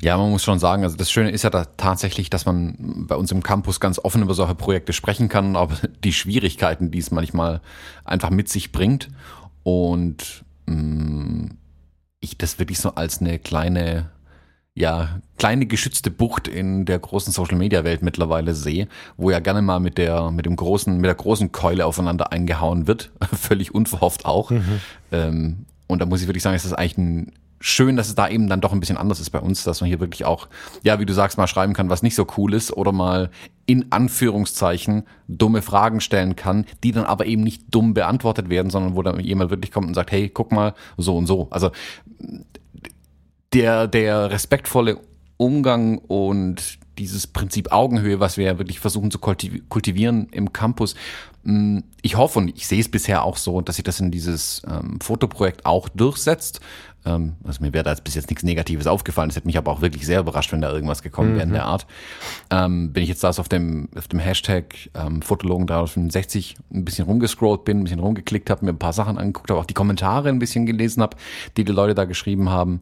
Ja, 0.00 0.16
man 0.16 0.30
muss 0.30 0.42
schon 0.42 0.58
sagen, 0.58 0.82
also 0.82 0.96
das 0.96 1.10
Schöne 1.10 1.30
ist 1.30 1.42
ja 1.42 1.50
da 1.50 1.64
tatsächlich, 1.76 2.30
dass 2.30 2.46
man 2.46 3.06
bei 3.08 3.16
uns 3.16 3.30
im 3.32 3.42
Campus 3.42 3.80
ganz 3.80 3.98
offen 3.98 4.22
über 4.22 4.34
solche 4.34 4.54
Projekte 4.54 4.92
sprechen 4.92 5.28
kann, 5.28 5.56
aber 5.56 5.76
die 6.04 6.12
Schwierigkeiten, 6.12 6.90
die 6.90 6.98
es 6.98 7.10
manchmal 7.10 7.60
einfach 8.04 8.30
mit 8.30 8.48
sich 8.48 8.72
bringt. 8.72 9.08
Und 9.62 10.44
mh, 10.66 10.74
mm, 10.74 11.58
ich 12.20 12.38
das 12.38 12.58
wirklich 12.58 12.78
so 12.78 12.94
als 12.94 13.20
eine 13.20 13.38
kleine, 13.38 14.10
ja, 14.74 15.20
kleine 15.36 15.66
geschützte 15.66 16.10
Bucht 16.10 16.48
in 16.48 16.86
der 16.86 16.98
großen 16.98 17.32
Social 17.32 17.56
Media 17.56 17.84
Welt 17.84 18.02
mittlerweile 18.02 18.54
sehe, 18.54 18.88
wo 19.16 19.30
ja 19.30 19.40
gerne 19.40 19.62
mal 19.62 19.78
mit 19.78 19.98
der, 19.98 20.30
mit 20.30 20.46
dem 20.46 20.56
großen, 20.56 20.96
mit 20.96 21.04
der 21.04 21.14
großen 21.14 21.52
Keule 21.52 21.86
aufeinander 21.86 22.32
eingehauen 22.32 22.86
wird, 22.86 23.12
völlig 23.32 23.74
unverhofft 23.74 24.24
auch. 24.24 24.50
Mhm. 24.50 24.80
Ähm, 25.12 25.66
und 25.86 26.00
da 26.00 26.06
muss 26.06 26.22
ich 26.22 26.28
wirklich 26.28 26.42
sagen, 26.42 26.56
ist 26.56 26.64
das 26.64 26.72
eigentlich 26.72 26.98
ein 26.98 27.32
schön, 27.64 27.96
dass 27.96 28.08
es 28.08 28.14
da 28.14 28.28
eben 28.28 28.46
dann 28.46 28.60
doch 28.60 28.72
ein 28.72 28.80
bisschen 28.80 28.98
anders 28.98 29.20
ist 29.20 29.30
bei 29.30 29.40
uns, 29.40 29.64
dass 29.64 29.80
man 29.80 29.88
hier 29.88 29.98
wirklich 29.98 30.26
auch, 30.26 30.48
ja, 30.82 31.00
wie 31.00 31.06
du 31.06 31.14
sagst, 31.14 31.38
mal 31.38 31.46
schreiben 31.46 31.72
kann, 31.72 31.88
was 31.88 32.02
nicht 32.02 32.14
so 32.14 32.26
cool 32.36 32.52
ist 32.52 32.70
oder 32.72 32.92
mal 32.92 33.30
in 33.64 33.90
Anführungszeichen 33.90 35.04
dumme 35.28 35.62
Fragen 35.62 36.00
stellen 36.00 36.36
kann, 36.36 36.66
die 36.82 36.92
dann 36.92 37.06
aber 37.06 37.24
eben 37.24 37.42
nicht 37.42 37.62
dumm 37.70 37.94
beantwortet 37.94 38.50
werden, 38.50 38.68
sondern 38.68 38.96
wo 38.96 39.02
dann 39.02 39.18
jemand 39.18 39.50
wirklich 39.50 39.72
kommt 39.72 39.88
und 39.88 39.94
sagt, 39.94 40.12
hey, 40.12 40.28
guck 40.28 40.52
mal, 40.52 40.74
so 40.98 41.16
und 41.16 41.26
so. 41.26 41.48
Also 41.50 41.70
der, 43.54 43.88
der 43.88 44.30
respektvolle 44.30 44.98
Umgang 45.38 45.96
und 45.96 46.78
dieses 46.98 47.26
Prinzip 47.26 47.72
Augenhöhe, 47.72 48.20
was 48.20 48.36
wir 48.36 48.46
ja 48.46 48.58
wirklich 48.58 48.80
versuchen 48.80 49.10
zu 49.10 49.18
kultivieren 49.18 50.28
im 50.30 50.52
Campus. 50.52 50.94
Mm, 51.42 51.80
ich 52.02 52.16
hoffe 52.16 52.38
und 52.38 52.56
ich 52.56 52.66
sehe 52.66 52.80
es 52.80 52.90
bisher 52.90 53.24
auch 53.24 53.36
so, 53.36 53.60
dass 53.60 53.76
sich 53.76 53.84
das 53.84 54.00
in 54.00 54.10
dieses 54.10 54.62
ähm, 54.68 54.98
Fotoprojekt 55.00 55.66
auch 55.66 55.88
durchsetzt. 55.88 56.60
Ähm, 57.04 57.34
also 57.44 57.62
mir 57.62 57.72
wäre 57.72 57.84
da 57.84 57.90
jetzt 57.90 58.04
bis 58.04 58.14
jetzt 58.14 58.30
nichts 58.30 58.44
Negatives 58.44 58.86
aufgefallen. 58.86 59.30
Es 59.30 59.36
hätte 59.36 59.46
mich 59.46 59.58
aber 59.58 59.70
auch 59.70 59.80
wirklich 59.80 60.06
sehr 60.06 60.20
überrascht, 60.20 60.52
wenn 60.52 60.60
da 60.60 60.72
irgendwas 60.72 61.02
gekommen 61.02 61.32
mhm. 61.32 61.34
wäre 61.34 61.44
in 61.44 61.52
der 61.52 61.66
Art. 61.66 61.86
Ähm, 62.50 62.90
wenn 62.92 63.02
ich 63.02 63.08
jetzt 63.08 63.22
da 63.22 63.28
auf 63.28 63.48
dem, 63.48 63.88
auf 63.96 64.08
dem 64.08 64.18
Hashtag 64.18 64.74
ähm, 64.94 65.22
Fotologen 65.22 65.66
365 65.66 66.56
ein 66.72 66.84
bisschen 66.84 67.04
rumgescrollt 67.04 67.64
bin, 67.64 67.80
ein 67.80 67.84
bisschen 67.84 68.00
rumgeklickt 68.00 68.50
habe, 68.50 68.64
mir 68.64 68.72
ein 68.72 68.78
paar 68.78 68.92
Sachen 68.92 69.18
angeguckt 69.18 69.50
habe, 69.50 69.60
auch 69.60 69.66
die 69.66 69.74
Kommentare 69.74 70.28
ein 70.28 70.38
bisschen 70.38 70.66
gelesen 70.66 71.02
habe, 71.02 71.16
die 71.56 71.64
die 71.64 71.72
Leute 71.72 71.94
da 71.94 72.04
geschrieben 72.04 72.48
haben, 72.48 72.80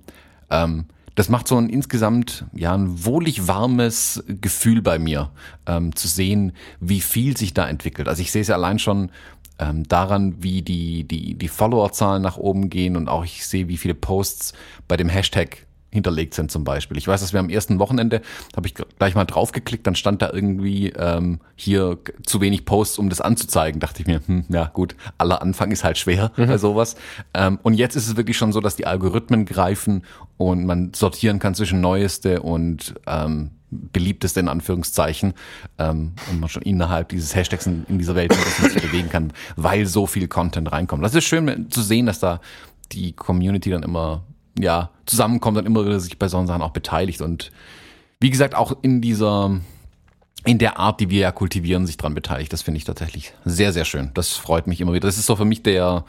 ähm, 0.51 0.87
das 1.14 1.29
macht 1.29 1.48
so 1.48 1.57
ein 1.57 1.68
insgesamt 1.68 2.46
ja 2.55 2.75
ein 2.75 3.05
wohlig 3.05 3.46
warmes 3.46 4.25
Gefühl 4.27 4.83
bei 4.83 4.98
mir, 4.98 5.31
ähm, 5.66 5.94
zu 5.94 6.09
sehen, 6.09 6.53
wie 6.81 7.01
viel 7.01 7.37
sich 7.37 7.55
da 7.55 7.68
entwickelt. 7.68 8.09
Also 8.09 8.22
ich 8.22 8.33
sehe 8.33 8.42
es 8.42 8.48
ja 8.48 8.55
allein 8.55 8.79
schon 8.79 9.11
ähm, 9.59 9.87
daran, 9.88 10.42
wie 10.42 10.62
die, 10.62 11.05
die, 11.05 11.35
die 11.35 11.48
Followerzahlen 11.48 12.22
nach 12.22 12.37
oben 12.37 12.70
gehen 12.70 12.96
und 12.96 13.09
auch 13.09 13.25
ich 13.25 13.46
sehe, 13.46 13.68
wie 13.68 13.77
viele 13.77 13.94
Posts 13.94 14.55
bei 14.88 14.96
dem 14.96 15.09
Hashtag 15.09 15.66
hinterlegt 15.92 16.35
sind 16.35 16.50
zum 16.50 16.64
Beispiel. 16.64 16.96
Ich 16.96 17.07
weiß, 17.07 17.20
dass 17.20 17.33
wir 17.33 17.40
am 17.40 17.50
ersten 17.50 17.78
Wochenende, 17.78 18.22
habe 18.57 18.66
ich 18.66 18.74
gleich 18.74 19.14
mal 19.14 19.26
draufgeklickt, 19.26 19.87
dann 19.87 19.94
stand 19.94 20.22
da 20.22 20.31
irgendwie 20.33 20.88
ähm, 20.90 21.40
hier 21.55 21.98
zu 22.24 22.40
wenig 22.40 22.64
Posts, 22.64 22.98
um 22.98 23.11
das 23.11 23.20
anzuzeigen. 23.20 23.78
Dachte 23.78 24.00
ich 24.00 24.07
mir, 24.07 24.20
hm, 24.26 24.46
ja 24.48 24.70
gut, 24.72 24.96
aller 25.18 25.42
Anfang 25.42 25.70
ist 25.70 25.85
halt 25.85 25.98
schwer 25.98 26.33
mhm. 26.37 26.46
bei 26.46 26.59
sowas. 26.59 26.96
Ähm, 27.35 27.59
und 27.62 27.74
jetzt 27.74 27.94
ist 27.94 28.09
es 28.09 28.16
wirklich 28.16 28.38
schon 28.38 28.52
so, 28.52 28.61
dass 28.61 28.74
die 28.74 28.87
Algorithmen 28.87 29.44
greifen 29.44 30.05
und 30.38 30.64
man 30.64 30.94
sortieren 30.94 31.38
kann 31.38 31.55
zwischen 31.55 31.81
Neueste 31.83 32.40
und 32.40 32.94
ähm, 33.07 33.50
beliebteste 33.70 34.40
in 34.40 34.48
Anführungszeichen 34.48 35.35
ähm, 35.78 36.12
und 36.31 36.40
man 36.40 36.48
schon 36.48 36.62
innerhalb 36.62 37.11
dieses 37.11 37.35
Hashtags 37.35 37.66
in, 37.66 37.85
in 37.88 37.98
dieser 37.98 38.14
Welt 38.14 38.33
sich 38.33 38.83
bewegen 38.83 39.09
kann, 39.11 39.33
weil 39.57 39.87
so 39.87 40.07
viel 40.07 40.28
Content 40.28 40.72
reinkommt. 40.72 41.05
Das 41.05 41.14
ist 41.14 41.24
schön 41.24 41.70
zu 41.70 41.83
sehen, 41.83 42.07
dass 42.07 42.18
da 42.18 42.40
die 42.92 43.12
Community 43.12 43.70
dann 43.70 43.83
immer 43.83 44.24
ja 44.59 44.91
zusammenkommt 45.07 45.59
und 45.59 45.67
immer 45.67 45.85
wieder 45.85 46.01
sich 46.01 46.19
bei 46.19 46.29
solchen 46.29 46.47
Sachen 46.47 46.62
auch 46.62 46.71
beteiligt 46.71 47.21
und 47.21 47.51
wie 48.21 48.31
gesagt 48.31 48.55
auch 48.55 48.77
in 48.83 49.01
dieser 49.01 49.61
in 50.45 50.59
der 50.59 50.79
Art, 50.79 51.01
die 51.01 51.09
wir 51.09 51.21
ja 51.21 51.33
kultivieren, 51.33 51.87
sich 51.87 51.97
dran 51.97 52.15
beteiligt. 52.15 52.53
Das 52.53 52.62
finde 52.62 52.79
ich 52.79 52.85
tatsächlich 52.85 53.33
sehr, 53.45 53.73
sehr 53.73 53.85
schön. 53.85 54.11
Das 54.15 54.31
freut 54.31 54.67
mich 54.67 54.81
immer 54.81 54.93
wieder. 54.93 55.07
Das 55.07 55.17
ist 55.17 55.27
so 55.27 55.37
für 55.37 55.45
mich 55.45 55.62
der 55.62 56.05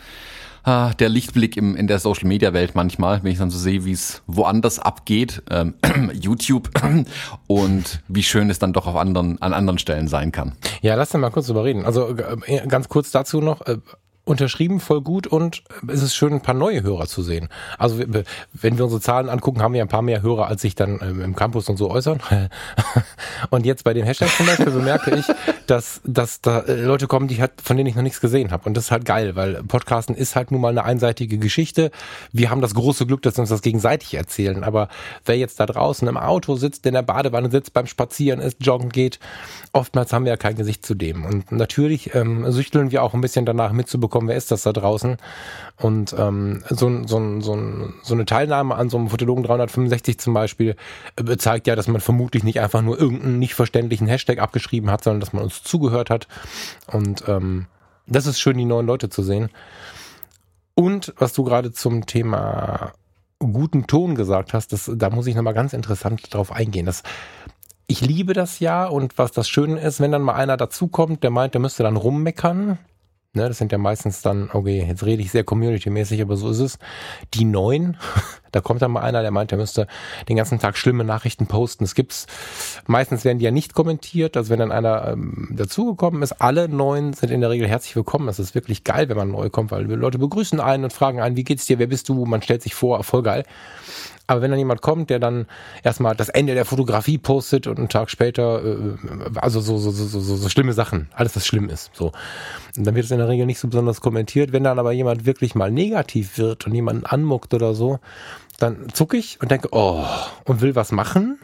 ah, 0.63 0.93
der 0.93 1.09
Lichtblick 1.09 1.57
im, 1.57 1.75
in 1.75 1.87
der 1.87 1.99
Social 1.99 2.27
Media 2.27 2.53
Welt 2.53 2.75
manchmal, 2.75 3.23
wenn 3.23 3.31
ich 3.31 3.37
dann 3.37 3.51
so 3.51 3.57
sehe, 3.57 3.85
wie 3.85 3.91
es 3.91 4.21
woanders 4.27 4.79
abgeht, 4.79 5.43
ähm, 5.49 5.75
YouTube 6.13 6.69
und 7.47 8.01
wie 8.07 8.23
schön 8.23 8.49
es 8.49 8.59
dann 8.59 8.73
doch 8.73 8.87
auf 8.87 8.95
anderen, 8.95 9.41
an 9.41 9.53
anderen 9.53 9.77
Stellen 9.77 10.07
sein 10.07 10.31
kann. 10.31 10.53
Ja, 10.81 10.95
lass 10.95 11.13
uns 11.13 11.21
mal 11.21 11.29
kurz 11.29 11.47
drüber 11.47 11.63
reden. 11.63 11.85
Also 11.85 12.15
äh, 12.17 12.67
ganz 12.67 12.89
kurz 12.89 13.11
dazu 13.11 13.41
noch, 13.41 13.61
äh, 13.67 13.77
unterschrieben, 14.25 14.79
voll 14.79 15.01
gut 15.01 15.27
und 15.27 15.63
es 15.87 16.01
ist 16.01 16.15
schön, 16.15 16.33
ein 16.33 16.41
paar 16.41 16.55
neue 16.55 16.81
Hörer 16.81 17.07
zu 17.07 17.21
sehen. 17.21 17.49
Also 17.77 17.99
wenn 17.99 18.77
wir 18.77 18.83
unsere 18.85 19.01
Zahlen 19.01 19.29
angucken, 19.29 19.61
haben 19.61 19.73
wir 19.73 19.81
ein 19.81 19.89
paar 19.89 20.01
mehr 20.01 20.21
Hörer, 20.21 20.47
als 20.47 20.61
sich 20.61 20.75
dann 20.75 20.99
ähm, 21.01 21.21
im 21.21 21.35
Campus 21.35 21.67
und 21.67 21.75
so 21.75 21.91
äußern. 21.91 22.21
und 23.49 23.65
jetzt 23.65 23.83
bei 23.83 23.93
dem 23.93 24.05
Hashtag 24.05 24.29
zum 24.29 24.45
Beispiel 24.45 24.71
bemerke 24.71 25.15
ich, 25.15 25.25
dass, 25.67 25.99
dass 26.05 26.39
da 26.39 26.59
äh, 26.61 26.81
Leute 26.81 27.07
kommen, 27.07 27.27
die 27.27 27.41
halt, 27.41 27.51
von 27.61 27.75
denen 27.75 27.87
ich 27.87 27.95
noch 27.95 28.03
nichts 28.03 28.21
gesehen 28.21 28.51
habe. 28.51 28.65
Und 28.65 28.75
das 28.75 28.85
ist 28.85 28.91
halt 28.91 29.03
geil, 29.03 29.35
weil 29.35 29.61
Podcasten 29.63 30.15
ist 30.15 30.37
halt 30.37 30.51
nun 30.51 30.61
mal 30.61 30.69
eine 30.69 30.85
einseitige 30.85 31.37
Geschichte. 31.37 31.91
Wir 32.31 32.49
haben 32.49 32.61
das 32.61 32.75
große 32.75 33.05
Glück, 33.05 33.21
dass 33.23 33.35
wir 33.35 33.41
uns 33.41 33.49
das 33.49 33.61
gegenseitig 33.61 34.13
erzählen. 34.13 34.63
Aber 34.63 34.87
wer 35.25 35.37
jetzt 35.37 35.59
da 35.59 35.65
draußen 35.65 36.07
im 36.07 36.17
Auto 36.17 36.55
sitzt, 36.55 36.85
in 36.85 36.93
der 36.93 37.01
Badewanne 37.01 37.51
sitzt, 37.51 37.73
beim 37.73 37.87
Spazieren 37.87 38.39
ist, 38.39 38.57
joggen 38.61 38.89
geht, 38.89 39.19
oftmals 39.73 40.13
haben 40.13 40.23
wir 40.23 40.31
ja 40.31 40.37
kein 40.37 40.55
Gesicht 40.55 40.85
zu 40.85 40.95
dem. 40.95 41.25
Und 41.25 41.51
natürlich 41.51 42.15
ähm, 42.15 42.49
süchteln 42.51 42.91
wir 42.91 43.03
auch 43.03 43.13
ein 43.13 43.21
bisschen 43.21 43.45
danach 43.45 43.73
mitzubekommen, 43.73 44.12
mitbekommen, 44.13 44.27
wer 44.27 44.35
ist 44.35 44.51
das 44.51 44.63
da 44.63 44.71
draußen. 44.71 45.17
Und 45.77 46.15
ähm, 46.17 46.63
so, 46.69 47.05
so, 47.05 47.41
so, 47.41 47.57
so 48.03 48.13
eine 48.13 48.25
Teilnahme 48.25 48.75
an 48.75 48.89
so 48.89 48.97
einem 48.97 49.09
Fotologen 49.09 49.43
365 49.43 50.19
zum 50.19 50.33
Beispiel 50.33 50.75
äh, 51.15 51.37
zeigt 51.37 51.67
ja, 51.67 51.75
dass 51.75 51.87
man 51.87 52.01
vermutlich 52.01 52.43
nicht 52.43 52.59
einfach 52.59 52.81
nur 52.81 52.99
irgendeinen 52.99 53.39
nicht 53.39 53.55
verständlichen 53.55 54.07
Hashtag 54.07 54.39
abgeschrieben 54.39 54.91
hat, 54.91 55.03
sondern 55.03 55.19
dass 55.19 55.33
man 55.33 55.43
uns 55.43 55.63
zugehört 55.63 56.09
hat. 56.09 56.27
Und 56.87 57.27
ähm, 57.27 57.65
das 58.05 58.27
ist 58.27 58.39
schön, 58.39 58.57
die 58.57 58.65
neuen 58.65 58.85
Leute 58.85 59.09
zu 59.09 59.23
sehen. 59.23 59.49
Und 60.75 61.13
was 61.17 61.33
du 61.33 61.43
gerade 61.43 61.71
zum 61.71 62.05
Thema 62.05 62.93
guten 63.39 63.87
Ton 63.87 64.15
gesagt 64.15 64.53
hast, 64.53 64.73
das, 64.73 64.89
da 64.93 65.09
muss 65.09 65.27
ich 65.27 65.35
nochmal 65.35 65.53
ganz 65.53 65.73
interessant 65.73 66.33
drauf 66.33 66.51
eingehen. 66.51 66.85
Das, 66.85 67.03
ich 67.87 68.01
liebe 68.01 68.33
das 68.33 68.59
ja 68.59 68.85
und 68.85 69.17
was 69.17 69.31
das 69.31 69.49
Schöne 69.49 69.79
ist, 69.81 69.99
wenn 69.99 70.11
dann 70.11 70.21
mal 70.21 70.35
einer 70.35 70.57
dazukommt, 70.57 71.23
der 71.23 71.29
meint, 71.29 71.53
der 71.53 71.61
müsste 71.61 71.83
dann 71.83 71.97
rummeckern, 71.97 72.79
Ne, 73.35 73.47
das 73.47 73.57
sind 73.57 73.71
ja 73.71 73.79
meistens 73.79 74.21
dann, 74.21 74.51
okay, 74.53 74.85
jetzt 74.87 75.03
rede 75.03 75.23
ich 75.23 75.31
sehr 75.31 75.43
community-mäßig, 75.43 76.21
aber 76.21 76.37
so 76.37 76.51
ist 76.51 76.59
es. 76.59 76.77
Die 77.33 77.45
neuen, 77.45 77.97
da 78.51 78.61
kommt 78.61 78.83
dann 78.83 78.91
mal 78.91 79.01
einer, 79.01 79.23
der 79.23 79.31
meint, 79.31 79.49
der 79.49 79.57
müsste 79.57 79.87
den 80.29 80.37
ganzen 80.37 80.59
Tag 80.59 80.77
schlimme 80.77 81.03
Nachrichten 81.03 81.47
posten. 81.47 81.83
Es 81.83 81.95
gibt's, 81.95 82.27
meistens 82.85 83.25
werden 83.25 83.39
die 83.39 83.45
ja 83.45 83.49
nicht 83.49 83.73
kommentiert. 83.73 84.37
Also 84.37 84.51
wenn 84.51 84.59
dann 84.59 84.71
einer 84.71 85.07
ähm, 85.07 85.49
dazugekommen 85.51 86.21
ist, 86.21 86.33
alle 86.33 86.69
neuen 86.69 87.13
sind 87.13 87.31
in 87.31 87.41
der 87.41 87.49
Regel 87.49 87.67
herzlich 87.67 87.95
willkommen. 87.95 88.27
Das 88.27 88.37
ist 88.37 88.53
wirklich 88.53 88.83
geil, 88.83 89.09
wenn 89.09 89.17
man 89.17 89.31
neu 89.31 89.49
kommt, 89.49 89.71
weil 89.71 89.85
Leute 89.85 90.19
begrüßen 90.19 90.59
einen 90.59 90.83
und 90.83 90.93
fragen 90.93 91.19
einen, 91.19 91.35
wie 91.35 91.43
geht's 91.43 91.65
dir, 91.65 91.79
wer 91.79 91.87
bist 91.87 92.09
du? 92.09 92.25
Man 92.25 92.43
stellt 92.43 92.61
sich 92.61 92.75
vor, 92.75 93.03
voll 93.03 93.23
geil. 93.23 93.45
Aber 94.25 94.41
wenn 94.41 94.51
dann 94.51 94.59
jemand 94.59 94.81
kommt, 94.81 95.09
der 95.09 95.19
dann 95.19 95.47
erstmal 95.83 96.15
das 96.15 96.29
Ende 96.29 96.53
der 96.53 96.63
Fotografie 96.65 97.17
postet 97.17 97.67
und 97.67 97.77
einen 97.77 97.89
Tag 97.89 98.09
später, 98.09 98.63
äh, 98.63 98.95
also 99.35 99.59
so, 99.59 99.77
so, 99.77 99.91
so, 99.91 100.05
so, 100.05 100.35
so 100.35 100.49
schlimme 100.49 100.73
Sachen, 100.73 101.09
alles 101.13 101.35
was 101.35 101.45
schlimm 101.45 101.69
ist, 101.69 101.91
so. 101.93 102.13
Dann 102.75 102.95
wird 102.95 103.05
es 103.05 103.11
in 103.11 103.19
der 103.19 103.27
Regel 103.27 103.45
nicht 103.45 103.59
so 103.59 103.67
besonders 103.67 104.01
kommentiert. 104.01 104.51
Wenn 104.53 104.63
dann 104.63 104.79
aber 104.79 104.93
jemand 104.93 105.25
wirklich 105.25 105.55
mal 105.55 105.71
negativ 105.71 106.37
wird 106.37 106.65
und 106.65 106.73
jemanden 106.73 107.05
anmuckt 107.05 107.53
oder 107.53 107.73
so, 107.73 107.99
dann 108.59 108.87
zucke 108.93 109.17
ich 109.17 109.41
und 109.41 109.51
denke, 109.51 109.69
oh, 109.71 110.05
und 110.45 110.61
will 110.61 110.75
was 110.75 110.91
machen. 110.91 111.39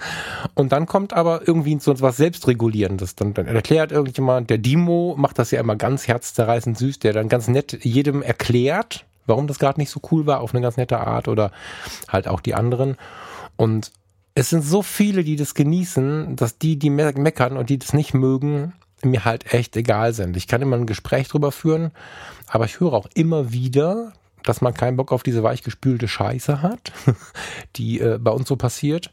und 0.54 0.72
dann 0.72 0.86
kommt 0.86 1.12
aber 1.12 1.46
irgendwie 1.46 1.78
so 1.80 2.00
was 2.00 2.16
Selbstregulierendes. 2.16 3.16
Dann, 3.16 3.34
dann 3.34 3.46
erklärt 3.46 3.92
irgendjemand, 3.92 4.50
der 4.50 4.58
Dimo 4.58 5.16
macht 5.18 5.38
das 5.38 5.50
ja 5.50 5.60
immer 5.60 5.76
ganz 5.76 6.06
herzzerreißend 6.06 6.78
süß, 6.78 7.00
der 7.00 7.12
dann 7.12 7.28
ganz 7.28 7.48
nett 7.48 7.78
jedem 7.82 8.22
erklärt, 8.22 9.04
warum 9.30 9.46
das 9.46 9.58
gerade 9.58 9.80
nicht 9.80 9.90
so 9.90 10.00
cool 10.10 10.26
war, 10.26 10.40
auf 10.40 10.52
eine 10.54 10.60
ganz 10.60 10.76
nette 10.76 10.98
Art 10.98 11.26
oder 11.28 11.50
halt 12.08 12.28
auch 12.28 12.40
die 12.40 12.54
anderen. 12.54 12.96
Und 13.56 13.92
es 14.34 14.50
sind 14.50 14.62
so 14.62 14.82
viele, 14.82 15.24
die 15.24 15.36
das 15.36 15.54
genießen, 15.54 16.36
dass 16.36 16.58
die, 16.58 16.78
die 16.78 16.90
me 16.90 17.12
meckern 17.12 17.56
und 17.56 17.70
die 17.70 17.78
das 17.78 17.94
nicht 17.94 18.12
mögen, 18.12 18.74
mir 19.02 19.24
halt 19.24 19.52
echt 19.54 19.76
egal 19.76 20.12
sind. 20.12 20.36
Ich 20.36 20.46
kann 20.46 20.62
immer 20.62 20.76
ein 20.76 20.86
Gespräch 20.86 21.28
drüber 21.28 21.52
führen, 21.52 21.90
aber 22.46 22.66
ich 22.66 22.80
höre 22.80 22.92
auch 22.92 23.06
immer 23.14 23.52
wieder, 23.52 24.12
dass 24.42 24.60
man 24.60 24.74
keinen 24.74 24.96
Bock 24.96 25.12
auf 25.12 25.22
diese 25.22 25.42
weichgespülte 25.42 26.08
Scheiße 26.08 26.62
hat, 26.62 26.92
die 27.76 28.00
äh, 28.00 28.18
bei 28.20 28.30
uns 28.30 28.48
so 28.48 28.56
passiert. 28.56 29.10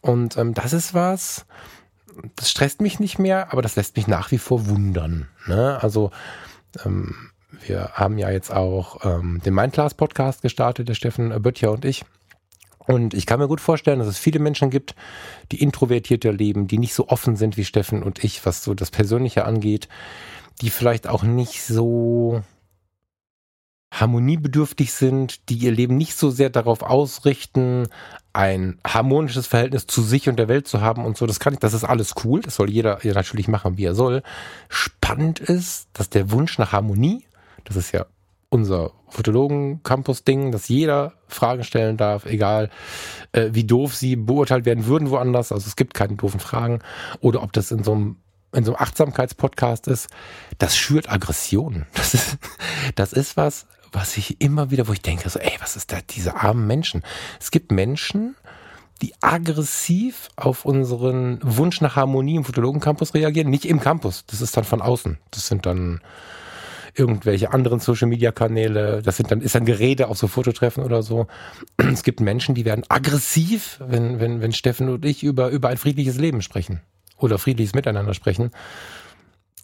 Und 0.00 0.36
ähm, 0.36 0.54
das 0.54 0.72
ist 0.72 0.94
was, 0.94 1.46
das 2.36 2.50
stresst 2.50 2.80
mich 2.80 3.00
nicht 3.00 3.18
mehr, 3.18 3.52
aber 3.52 3.62
das 3.62 3.76
lässt 3.76 3.96
mich 3.96 4.06
nach 4.06 4.30
wie 4.30 4.38
vor 4.38 4.66
wundern. 4.66 5.28
Ne? 5.46 5.78
Also 5.80 6.10
ähm, 6.84 7.14
wir 7.50 7.90
haben 7.94 8.18
ja 8.18 8.30
jetzt 8.30 8.52
auch 8.52 9.04
ähm, 9.04 9.40
den 9.44 9.54
Mindclass-Podcast 9.54 10.42
gestartet, 10.42 10.88
der 10.88 10.94
Steffen 10.94 11.30
Böttcher 11.42 11.72
und 11.72 11.84
ich. 11.84 12.04
Und 12.78 13.14
ich 13.14 13.26
kann 13.26 13.40
mir 13.40 13.48
gut 13.48 13.60
vorstellen, 13.60 13.98
dass 13.98 14.08
es 14.08 14.18
viele 14.18 14.38
Menschen 14.38 14.70
gibt, 14.70 14.94
die 15.50 15.60
introvertierter 15.60 16.32
leben, 16.32 16.68
die 16.68 16.78
nicht 16.78 16.94
so 16.94 17.08
offen 17.08 17.36
sind 17.36 17.56
wie 17.56 17.64
Steffen 17.64 18.02
und 18.02 18.22
ich, 18.22 18.46
was 18.46 18.62
so 18.62 18.74
das 18.74 18.90
Persönliche 18.90 19.44
angeht, 19.44 19.88
die 20.60 20.70
vielleicht 20.70 21.08
auch 21.08 21.22
nicht 21.22 21.62
so 21.64 22.42
harmoniebedürftig 23.92 24.92
sind, 24.92 25.48
die 25.48 25.56
ihr 25.56 25.72
Leben 25.72 25.96
nicht 25.96 26.16
so 26.16 26.30
sehr 26.30 26.50
darauf 26.50 26.82
ausrichten, 26.82 27.88
ein 28.32 28.78
harmonisches 28.86 29.46
Verhältnis 29.46 29.86
zu 29.86 30.02
sich 30.02 30.28
und 30.28 30.36
der 30.36 30.48
Welt 30.48 30.68
zu 30.68 30.80
haben 30.80 31.04
und 31.04 31.16
so. 31.16 31.26
Das 31.26 31.40
kann 31.40 31.54
ich, 31.54 31.60
das 31.60 31.72
ist 31.72 31.84
alles 31.84 32.14
cool. 32.24 32.40
Das 32.40 32.56
soll 32.56 32.70
jeder 32.70 32.98
natürlich 33.02 33.48
machen, 33.48 33.78
wie 33.78 33.84
er 33.84 33.94
soll. 33.94 34.22
Spannend 34.68 35.40
ist, 35.40 35.88
dass 35.94 36.10
der 36.10 36.30
Wunsch 36.30 36.58
nach 36.58 36.72
Harmonie 36.72 37.24
das 37.66 37.76
ist 37.76 37.92
ja 37.92 38.06
unser 38.48 38.92
Fotologen-Campus-Ding, 39.08 40.52
dass 40.52 40.68
jeder 40.68 41.14
Fragen 41.28 41.64
stellen 41.64 41.96
darf, 41.96 42.26
egal 42.26 42.70
äh, 43.32 43.50
wie 43.52 43.64
doof 43.64 43.94
sie 43.94 44.16
beurteilt 44.16 44.64
werden 44.64 44.86
würden 44.86 45.10
woanders. 45.10 45.52
Also 45.52 45.66
es 45.66 45.76
gibt 45.76 45.94
keine 45.94 46.16
doofen 46.16 46.40
Fragen. 46.40 46.80
Oder 47.20 47.42
ob 47.42 47.52
das 47.52 47.70
in 47.70 47.84
so 47.84 47.92
einem 47.92 48.16
in 48.54 48.64
so 48.64 48.74
einem 48.74 48.82
Achtsamkeitspodcast 48.82 49.86
ist, 49.86 50.08
das 50.58 50.76
schürt 50.76 51.10
Aggression. 51.10 51.86
Das 51.94 52.14
ist, 52.14 52.38
das 52.94 53.12
ist 53.12 53.36
was, 53.36 53.66
was 53.92 54.16
ich 54.16 54.40
immer 54.40 54.70
wieder, 54.70 54.88
wo 54.88 54.92
ich 54.92 55.02
denke, 55.02 55.28
so, 55.28 55.38
ey, 55.38 55.52
was 55.60 55.76
ist 55.76 55.92
da, 55.92 55.98
diese 56.08 56.36
armen 56.36 56.66
Menschen? 56.66 57.02
Es 57.40 57.50
gibt 57.50 57.72
Menschen, 57.72 58.36
die 59.02 59.12
aggressiv 59.20 60.28
auf 60.36 60.64
unseren 60.64 61.40
Wunsch 61.42 61.80
nach 61.80 61.96
Harmonie 61.96 62.36
im 62.36 62.44
Fotologen-Campus 62.44 63.12
reagieren. 63.12 63.50
Nicht 63.50 63.66
im 63.66 63.80
Campus, 63.80 64.24
das 64.26 64.40
ist 64.40 64.56
dann 64.56 64.64
von 64.64 64.80
außen. 64.80 65.18
Das 65.32 65.48
sind 65.48 65.66
dann 65.66 66.00
irgendwelche 66.98 67.52
anderen 67.52 67.80
Social 67.80 68.08
Media 68.08 68.32
Kanäle. 68.32 69.02
Das 69.02 69.16
sind 69.16 69.30
dann, 69.30 69.40
ist 69.40 69.54
dann 69.54 69.64
Gerede 69.64 70.08
auf 70.08 70.18
so 70.18 70.28
Fototreffen 70.28 70.82
oder 70.82 71.02
so. 71.02 71.26
Es 71.92 72.02
gibt 72.02 72.20
Menschen, 72.20 72.54
die 72.54 72.64
werden 72.64 72.84
aggressiv, 72.88 73.80
wenn, 73.86 74.20
wenn, 74.20 74.40
wenn 74.40 74.52
Steffen 74.52 74.88
und 74.88 75.04
ich 75.04 75.22
über, 75.22 75.48
über 75.48 75.68
ein 75.68 75.76
friedliches 75.76 76.18
Leben 76.18 76.42
sprechen 76.42 76.80
oder 77.18 77.38
friedliches 77.38 77.74
Miteinander 77.74 78.14
sprechen. 78.14 78.50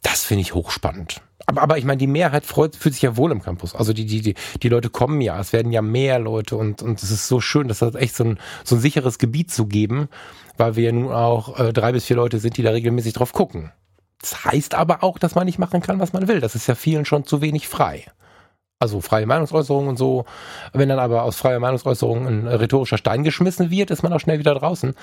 Das 0.02 0.24
finde 0.24 0.42
ich 0.42 0.54
hochspannend. 0.54 1.20
Aber, 1.46 1.62
aber 1.62 1.78
ich 1.78 1.84
meine, 1.84 1.98
die 1.98 2.06
Mehrheit 2.06 2.44
freut, 2.44 2.76
fühlt 2.76 2.94
sich 2.94 3.02
ja 3.02 3.16
wohl 3.16 3.30
im 3.32 3.42
Campus. 3.42 3.74
Also 3.74 3.92
die, 3.92 4.06
die, 4.06 4.20
die, 4.20 4.34
die 4.62 4.68
Leute 4.68 4.90
kommen 4.90 5.20
ja, 5.20 5.38
es 5.40 5.52
werden 5.52 5.72
ja 5.72 5.82
mehr 5.82 6.18
Leute 6.18 6.56
und, 6.56 6.82
und 6.82 7.02
es 7.02 7.10
ist 7.10 7.28
so 7.28 7.40
schön, 7.40 7.68
das 7.68 7.82
hat 7.82 7.94
echt 7.94 8.16
so 8.16 8.24
ein, 8.24 8.38
so 8.64 8.76
ein 8.76 8.80
sicheres 8.80 9.18
Gebiet 9.18 9.50
zu 9.50 9.66
geben, 9.66 10.08
weil 10.56 10.76
wir 10.76 10.84
ja 10.84 10.92
nun 10.92 11.12
auch 11.12 11.58
äh, 11.58 11.72
drei 11.72 11.92
bis 11.92 12.04
vier 12.04 12.16
Leute 12.16 12.38
sind, 12.38 12.56
die 12.56 12.62
da 12.62 12.70
regelmäßig 12.70 13.14
drauf 13.14 13.32
gucken. 13.32 13.72
Das 14.22 14.44
heißt 14.44 14.74
aber 14.74 15.02
auch, 15.02 15.18
dass 15.18 15.34
man 15.34 15.44
nicht 15.44 15.58
machen 15.58 15.82
kann, 15.82 16.00
was 16.00 16.12
man 16.12 16.28
will. 16.28 16.40
Das 16.40 16.54
ist 16.54 16.66
ja 16.68 16.74
vielen 16.74 17.04
schon 17.04 17.26
zu 17.26 17.42
wenig 17.42 17.68
frei. 17.68 18.06
Also 18.78 19.00
freie 19.00 19.26
Meinungsäußerung 19.26 19.88
und 19.88 19.96
so. 19.96 20.24
Wenn 20.72 20.88
dann 20.88 20.98
aber 20.98 21.24
aus 21.24 21.36
freier 21.36 21.60
Meinungsäußerung 21.60 22.26
ein 22.26 22.46
rhetorischer 22.46 22.98
Stein 22.98 23.24
geschmissen 23.24 23.70
wird, 23.70 23.90
ist 23.90 24.02
man 24.02 24.12
auch 24.12 24.20
schnell 24.20 24.38
wieder 24.38 24.54
draußen. 24.54 24.94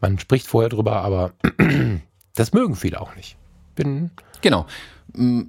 Man 0.00 0.18
spricht 0.18 0.46
vorher 0.46 0.70
drüber, 0.70 0.96
aber 1.02 1.32
das 2.34 2.52
mögen 2.52 2.74
viele 2.74 3.00
auch 3.00 3.14
nicht. 3.14 3.36
Bin 3.74 4.10
genau. 4.40 4.66
Mm, 5.14 5.42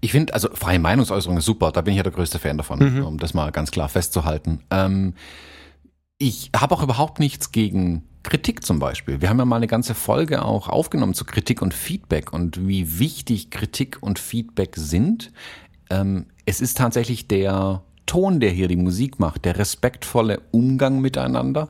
ich 0.00 0.12
finde, 0.12 0.34
also 0.34 0.48
freie 0.54 0.78
Meinungsäußerung 0.78 1.36
ist 1.36 1.44
super, 1.44 1.72
da 1.72 1.80
bin 1.80 1.92
ich 1.92 1.98
ja 1.98 2.02
der 2.04 2.12
größte 2.12 2.38
Fan 2.38 2.56
davon, 2.56 2.78
mhm. 2.78 3.04
um 3.04 3.18
das 3.18 3.34
mal 3.34 3.50
ganz 3.50 3.70
klar 3.70 3.88
festzuhalten. 3.88 4.62
Ähm, 4.70 5.14
ich 6.18 6.50
habe 6.56 6.74
auch 6.74 6.82
überhaupt 6.82 7.18
nichts 7.20 7.52
gegen 7.52 8.04
Kritik 8.28 8.62
zum 8.62 8.78
Beispiel. 8.78 9.22
Wir 9.22 9.30
haben 9.30 9.38
ja 9.38 9.46
mal 9.46 9.56
eine 9.56 9.66
ganze 9.66 9.94
Folge 9.94 10.44
auch 10.44 10.68
aufgenommen 10.68 11.14
zu 11.14 11.24
Kritik 11.24 11.62
und 11.62 11.72
Feedback 11.72 12.32
und 12.32 12.68
wie 12.68 12.98
wichtig 12.98 13.48
Kritik 13.48 13.96
und 14.02 14.18
Feedback 14.18 14.74
sind. 14.76 15.32
Ähm, 15.88 16.26
es 16.44 16.60
ist 16.60 16.76
tatsächlich 16.76 17.26
der 17.26 17.82
Ton, 18.04 18.38
der 18.40 18.50
hier 18.50 18.68
die 18.68 18.76
Musik 18.76 19.18
macht, 19.18 19.46
der 19.46 19.58
respektvolle 19.58 20.42
Umgang 20.50 21.00
miteinander 21.00 21.68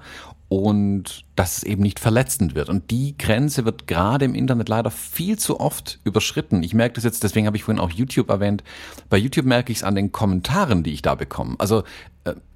und 0.48 1.26
dass 1.36 1.58
es 1.58 1.62
eben 1.62 1.82
nicht 1.82 2.00
verletzend 2.00 2.54
wird. 2.54 2.70
Und 2.70 2.90
die 2.90 3.16
Grenze 3.18 3.64
wird 3.64 3.86
gerade 3.86 4.24
im 4.24 4.34
Internet 4.34 4.68
leider 4.68 4.90
viel 4.90 5.38
zu 5.38 5.60
oft 5.60 6.00
überschritten. 6.04 6.62
Ich 6.62 6.74
merke 6.74 6.94
das 6.94 7.04
jetzt, 7.04 7.22
deswegen 7.22 7.46
habe 7.46 7.56
ich 7.56 7.64
vorhin 7.64 7.80
auch 7.80 7.90
YouTube 7.90 8.30
erwähnt. 8.30 8.64
Bei 9.10 9.18
YouTube 9.18 9.46
merke 9.46 9.70
ich 9.70 9.78
es 9.78 9.84
an 9.84 9.94
den 9.94 10.10
Kommentaren, 10.10 10.82
die 10.82 10.92
ich 10.92 11.02
da 11.02 11.14
bekomme. 11.14 11.54
Also 11.58 11.84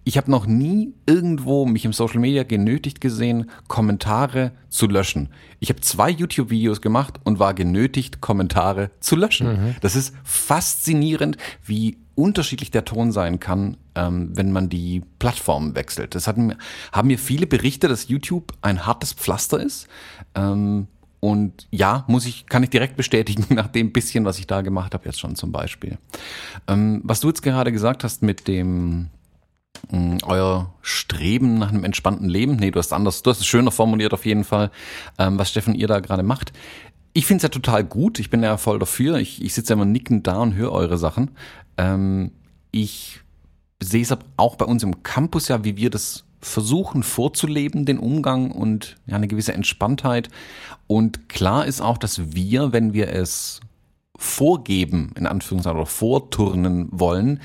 ich 0.04 0.16
habe 0.16 0.30
noch 0.30 0.46
nie 0.46 0.94
irgendwo 1.06 1.64
mich 1.64 1.84
im 1.84 1.92
Social 1.92 2.18
Media 2.18 2.42
genötigt 2.42 3.00
gesehen, 3.00 3.50
Kommentare 3.68 4.52
zu 4.68 4.88
löschen. 4.88 5.28
Ich 5.60 5.68
habe 5.68 5.80
zwei 5.80 6.10
YouTube-Videos 6.10 6.80
gemacht 6.80 7.20
und 7.24 7.38
war 7.38 7.54
genötigt, 7.54 8.20
Kommentare 8.20 8.90
zu 9.00 9.14
löschen. 9.14 9.48
Mhm. 9.48 9.76
Das 9.80 9.94
ist 9.94 10.14
faszinierend, 10.24 11.36
wie 11.64 11.98
unterschiedlich 12.14 12.70
der 12.70 12.84
Ton 12.84 13.12
sein 13.12 13.38
kann, 13.40 13.76
ähm, 13.94 14.30
wenn 14.34 14.52
man 14.52 14.68
die 14.68 15.02
Plattform 15.18 15.74
wechselt. 15.74 16.14
Das 16.14 16.26
hatten, 16.26 16.56
haben 16.90 17.08
mir 17.08 17.18
viele 17.18 17.46
berichtet, 17.46 17.90
dass 17.90 18.08
YouTube 18.08 18.52
ein 18.60 18.84
hartes 18.84 19.12
Pflaster 19.12 19.60
ist. 19.60 19.86
Ähm, 20.34 20.88
und 21.20 21.68
ja, 21.70 22.04
muss 22.08 22.26
ich, 22.26 22.46
kann 22.46 22.64
ich 22.64 22.70
direkt 22.70 22.96
bestätigen, 22.96 23.46
nach 23.54 23.68
dem 23.68 23.92
bisschen, 23.92 24.24
was 24.24 24.40
ich 24.40 24.48
da 24.48 24.62
gemacht 24.62 24.94
habe, 24.94 25.04
jetzt 25.04 25.20
schon 25.20 25.36
zum 25.36 25.52
Beispiel. 25.52 25.98
Ähm, 26.66 27.00
was 27.04 27.20
du 27.20 27.28
jetzt 27.28 27.42
gerade 27.42 27.70
gesagt 27.70 28.02
hast 28.02 28.22
mit 28.22 28.48
dem 28.48 29.08
euer 30.24 30.72
Streben 30.80 31.58
nach 31.58 31.70
einem 31.70 31.84
entspannten 31.84 32.28
Leben. 32.28 32.56
Nee, 32.56 32.70
du 32.70 32.78
hast 32.78 32.92
anders, 32.92 33.22
du 33.22 33.30
hast 33.30 33.40
es 33.40 33.46
schöner 33.46 33.70
formuliert 33.70 34.12
auf 34.12 34.24
jeden 34.24 34.44
Fall, 34.44 34.70
ähm, 35.18 35.38
was 35.38 35.50
Steffen 35.50 35.74
ihr 35.74 35.88
da 35.88 36.00
gerade 36.00 36.22
macht. 36.22 36.52
Ich 37.14 37.26
finde 37.26 37.38
es 37.38 37.42
ja 37.42 37.48
total 37.48 37.84
gut. 37.84 38.18
Ich 38.18 38.30
bin 38.30 38.42
ja 38.42 38.56
voll 38.56 38.78
dafür. 38.78 39.16
Ich, 39.16 39.42
ich 39.42 39.54
sitze 39.54 39.72
ja 39.72 39.74
immer 39.74 39.84
nickend 39.84 40.26
da 40.26 40.38
und 40.38 40.54
höre 40.54 40.72
eure 40.72 40.98
Sachen. 40.98 41.32
Ähm, 41.76 42.32
ich 42.70 43.20
sehe 43.82 44.02
es 44.02 44.16
auch 44.36 44.56
bei 44.56 44.64
uns 44.64 44.82
im 44.82 45.02
Campus 45.02 45.48
ja, 45.48 45.64
wie 45.64 45.76
wir 45.76 45.90
das 45.90 46.24
versuchen 46.40 47.02
vorzuleben, 47.02 47.84
den 47.84 47.98
Umgang 47.98 48.50
und 48.50 48.96
ja, 49.06 49.16
eine 49.16 49.28
gewisse 49.28 49.52
Entspanntheit. 49.52 50.28
Und 50.86 51.28
klar 51.28 51.66
ist 51.66 51.80
auch, 51.80 51.98
dass 51.98 52.34
wir, 52.34 52.72
wenn 52.72 52.94
wir 52.94 53.08
es 53.12 53.60
vorgeben, 54.16 55.12
in 55.16 55.26
Anführungszeichen, 55.26 55.78
oder 55.78 55.86
vorturnen 55.86 56.88
wollen, 56.90 57.40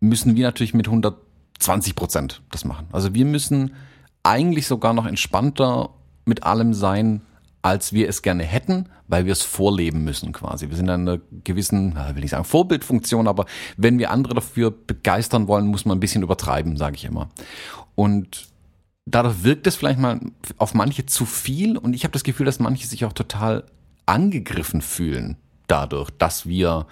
müssen 0.00 0.36
wir 0.36 0.46
natürlich 0.46 0.74
mit 0.74 0.86
100 0.86 1.23
20 1.58 1.94
Prozent 1.94 2.42
das 2.50 2.64
machen. 2.64 2.86
Also 2.92 3.14
wir 3.14 3.24
müssen 3.24 3.74
eigentlich 4.22 4.66
sogar 4.66 4.94
noch 4.94 5.06
entspannter 5.06 5.90
mit 6.24 6.42
allem 6.42 6.74
sein, 6.74 7.22
als 7.62 7.92
wir 7.92 8.08
es 8.08 8.22
gerne 8.22 8.44
hätten, 8.44 8.90
weil 9.08 9.24
wir 9.24 9.32
es 9.32 9.42
vorleben 9.42 10.04
müssen 10.04 10.32
quasi. 10.32 10.68
Wir 10.68 10.76
sind 10.76 10.86
in 10.86 11.08
einer 11.08 11.18
gewissen, 11.44 11.96
will 12.14 12.24
ich 12.24 12.30
sagen, 12.30 12.44
Vorbildfunktion, 12.44 13.26
aber 13.26 13.46
wenn 13.76 13.98
wir 13.98 14.10
andere 14.10 14.34
dafür 14.34 14.70
begeistern 14.70 15.48
wollen, 15.48 15.66
muss 15.66 15.86
man 15.86 15.96
ein 15.96 16.00
bisschen 16.00 16.22
übertreiben, 16.22 16.76
sage 16.76 16.96
ich 16.96 17.04
immer. 17.04 17.30
Und 17.94 18.48
dadurch 19.06 19.44
wirkt 19.44 19.66
es 19.66 19.76
vielleicht 19.76 19.98
mal 19.98 20.20
auf 20.58 20.74
manche 20.74 21.06
zu 21.06 21.24
viel 21.24 21.78
und 21.78 21.94
ich 21.94 22.04
habe 22.04 22.12
das 22.12 22.24
Gefühl, 22.24 22.46
dass 22.46 22.58
manche 22.58 22.86
sich 22.86 23.04
auch 23.04 23.12
total 23.12 23.64
angegriffen 24.06 24.82
fühlen 24.82 25.36
dadurch, 25.66 26.10
dass 26.10 26.46
wir, 26.46 26.86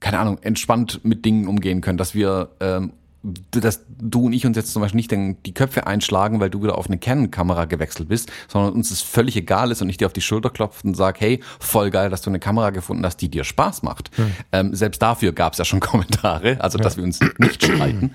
keine 0.00 0.18
Ahnung, 0.18 0.38
entspannt 0.42 1.04
mit 1.04 1.24
Dingen 1.24 1.46
umgehen 1.46 1.80
können, 1.80 1.98
dass 1.98 2.14
wir 2.14 2.50
ähm, 2.60 2.92
dass 3.22 3.84
du 4.00 4.26
und 4.26 4.32
ich 4.32 4.46
uns 4.46 4.56
jetzt 4.56 4.72
zum 4.72 4.82
Beispiel 4.82 4.96
nicht 4.96 5.12
die 5.44 5.54
Köpfe 5.54 5.86
einschlagen, 5.86 6.40
weil 6.40 6.50
du 6.50 6.62
wieder 6.62 6.78
auf 6.78 6.86
eine 6.86 6.98
Canon-Kamera 6.98 7.64
gewechselt 7.64 8.08
bist, 8.08 8.30
sondern 8.46 8.72
uns 8.72 8.90
es 8.90 9.02
völlig 9.02 9.36
egal 9.36 9.70
ist 9.70 9.82
und 9.82 9.88
ich 9.88 9.96
dir 9.96 10.06
auf 10.06 10.12
die 10.12 10.20
Schulter 10.20 10.50
klopfe 10.50 10.86
und 10.86 10.94
sage, 10.94 11.20
hey, 11.20 11.40
voll 11.58 11.90
geil, 11.90 12.10
dass 12.10 12.22
du 12.22 12.30
eine 12.30 12.38
Kamera 12.38 12.70
gefunden 12.70 13.04
hast, 13.04 13.16
die 13.16 13.28
dir 13.28 13.44
Spaß 13.44 13.82
macht. 13.82 14.16
Hm. 14.16 14.32
Ähm, 14.52 14.74
selbst 14.74 15.02
dafür 15.02 15.32
gab 15.32 15.54
es 15.54 15.58
ja 15.58 15.64
schon 15.64 15.80
Kommentare, 15.88 16.60
also 16.60 16.78
dass 16.78 16.96
wir 16.96 17.04
uns 17.04 17.18
nicht 17.38 17.64
streiten. 17.64 18.12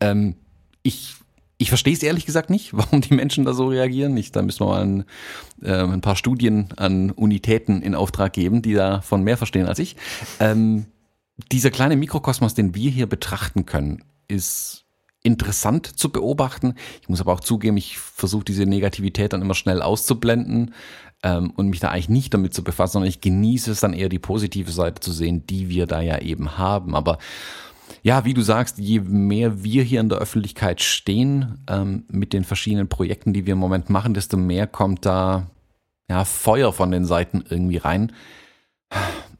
Ähm, 0.00 0.36
ich 0.82 1.16
ich 1.58 1.68
verstehe 1.68 1.94
es 1.94 2.02
ehrlich 2.02 2.26
gesagt 2.26 2.50
nicht, 2.50 2.70
warum 2.76 3.00
die 3.00 3.14
Menschen 3.14 3.44
da 3.44 3.54
so 3.54 3.68
reagieren. 3.68 4.16
Ich, 4.16 4.32
da 4.32 4.42
müssen 4.42 4.60
wir 4.60 4.66
mal 4.66 4.82
ein, 4.82 5.04
äh, 5.62 5.72
ein 5.72 6.00
paar 6.00 6.16
Studien 6.16 6.68
an 6.76 7.10
Unitäten 7.10 7.82
in 7.82 7.94
Auftrag 7.94 8.32
geben, 8.32 8.62
die 8.62 8.74
davon 8.74 9.22
mehr 9.22 9.36
verstehen 9.36 9.66
als 9.66 9.78
ich. 9.78 9.96
Ähm, 10.40 10.86
dieser 11.52 11.70
kleine 11.70 11.96
Mikrokosmos, 11.96 12.54
den 12.54 12.74
wir 12.74 12.90
hier 12.90 13.06
betrachten 13.06 13.66
können, 13.66 14.02
ist 14.28 14.84
interessant 15.22 15.98
zu 15.98 16.10
beobachten. 16.10 16.74
Ich 17.02 17.08
muss 17.08 17.20
aber 17.20 17.32
auch 17.32 17.40
zugeben, 17.40 17.76
ich 17.76 17.98
versuche 17.98 18.44
diese 18.44 18.64
Negativität 18.64 19.32
dann 19.32 19.42
immer 19.42 19.54
schnell 19.54 19.82
auszublenden 19.82 20.72
ähm, 21.22 21.50
und 21.50 21.68
mich 21.68 21.80
da 21.80 21.88
eigentlich 21.88 22.08
nicht 22.08 22.32
damit 22.32 22.54
zu 22.54 22.62
befassen, 22.62 22.94
sondern 22.94 23.08
ich 23.08 23.20
genieße 23.20 23.72
es 23.72 23.80
dann 23.80 23.92
eher 23.92 24.08
die 24.08 24.20
positive 24.20 24.70
Seite 24.70 25.00
zu 25.00 25.12
sehen, 25.12 25.44
die 25.46 25.68
wir 25.68 25.86
da 25.86 26.00
ja 26.00 26.18
eben 26.20 26.58
haben. 26.58 26.94
Aber 26.94 27.18
ja, 28.02 28.24
wie 28.24 28.34
du 28.34 28.42
sagst, 28.42 28.78
je 28.78 29.00
mehr 29.00 29.64
wir 29.64 29.82
hier 29.82 30.00
in 30.00 30.08
der 30.08 30.18
Öffentlichkeit 30.18 30.80
stehen 30.80 31.64
ähm, 31.68 32.04
mit 32.08 32.32
den 32.32 32.44
verschiedenen 32.44 32.88
Projekten, 32.88 33.32
die 33.32 33.46
wir 33.46 33.54
im 33.54 33.58
Moment 33.58 33.90
machen, 33.90 34.14
desto 34.14 34.36
mehr 34.36 34.68
kommt 34.68 35.04
da 35.04 35.50
ja 36.08 36.24
Feuer 36.24 36.72
von 36.72 36.92
den 36.92 37.04
Seiten 37.04 37.44
irgendwie 37.48 37.78
rein. 37.78 38.12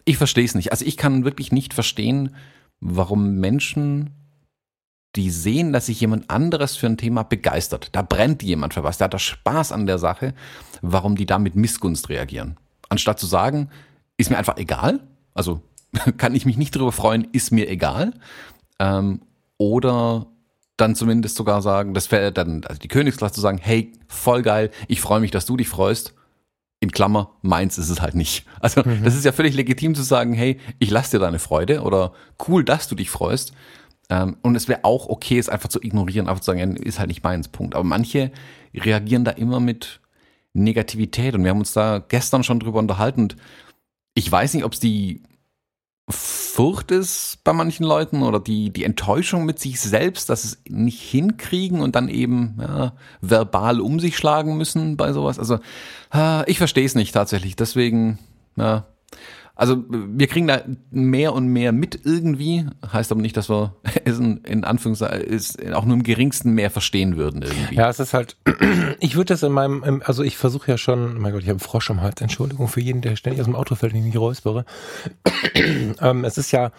Ich 0.04 0.16
verstehe 0.16 0.44
es 0.44 0.56
nicht. 0.56 0.72
Also 0.72 0.84
ich 0.84 0.96
kann 0.96 1.24
wirklich 1.24 1.52
nicht 1.52 1.74
verstehen, 1.74 2.34
warum 2.80 3.36
Menschen 3.36 4.10
die 5.16 5.30
sehen, 5.30 5.72
dass 5.72 5.86
sich 5.86 6.00
jemand 6.00 6.30
anderes 6.30 6.76
für 6.76 6.86
ein 6.86 6.98
Thema 6.98 7.22
begeistert. 7.22 7.88
Da 7.92 8.02
brennt 8.02 8.42
jemand 8.42 8.74
für 8.74 8.84
was, 8.84 8.98
der 8.98 9.06
hat 9.06 9.14
da 9.14 9.18
Spaß 9.18 9.72
an 9.72 9.86
der 9.86 9.98
Sache, 9.98 10.34
warum 10.82 11.16
die 11.16 11.26
da 11.26 11.38
mit 11.38 11.56
Missgunst 11.56 12.08
reagieren. 12.08 12.56
Anstatt 12.88 13.18
zu 13.18 13.26
sagen, 13.26 13.70
ist 14.16 14.30
mir 14.30 14.38
einfach 14.38 14.56
egal, 14.56 15.00
also 15.34 15.60
kann 16.16 16.34
ich 16.34 16.46
mich 16.46 16.56
nicht 16.56 16.74
darüber 16.74 16.92
freuen, 16.92 17.28
ist 17.32 17.50
mir 17.50 17.68
egal. 17.68 18.12
Ähm, 18.78 19.22
oder 19.58 20.26
dann 20.76 20.94
zumindest 20.94 21.36
sogar 21.36 21.62
sagen, 21.62 21.94
das 21.94 22.10
wäre 22.10 22.32
dann, 22.32 22.64
also 22.64 22.78
die 22.78 22.88
Königsklasse 22.88 23.34
zu 23.34 23.40
sagen, 23.40 23.58
hey, 23.58 23.92
voll 24.08 24.42
geil, 24.42 24.70
ich 24.88 25.00
freue 25.00 25.20
mich, 25.20 25.30
dass 25.30 25.46
du 25.46 25.56
dich 25.56 25.68
freust. 25.68 26.14
In 26.78 26.90
Klammer, 26.92 27.30
meins 27.40 27.78
ist 27.78 27.88
es 27.88 28.02
halt 28.02 28.14
nicht. 28.14 28.44
Also, 28.60 28.82
mhm. 28.84 29.02
das 29.02 29.14
ist 29.14 29.24
ja 29.24 29.32
völlig 29.32 29.54
legitim 29.54 29.94
zu 29.94 30.02
sagen, 30.02 30.34
hey, 30.34 30.58
ich 30.78 30.90
lasse 30.90 31.12
dir 31.12 31.20
deine 31.20 31.38
Freude 31.38 31.82
oder 31.82 32.12
cool, 32.48 32.64
dass 32.64 32.88
du 32.88 32.94
dich 32.94 33.08
freust. 33.08 33.52
Ähm, 34.08 34.36
und 34.42 34.54
es 34.54 34.68
wäre 34.68 34.84
auch 34.84 35.08
okay, 35.08 35.38
es 35.38 35.48
einfach 35.48 35.68
zu 35.68 35.82
ignorieren, 35.82 36.28
einfach 36.28 36.40
zu 36.40 36.52
sagen, 36.52 36.76
ist 36.76 36.98
halt 36.98 37.08
nicht 37.08 37.24
meins, 37.24 37.48
Punkt. 37.48 37.74
Aber 37.74 37.84
manche 37.84 38.30
reagieren 38.74 39.24
da 39.24 39.32
immer 39.32 39.60
mit 39.60 40.00
Negativität 40.52 41.34
und 41.34 41.44
wir 41.44 41.50
haben 41.50 41.58
uns 41.58 41.72
da 41.72 41.98
gestern 41.98 42.44
schon 42.44 42.60
drüber 42.60 42.78
unterhalten 42.78 43.22
und 43.22 43.36
ich 44.14 44.30
weiß 44.30 44.54
nicht, 44.54 44.64
ob 44.64 44.72
es 44.72 44.80
die 44.80 45.22
Furcht 46.08 46.90
ist 46.90 47.40
bei 47.44 47.52
manchen 47.52 47.84
Leuten 47.84 48.22
oder 48.22 48.40
die, 48.40 48.72
die 48.72 48.84
Enttäuschung 48.84 49.44
mit 49.44 49.58
sich 49.58 49.80
selbst, 49.80 50.30
dass 50.30 50.44
es 50.44 50.62
nicht 50.68 51.00
hinkriegen 51.02 51.80
und 51.80 51.96
dann 51.96 52.08
eben 52.08 52.56
ja, 52.60 52.92
verbal 53.20 53.80
um 53.80 54.00
sich 54.00 54.16
schlagen 54.16 54.56
müssen 54.56 54.96
bei 54.96 55.12
sowas. 55.12 55.38
Also 55.38 55.58
äh, 56.14 56.50
ich 56.50 56.58
verstehe 56.58 56.86
es 56.86 56.94
nicht 56.94 57.12
tatsächlich. 57.12 57.56
Deswegen, 57.56 58.18
ja, 58.56 58.86
also 59.58 59.82
wir 59.88 60.26
kriegen 60.26 60.46
da 60.46 60.62
mehr 60.90 61.32
und 61.32 61.48
mehr 61.48 61.72
mit 61.72 61.98
irgendwie, 62.04 62.66
heißt 62.92 63.10
aber 63.10 63.22
nicht, 63.22 63.38
dass 63.38 63.48
wir 63.48 63.74
es 64.04 64.18
in, 64.18 64.64
Anführungszeichen 64.64 65.72
auch 65.72 65.86
nur 65.86 65.96
im 65.96 66.02
geringsten 66.02 66.52
mehr 66.52 66.70
verstehen 66.70 67.16
würden 67.16 67.40
irgendwie. 67.40 67.74
Ja, 67.74 67.88
es 67.88 67.98
ist 67.98 68.12
halt, 68.12 68.36
ich 69.00 69.16
würde 69.16 69.28
das 69.32 69.42
in 69.42 69.52
meinem, 69.52 70.02
also 70.04 70.22
ich 70.22 70.36
versuche 70.36 70.70
ja 70.70 70.76
schon, 70.76 71.18
mein 71.18 71.32
Gott, 71.32 71.42
ich 71.42 71.48
habe 71.48 71.58
einen 71.58 71.60
Frosch 71.60 71.90
am 71.90 72.02
Hals, 72.02 72.20
Entschuldigung 72.20 72.68
für 72.68 72.82
jeden, 72.82 73.00
der 73.00 73.16
ständig 73.16 73.40
aus 73.40 73.46
dem 73.46 73.56
Auto 73.56 73.74
fällt, 73.74 73.94
wenn 73.94 74.00
ich 74.00 74.06
mich 74.06 74.20
räuspere. 74.20 74.66
ähm, 75.54 76.24
es 76.24 76.36
ist 76.36 76.52
ja, 76.52 76.70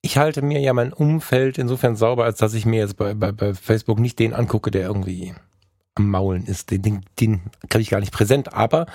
ich 0.00 0.16
halte 0.16 0.40
mir 0.40 0.60
ja 0.60 0.72
mein 0.72 0.94
Umfeld 0.94 1.58
insofern 1.58 1.96
sauber, 1.96 2.24
als 2.24 2.38
dass 2.38 2.54
ich 2.54 2.64
mir 2.64 2.80
jetzt 2.80 2.96
bei, 2.96 3.12
bei, 3.12 3.30
bei 3.30 3.52
Facebook 3.52 3.98
nicht 3.98 4.18
den 4.18 4.32
angucke, 4.32 4.70
der 4.70 4.86
irgendwie 4.86 5.34
am 5.98 6.10
Maulen 6.10 6.46
ist. 6.46 6.70
Den, 6.70 6.82
den, 6.82 7.00
den 7.20 7.40
kriege 7.68 7.82
ich 7.82 7.90
gar 7.90 8.00
nicht 8.00 8.12
präsent, 8.12 8.54
aber 8.54 8.86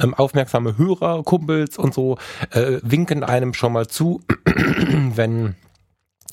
ähm, 0.00 0.14
aufmerksame 0.14 0.78
Hörer, 0.78 1.22
Kumpels 1.22 1.76
und 1.78 1.92
so 1.92 2.16
äh, 2.50 2.78
winken 2.82 3.22
einem 3.22 3.52
schon 3.54 3.72
mal 3.72 3.86
zu, 3.86 4.20
wenn 5.14 5.56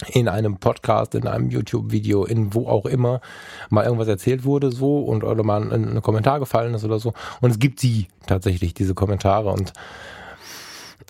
in 0.07 0.27
einem 0.27 0.57
Podcast, 0.57 1.13
in 1.13 1.27
einem 1.27 1.49
YouTube-Video, 1.49 2.25
in 2.25 2.53
wo 2.53 2.67
auch 2.67 2.85
immer 2.85 3.21
mal 3.69 3.85
irgendwas 3.85 4.07
erzählt 4.07 4.43
wurde 4.43 4.71
so 4.71 4.99
und 4.99 5.23
oder 5.23 5.43
mal 5.43 5.61
ein, 5.71 5.97
ein 5.97 6.01
Kommentar 6.01 6.39
gefallen 6.39 6.73
ist 6.73 6.83
oder 6.83 6.99
so. 6.99 7.13
Und 7.39 7.51
es 7.51 7.59
gibt 7.59 7.79
sie 7.79 8.07
tatsächlich, 8.25 8.73
diese 8.73 8.95
Kommentare 8.95 9.49
und 9.49 9.73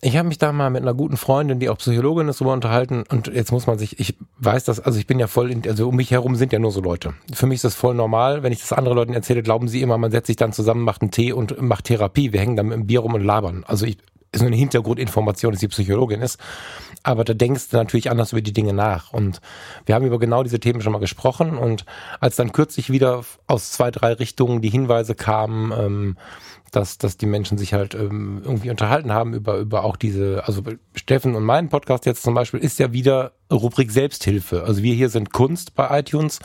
ich 0.04 0.18
habe 0.18 0.28
mich 0.28 0.40
da 0.40 0.52
mal 0.52 0.72
mit 0.72 0.82
einer 0.82 0.96
guten 0.96 1.16
Freundin, 1.16 1.60
die 1.60 1.70
auch 1.70 1.78
Psychologin 1.78 2.28
ist, 2.28 2.42
darüber 2.42 2.54
unterhalten 2.54 3.04
und 3.10 3.28
jetzt 3.28 3.52
muss 3.52 3.68
man 3.68 3.78
sich, 3.78 4.00
ich 4.00 4.18
weiß 4.40 4.64
das, 4.64 4.80
also 4.80 4.98
ich 4.98 5.06
bin 5.06 5.20
ja 5.20 5.28
voll, 5.28 5.52
in, 5.52 5.62
also 5.68 5.88
um 5.88 5.96
mich 5.96 6.10
herum 6.10 6.36
sind 6.36 6.52
ja 6.52 6.60
nur 6.60 6.72
so 6.72 6.82
Leute. 6.82 7.14
Für 7.32 7.46
mich 7.46 7.58
ist 7.58 7.66
das 7.66 7.76
voll 7.76 7.94
normal, 7.94 8.42
wenn 8.42 8.52
ich 8.52 8.60
das 8.60 8.74
anderen 8.74 8.98
Leuten 8.98 9.14
erzähle, 9.14 9.44
glauben 9.44 9.68
sie 9.68 9.82
immer, 9.82 10.00
man 10.00 10.12
setzt 10.12 10.28
sich 10.28 10.38
dann 10.38 10.54
zusammen, 10.54 10.84
macht 10.84 11.04
einen 11.04 11.12
Tee 11.12 11.34
und 11.34 11.62
macht 11.62 11.86
Therapie. 11.86 12.34
Wir 12.34 12.40
hängen 12.40 12.56
dann 12.56 12.68
mit 12.68 12.78
dem 12.78 12.88
Bier 12.88 13.02
rum 13.02 13.14
und 13.14 13.24
labern. 13.24 13.64
Also 13.68 13.86
ich, 13.86 13.98
ist 14.32 14.42
nur 14.42 14.48
eine 14.48 14.56
Hintergrundinformation, 14.56 15.52
dass 15.52 15.60
sie 15.60 15.68
Psychologin 15.68 16.22
ist. 16.22 16.40
Aber 17.04 17.24
da 17.24 17.34
denkst 17.34 17.70
du 17.70 17.78
natürlich 17.78 18.10
anders 18.10 18.32
über 18.32 18.42
die 18.42 18.54
Dinge 18.54 18.74
nach. 18.74 19.12
Und 19.12 19.42
wir 19.86 19.96
haben 19.96 20.06
über 20.06 20.20
genau 20.20 20.44
diese 20.44 20.60
Themen 20.60 20.82
schon 20.82 20.94
mal 20.94 21.00
gesprochen. 21.00 21.58
Und 21.58 21.86
als 22.20 22.38
dann 22.38 22.54
kürzlich 22.54 22.90
wieder 22.90 23.24
aus 23.48 23.72
zwei, 23.72 23.92
drei 23.92 24.14
Richtungen 24.14 24.62
die 24.62 24.70
Hinweise 24.70 25.16
kamen, 25.16 25.74
ähm, 25.78 26.18
dass, 26.72 26.98
dass 26.98 27.18
die 27.18 27.26
Menschen 27.26 27.58
sich 27.58 27.74
halt 27.74 27.94
ähm, 27.94 28.42
irgendwie 28.44 28.70
unterhalten 28.70 29.12
haben 29.12 29.34
über, 29.34 29.58
über 29.58 29.84
auch 29.84 29.98
diese, 29.98 30.44
also 30.46 30.64
Steffen 30.96 31.36
und 31.36 31.44
mein 31.44 31.70
Podcast 31.70 32.06
jetzt 32.06 32.24
zum 32.24 32.34
Beispiel 32.34 32.62
ist 32.62 32.80
ja 32.80 32.94
wieder 32.94 33.34
Rubrik 33.52 33.92
Selbsthilfe. 33.92 34.64
Also 34.64 34.82
wir 34.82 34.96
hier 34.96 35.10
sind 35.10 35.34
Kunst 35.34 35.76
bei 35.76 36.00
iTunes. 36.00 36.40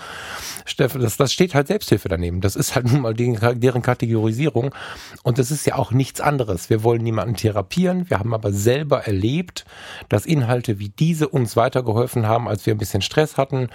Steffen, 0.64 1.00
das, 1.00 1.16
das 1.16 1.32
steht 1.32 1.54
halt 1.54 1.68
Selbsthilfe 1.68 2.08
daneben. 2.08 2.40
Das 2.40 2.56
ist 2.56 2.74
halt 2.74 2.90
nun 2.90 3.02
mal 3.02 3.14
die, 3.14 3.38
deren 3.54 3.82
Kategorisierung. 3.82 4.74
Und 5.22 5.38
das 5.38 5.52
ist 5.52 5.64
ja 5.64 5.76
auch 5.76 5.92
nichts 5.92 6.20
anderes. 6.20 6.70
Wir 6.70 6.82
wollen 6.82 7.02
niemanden 7.02 7.36
therapieren. 7.36 8.10
Wir 8.10 8.18
haben 8.18 8.34
aber 8.34 8.52
selber 8.52 9.06
erlebt, 9.06 9.64
dass 10.08 10.26
Inhalte 10.26 10.80
wie 10.80 10.88
diese 10.88 11.28
uns 11.28 11.56
weitergeholfen 11.56 12.26
haben, 12.26 12.48
als 12.48 12.66
wir 12.66 12.74
ein 12.74 12.78
bisschen 12.78 13.02
Stress 13.02 13.36
hatten. 13.36 13.68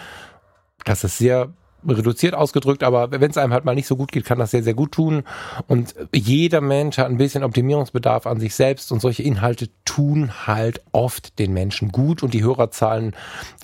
Das 0.83 1.05
ist 1.05 1.17
sehr 1.17 1.53
reduziert 1.87 2.33
ausgedrückt, 2.33 2.83
aber 2.83 3.11
wenn 3.11 3.31
es 3.31 3.37
einem 3.37 3.53
halt 3.53 3.65
mal 3.65 3.75
nicht 3.75 3.87
so 3.87 3.95
gut 3.95 4.11
geht, 4.11 4.25
kann 4.25 4.39
das 4.39 4.51
sehr, 4.51 4.63
sehr 4.63 4.73
gut 4.73 4.91
tun. 4.91 5.23
Und 5.67 5.95
jeder 6.13 6.61
Mensch 6.61 6.97
hat 6.97 7.07
ein 7.07 7.17
bisschen 7.17 7.43
Optimierungsbedarf 7.43 8.27
an 8.27 8.39
sich 8.39 8.55
selbst 8.55 8.91
und 8.91 9.01
solche 9.01 9.23
Inhalte 9.23 9.69
tun 9.85 10.47
halt 10.47 10.81
oft 10.91 11.39
den 11.39 11.53
Menschen 11.53 11.91
gut 11.91 12.23
und 12.23 12.33
die 12.33 12.43
Hörerzahlen 12.43 13.15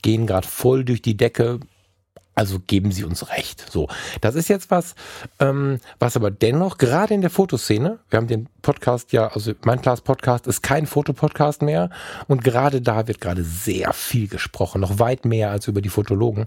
gehen 0.01 0.27
gerade 0.27 0.47
voll 0.47 0.83
durch 0.83 1.01
die 1.01 1.17
Decke. 1.17 1.59
Also 2.35 2.59
geben 2.59 2.91
Sie 2.91 3.03
uns 3.03 3.29
recht. 3.29 3.65
So, 3.67 3.87
das 4.21 4.35
ist 4.35 4.47
jetzt 4.47 4.69
was, 4.69 4.93
ähm, 5.39 5.79
was 5.97 6.15
aber 6.15 6.29
dennoch 6.29 6.77
gerade 6.77 7.15
in 7.15 7.21
der 7.21 7.31
Fotoszene, 7.31 7.97
wir 8.11 8.17
haben 8.17 8.27
den 8.27 8.47
Podcast 8.61 9.11
ja, 9.11 9.29
also 9.29 9.53
mein 9.63 9.81
Class 9.81 10.01
Podcast 10.01 10.45
ist 10.45 10.61
kein 10.61 10.85
Fotopodcast 10.85 11.63
mehr 11.63 11.89
und 12.27 12.43
gerade 12.43 12.79
da 12.79 13.07
wird 13.07 13.21
gerade 13.21 13.43
sehr 13.43 13.91
viel 13.91 14.27
gesprochen, 14.27 14.81
noch 14.81 14.99
weit 14.99 15.25
mehr 15.25 15.49
als 15.49 15.67
über 15.67 15.81
die 15.81 15.89
Fotologen. 15.89 16.45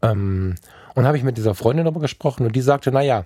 Ähm, 0.00 0.54
und 0.94 1.06
habe 1.06 1.16
ich 1.16 1.24
mit 1.24 1.36
dieser 1.36 1.54
Freundin 1.54 1.84
darüber 1.84 2.00
gesprochen 2.00 2.46
und 2.46 2.56
die 2.56 2.60
sagte, 2.60 2.90
na 2.92 3.02
ja, 3.02 3.24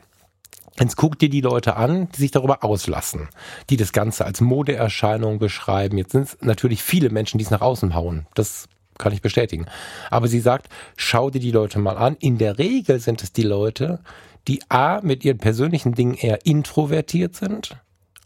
Jetzt 0.81 0.97
guck 0.97 1.19
dir 1.19 1.29
die 1.29 1.43
Leute 1.43 1.77
an, 1.77 2.09
die 2.13 2.21
sich 2.23 2.31
darüber 2.31 2.65
auslassen, 2.65 3.29
die 3.69 3.77
das 3.77 3.93
Ganze 3.93 4.25
als 4.25 4.41
Modeerscheinung 4.41 5.39
beschreiben. 5.39 5.99
Jetzt 5.99 6.13
sind 6.13 6.23
es 6.29 6.39
natürlich 6.41 6.83
viele 6.83 7.11
Menschen, 7.11 7.37
die 7.37 7.45
es 7.45 7.51
nach 7.51 7.61
außen 7.61 7.95
hauen. 7.95 8.27
Das 8.35 8.69
kann 8.97 9.13
ich 9.13 9.21
bestätigen. 9.21 9.67
Aber 10.11 10.29
sie 10.29 10.41
sagt, 10.41 10.71
schau 10.97 11.29
dir 11.29 11.41
die 11.41 11.51
Leute 11.51 11.79
mal 11.79 11.99
an. 11.99 12.17
In 12.21 12.39
der 12.39 12.59
Regel 12.59 13.01
sind 13.01 13.23
es 13.23 13.33
die 13.33 13.43
Leute, 13.43 14.01
die 14.49 14.63
A, 14.71 15.01
mit 15.03 15.25
ihren 15.25 15.39
persönlichen 15.39 15.93
Dingen 15.95 16.15
eher 16.15 16.47
introvertiert 16.47 17.37
sind 17.37 17.77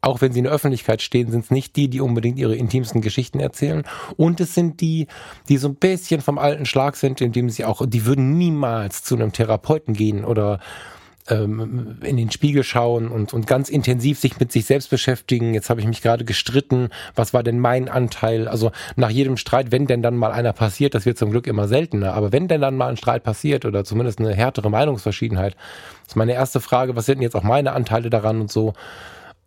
auch 0.07 0.21
wenn 0.21 0.33
sie 0.33 0.39
in 0.39 0.45
der 0.45 0.53
Öffentlichkeit 0.53 1.03
stehen, 1.03 1.31
sind 1.31 1.45
es 1.45 1.51
nicht 1.51 1.77
die, 1.77 1.89
die 1.89 2.01
unbedingt 2.01 2.39
ihre 2.39 2.55
intimsten 2.55 3.01
Geschichten 3.01 3.41
erzählen. 3.41 3.85
Und 4.17 4.41
es 4.41 4.55
sind 4.55 4.81
die, 4.81 5.09
die 5.49 5.59
so 5.59 5.69
ein 5.69 5.75
bisschen 5.75 6.21
vom 6.21 6.39
alten 6.39 6.65
Schlag 6.65 6.97
sind, 6.97 7.21
indem 7.21 7.51
sie 7.51 7.65
auch, 7.65 7.83
die 7.87 8.07
würden 8.07 8.39
niemals 8.39 9.03
zu 9.03 9.17
einem 9.17 9.33
Therapeuten 9.33 9.95
gehen 9.95 10.25
oder 10.25 10.61
ähm, 11.29 11.99
in 12.03 12.17
den 12.17 12.31
Spiegel 12.31 12.63
schauen 12.63 13.09
und, 13.09 13.35
und 13.35 13.47
ganz 13.47 13.69
intensiv 13.69 14.19
sich 14.19 14.39
mit 14.39 14.53
sich 14.53 14.65
selbst 14.65 14.91
beschäftigen. 14.91 15.55
Jetzt 15.55 15.71
habe 15.71 15.81
ich 15.81 15.87
mich 15.87 16.03
gerade 16.03 16.25
gestritten. 16.25 16.91
Was 17.15 17.35
war 17.35 17.43
denn 17.43 17.59
mein 17.59 17.89
Anteil? 17.89 18.49
Also 18.49 18.71
nach 18.95 19.11
jedem 19.11 19.37
Streit, 19.37 19.73
wenn 19.73 19.87
denn 19.87 20.03
dann 20.03 20.17
mal 20.17 20.31
einer 20.31 20.53
passiert, 20.53 20.95
das 20.95 21.07
wird 21.07 21.19
zum 21.19 21.31
Glück 21.31 21.47
immer 21.47 21.69
seltener, 21.69 22.15
aber 22.15 22.33
wenn 22.33 22.49
denn 22.49 22.61
dann 22.61 22.77
mal 22.77 22.89
ein 22.89 22.97
Streit 22.97 23.25
passiert 23.25 23.65
oder 23.65 23.85
zumindest 23.85 24.21
eine 24.21 24.35
härtere 24.35 24.71
Meinungsverschiedenheit, 24.71 25.57
ist 26.07 26.17
meine 26.17 26.35
erste 26.35 26.61
Frage, 26.61 26.95
was 26.95 27.07
sind 27.07 27.17
denn 27.17 27.23
jetzt 27.23 27.35
auch 27.35 27.43
meine 27.43 27.73
Anteile 27.73 28.11
daran 28.11 28.41
und 28.41 28.53
so. 28.53 28.75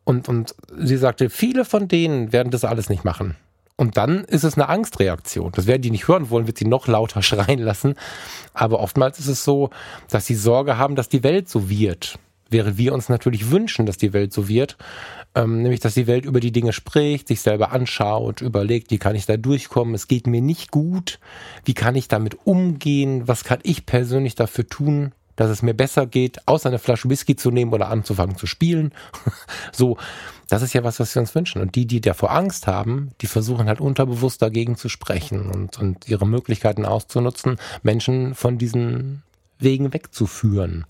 Und, 0.10 0.28
und 0.28 0.56
sie 0.76 0.98
sagte, 0.98 1.30
viele 1.30 1.66
von 1.66 1.88
denen 1.88 2.34
werden 2.34 2.50
das 2.50 2.66
alles 2.66 2.90
nicht 2.90 3.06
machen. 3.06 3.36
Und 3.76 3.96
dann 3.96 4.24
ist 4.24 4.44
es 4.44 4.56
eine 4.56 4.68
Angstreaktion. 4.68 5.52
Das 5.52 5.68
werden 5.68 5.84
die 5.84 5.92
nicht 5.92 6.08
hören 6.08 6.32
wollen, 6.32 6.48
wird 6.48 6.58
sie 6.58 6.66
noch 6.66 6.88
lauter 6.88 7.22
schreien 7.22 7.60
lassen. 7.60 7.94
Aber 8.56 8.80
oftmals 8.80 9.20
ist 9.20 9.28
es 9.28 9.44
so, 9.44 9.70
dass 10.10 10.26
sie 10.26 10.34
Sorge 10.34 10.80
haben, 10.80 10.96
dass 10.96 11.10
die 11.10 11.22
Welt 11.22 11.48
so 11.48 11.70
wird. 11.70 12.18
Während 12.50 12.80
wir 12.80 12.96
uns 12.96 13.08
natürlich 13.08 13.52
wünschen, 13.52 13.86
dass 13.86 13.98
die 13.98 14.12
Welt 14.12 14.34
so 14.34 14.48
wird. 14.48 14.78
Ähm, 15.36 15.62
nämlich, 15.62 15.80
dass 15.80 15.94
die 15.94 16.08
Welt 16.08 16.26
über 16.26 16.40
die 16.40 16.52
Dinge 16.52 16.74
spricht, 16.74 17.28
sich 17.28 17.42
selber 17.42 17.72
anschaut, 17.72 18.42
überlegt, 18.42 18.90
wie 18.90 18.98
kann 18.98 19.16
ich 19.16 19.28
da 19.28 19.38
durchkommen? 19.38 19.94
Es 19.94 20.08
geht 20.08 20.26
mir 20.26 20.42
nicht 20.42 20.72
gut. 20.72 21.20
Wie 21.66 21.76
kann 21.76 21.94
ich 21.94 22.08
damit 22.08 22.48
umgehen? 22.48 23.28
Was 23.28 23.44
kann 23.44 23.60
ich 23.62 23.86
persönlich 23.86 24.34
dafür 24.34 24.66
tun? 24.66 25.12
Dass 25.40 25.50
es 25.50 25.62
mir 25.62 25.74
besser 25.74 26.06
geht, 26.06 26.46
außer 26.50 26.68
eine 26.68 26.80
Flasche 26.80 27.10
Whisky 27.10 27.38
zu 27.38 27.50
nehmen 27.50 27.72
oder 27.72 27.88
anzufangen 27.88 28.36
zu 28.36 28.46
spielen. 28.46 28.92
so, 29.72 29.98
das 30.50 30.62
ist 30.62 30.74
ja 30.74 30.84
was, 30.84 31.00
was 31.00 31.16
wir 31.16 31.22
uns 31.22 31.34
wünschen. 31.34 31.62
Und 31.62 31.76
die, 31.76 31.86
die 31.86 32.02
davor 32.02 32.32
Angst 32.32 32.68
haben, 32.68 33.12
die 33.22 33.28
versuchen 33.28 33.70
halt 33.70 33.80
unterbewusst 33.80 34.42
dagegen 34.42 34.76
zu 34.76 34.90
sprechen 34.90 35.50
und, 35.50 35.80
und 35.80 36.10
ihre 36.10 36.28
Möglichkeiten 36.28 36.86
auszunutzen, 36.86 37.56
Menschen 37.84 38.36
von 38.36 38.58
diesen 38.58 39.24
Wegen 39.60 39.94
wegzuführen. 39.94 40.86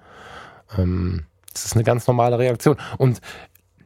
Ähm, 0.79 1.25
das 1.53 1.65
ist 1.65 1.75
eine 1.75 1.83
ganz 1.83 2.07
normale 2.07 2.39
Reaktion. 2.39 2.77
Und 2.97 3.21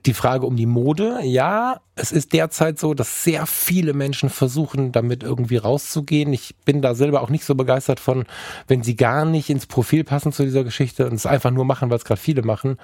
die 0.05 0.13
Frage 0.13 0.45
um 0.45 0.55
die 0.55 0.65
Mode, 0.65 1.19
ja, 1.23 1.79
es 1.95 2.11
ist 2.11 2.33
derzeit 2.33 2.77
so, 2.77 2.93
dass 2.93 3.23
sehr 3.23 3.45
viele 3.45 3.93
Menschen 3.93 4.29
versuchen, 4.29 4.91
damit 4.91 5.23
irgendwie 5.23 5.57
rauszugehen. 5.57 6.33
Ich 6.33 6.55
bin 6.65 6.81
da 6.81 6.93
selber 6.93 7.21
auch 7.21 7.29
nicht 7.29 7.45
so 7.45 7.55
begeistert 7.55 7.99
von, 7.99 8.25
wenn 8.67 8.83
sie 8.83 8.95
gar 8.95 9.25
nicht 9.25 9.49
ins 9.49 9.65
Profil 9.65 10.03
passen 10.03 10.33
zu 10.33 10.43
dieser 10.43 10.63
Geschichte 10.63 11.07
und 11.07 11.13
es 11.13 11.25
einfach 11.25 11.51
nur 11.51 11.65
machen, 11.65 11.89
weil 11.89 11.97
es 11.97 12.05
gerade 12.05 12.19
viele 12.19 12.41
machen. 12.41 12.77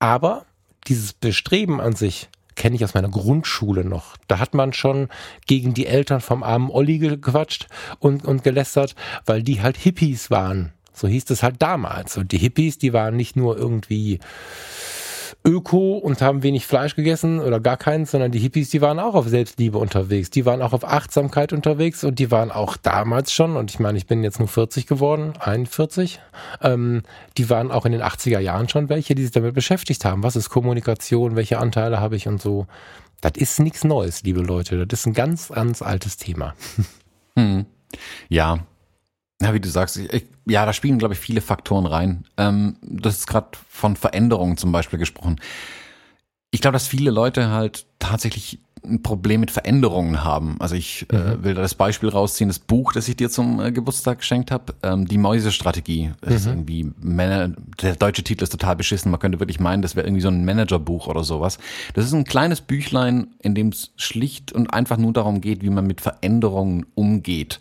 Aber 0.00 0.46
dieses 0.88 1.12
Bestreben 1.12 1.80
an 1.80 1.94
sich 1.94 2.28
kenne 2.56 2.76
ich 2.76 2.84
aus 2.84 2.94
meiner 2.94 3.08
Grundschule 3.08 3.84
noch. 3.84 4.16
Da 4.28 4.38
hat 4.38 4.54
man 4.54 4.72
schon 4.72 5.08
gegen 5.46 5.74
die 5.74 5.86
Eltern 5.86 6.20
vom 6.20 6.42
armen 6.42 6.70
Olli 6.70 6.98
gequatscht 6.98 7.68
und, 7.98 8.24
und 8.24 8.44
gelästert, 8.44 8.94
weil 9.26 9.42
die 9.42 9.62
halt 9.62 9.76
Hippies 9.76 10.30
waren. 10.30 10.72
So 10.92 11.08
hieß 11.08 11.30
es 11.30 11.42
halt 11.42 11.60
damals. 11.60 12.16
Und 12.16 12.32
die 12.32 12.38
Hippies, 12.38 12.78
die 12.78 12.92
waren 12.92 13.16
nicht 13.16 13.36
nur 13.36 13.56
irgendwie 13.56 14.20
öko 15.46 15.98
und 15.98 16.22
haben 16.22 16.42
wenig 16.42 16.66
Fleisch 16.66 16.96
gegessen 16.96 17.38
oder 17.38 17.60
gar 17.60 17.76
keins, 17.76 18.10
sondern 18.10 18.32
die 18.32 18.38
Hippies, 18.38 18.70
die 18.70 18.80
waren 18.80 18.98
auch 18.98 19.14
auf 19.14 19.28
Selbstliebe 19.28 19.76
unterwegs. 19.76 20.30
Die 20.30 20.46
waren 20.46 20.62
auch 20.62 20.72
auf 20.72 20.84
Achtsamkeit 20.84 21.52
unterwegs 21.52 22.02
und 22.02 22.18
die 22.18 22.30
waren 22.30 22.50
auch 22.50 22.76
damals 22.78 23.32
schon, 23.32 23.56
und 23.56 23.70
ich 23.70 23.78
meine, 23.78 23.98
ich 23.98 24.06
bin 24.06 24.24
jetzt 24.24 24.38
nur 24.38 24.48
40 24.48 24.86
geworden, 24.86 25.34
41, 25.38 26.20
ähm, 26.62 27.02
die 27.36 27.50
waren 27.50 27.70
auch 27.70 27.84
in 27.84 27.92
den 27.92 28.02
80er 28.02 28.38
Jahren 28.38 28.68
schon 28.68 28.88
welche, 28.88 29.14
die 29.14 29.22
sich 29.22 29.32
damit 29.32 29.54
beschäftigt 29.54 30.04
haben. 30.04 30.22
Was 30.22 30.36
ist 30.36 30.48
Kommunikation? 30.48 31.36
Welche 31.36 31.58
Anteile 31.58 32.00
habe 32.00 32.16
ich 32.16 32.26
und 32.26 32.40
so? 32.40 32.66
Das 33.20 33.32
ist 33.36 33.60
nichts 33.60 33.84
Neues, 33.84 34.22
liebe 34.22 34.40
Leute. 34.40 34.86
Das 34.86 35.00
ist 35.00 35.06
ein 35.06 35.14
ganz, 35.14 35.48
ganz 35.48 35.82
altes 35.82 36.16
Thema. 36.16 36.54
Hm. 37.36 37.66
Ja, 38.28 38.60
ja, 39.42 39.52
wie 39.52 39.60
du 39.60 39.68
sagst, 39.68 39.96
ich, 39.96 40.26
ja, 40.46 40.64
da 40.64 40.72
spielen, 40.72 40.98
glaube 40.98 41.14
ich, 41.14 41.20
viele 41.20 41.40
Faktoren 41.40 41.86
rein. 41.86 42.24
Ähm, 42.36 42.76
das 42.82 43.18
ist 43.18 43.26
gerade 43.26 43.48
von 43.68 43.96
Veränderungen 43.96 44.56
zum 44.56 44.72
Beispiel 44.72 44.98
gesprochen. 44.98 45.40
Ich 46.50 46.60
glaube, 46.60 46.74
dass 46.74 46.86
viele 46.86 47.10
Leute 47.10 47.50
halt 47.50 47.86
tatsächlich 47.98 48.60
ein 48.84 49.02
Problem 49.02 49.40
mit 49.40 49.50
Veränderungen 49.50 50.24
haben. 50.24 50.56
Also 50.60 50.74
ich 50.74 51.06
äh, 51.10 51.16
mhm. 51.16 51.26
äh, 51.26 51.44
will 51.44 51.54
da 51.54 51.62
das 51.62 51.74
Beispiel 51.74 52.08
rausziehen, 52.08 52.48
das 52.48 52.58
Buch, 52.58 52.92
das 52.92 53.08
ich 53.08 53.16
dir 53.16 53.30
zum 53.30 53.60
äh, 53.60 53.72
Geburtstag 53.72 54.18
geschenkt 54.18 54.50
habe, 54.50 54.74
ähm, 54.82 55.06
die 55.06 55.18
Mäusestrategie. 55.18 56.12
Das 56.20 56.30
mhm. 56.30 56.36
ist 56.36 56.46
irgendwie, 56.46 56.92
Man 57.00 57.56
der 57.80 57.96
deutsche 57.96 58.22
Titel 58.22 58.44
ist 58.44 58.50
total 58.50 58.76
beschissen. 58.76 59.10
Man 59.10 59.20
könnte 59.20 59.40
wirklich 59.40 59.60
meinen, 59.60 59.82
das 59.82 59.96
wäre 59.96 60.06
irgendwie 60.06 60.22
so 60.22 60.28
ein 60.28 60.44
Managerbuch 60.44 61.06
oder 61.06 61.24
sowas. 61.24 61.58
Das 61.94 62.04
ist 62.04 62.12
ein 62.12 62.24
kleines 62.24 62.60
Büchlein, 62.60 63.28
in 63.40 63.54
dem 63.54 63.68
es 63.68 63.92
schlicht 63.96 64.52
und 64.52 64.72
einfach 64.72 64.98
nur 64.98 65.12
darum 65.12 65.40
geht, 65.40 65.62
wie 65.62 65.70
man 65.70 65.86
mit 65.86 66.00
Veränderungen 66.00 66.86
umgeht. 66.94 67.60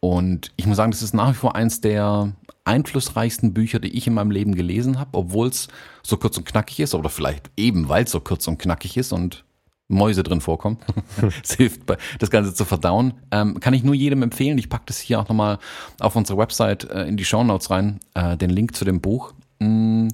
Und 0.00 0.50
ich 0.56 0.66
muss 0.66 0.78
sagen, 0.78 0.90
das 0.90 1.02
ist 1.02 1.14
nach 1.14 1.30
wie 1.30 1.36
vor 1.36 1.54
eins 1.54 1.82
der 1.82 2.32
einflussreichsten 2.64 3.52
Bücher, 3.52 3.78
die 3.78 3.96
ich 3.96 4.06
in 4.06 4.14
meinem 4.14 4.30
Leben 4.30 4.54
gelesen 4.54 4.98
habe, 4.98 5.18
obwohl 5.18 5.48
es 5.48 5.68
so 6.02 6.16
kurz 6.16 6.38
und 6.38 6.46
knackig 6.46 6.80
ist, 6.80 6.94
oder 6.94 7.10
vielleicht 7.10 7.50
eben, 7.56 7.88
weil 7.88 8.04
es 8.04 8.10
so 8.10 8.20
kurz 8.20 8.46
und 8.48 8.58
knackig 8.58 8.96
ist 8.96 9.12
und 9.12 9.44
Mäuse 9.88 10.22
drin 10.22 10.40
vorkommen. 10.40 10.78
Es 11.42 11.54
hilft, 11.54 11.82
das 12.18 12.30
Ganze 12.30 12.54
zu 12.54 12.64
verdauen. 12.64 13.14
Ähm, 13.30 13.60
kann 13.60 13.74
ich 13.74 13.82
nur 13.82 13.94
jedem 13.94 14.22
empfehlen. 14.22 14.56
Ich 14.56 14.68
packe 14.68 14.84
das 14.86 15.00
hier 15.00 15.20
auch 15.20 15.28
nochmal 15.28 15.58
auf 15.98 16.16
unsere 16.16 16.38
Website 16.38 16.84
äh, 16.84 17.04
in 17.06 17.16
die 17.16 17.24
Show 17.24 17.42
Notes 17.42 17.70
rein, 17.70 17.98
äh, 18.14 18.36
den 18.36 18.50
Link 18.50 18.76
zu 18.76 18.84
dem 18.84 19.00
Buch. 19.00 19.34
Mm, 19.58 20.08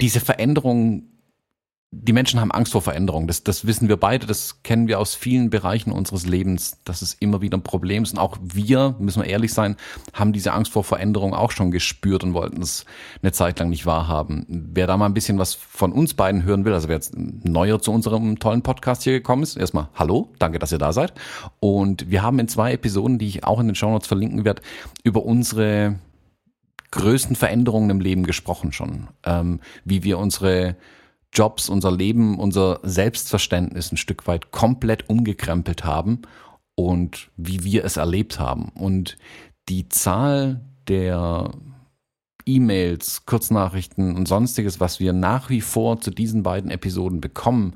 diese 0.00 0.20
Veränderung 0.20 1.02
die 1.92 2.12
Menschen 2.12 2.38
haben 2.38 2.52
Angst 2.52 2.70
vor 2.70 2.82
Veränderung. 2.82 3.26
Das, 3.26 3.42
das 3.42 3.66
wissen 3.66 3.88
wir 3.88 3.96
beide, 3.96 4.24
das 4.26 4.62
kennen 4.62 4.86
wir 4.86 5.00
aus 5.00 5.16
vielen 5.16 5.50
Bereichen 5.50 5.90
unseres 5.90 6.24
Lebens, 6.24 6.78
dass 6.84 7.02
es 7.02 7.14
immer 7.14 7.40
wieder 7.40 7.58
ein 7.58 7.64
Problem 7.64 8.04
ist. 8.04 8.12
Und 8.12 8.20
auch 8.20 8.38
wir, 8.40 8.94
müssen 9.00 9.22
wir 9.22 9.28
ehrlich 9.28 9.52
sein, 9.52 9.76
haben 10.12 10.32
diese 10.32 10.52
Angst 10.52 10.70
vor 10.70 10.84
Veränderung 10.84 11.34
auch 11.34 11.50
schon 11.50 11.72
gespürt 11.72 12.22
und 12.22 12.32
wollten 12.32 12.62
es 12.62 12.84
eine 13.22 13.32
Zeit 13.32 13.58
lang 13.58 13.70
nicht 13.70 13.86
wahrhaben. 13.86 14.46
Wer 14.48 14.86
da 14.86 14.96
mal 14.96 15.06
ein 15.06 15.14
bisschen 15.14 15.38
was 15.38 15.54
von 15.54 15.90
uns 15.90 16.14
beiden 16.14 16.44
hören 16.44 16.64
will, 16.64 16.74
also 16.74 16.86
wer 16.86 16.94
jetzt 16.94 17.16
neuer 17.16 17.80
zu 17.80 17.90
unserem 17.90 18.38
tollen 18.38 18.62
Podcast 18.62 19.02
hier 19.02 19.14
gekommen 19.14 19.42
ist, 19.42 19.56
erstmal 19.56 19.88
Hallo, 19.96 20.32
danke, 20.38 20.60
dass 20.60 20.70
ihr 20.70 20.78
da 20.78 20.92
seid. 20.92 21.12
Und 21.58 22.08
wir 22.08 22.22
haben 22.22 22.38
in 22.38 22.46
zwei 22.46 22.72
Episoden, 22.72 23.18
die 23.18 23.26
ich 23.26 23.42
auch 23.42 23.58
in 23.58 23.66
den 23.66 23.74
Show 23.74 23.90
Notes 23.90 24.06
verlinken 24.06 24.44
werde, 24.44 24.62
über 25.02 25.24
unsere 25.24 25.96
größten 26.92 27.34
Veränderungen 27.34 27.90
im 27.90 28.00
Leben 28.00 28.24
gesprochen 28.24 28.70
schon. 28.70 29.08
Ähm, 29.24 29.58
wie 29.84 30.04
wir 30.04 30.18
unsere 30.18 30.76
Jobs, 31.32 31.68
unser 31.68 31.92
Leben, 31.92 32.38
unser 32.38 32.80
Selbstverständnis 32.82 33.92
ein 33.92 33.96
Stück 33.96 34.26
weit 34.26 34.50
komplett 34.50 35.08
umgekrempelt 35.08 35.84
haben 35.84 36.22
und 36.74 37.30
wie 37.36 37.62
wir 37.64 37.84
es 37.84 37.96
erlebt 37.96 38.38
haben. 38.38 38.70
Und 38.70 39.16
die 39.68 39.88
Zahl 39.88 40.60
der 40.88 41.52
E-Mails, 42.46 43.26
Kurznachrichten 43.26 44.16
und 44.16 44.26
sonstiges, 44.26 44.80
was 44.80 44.98
wir 44.98 45.12
nach 45.12 45.50
wie 45.50 45.60
vor 45.60 46.00
zu 46.00 46.10
diesen 46.10 46.42
beiden 46.42 46.70
Episoden 46.70 47.20
bekommen, 47.20 47.74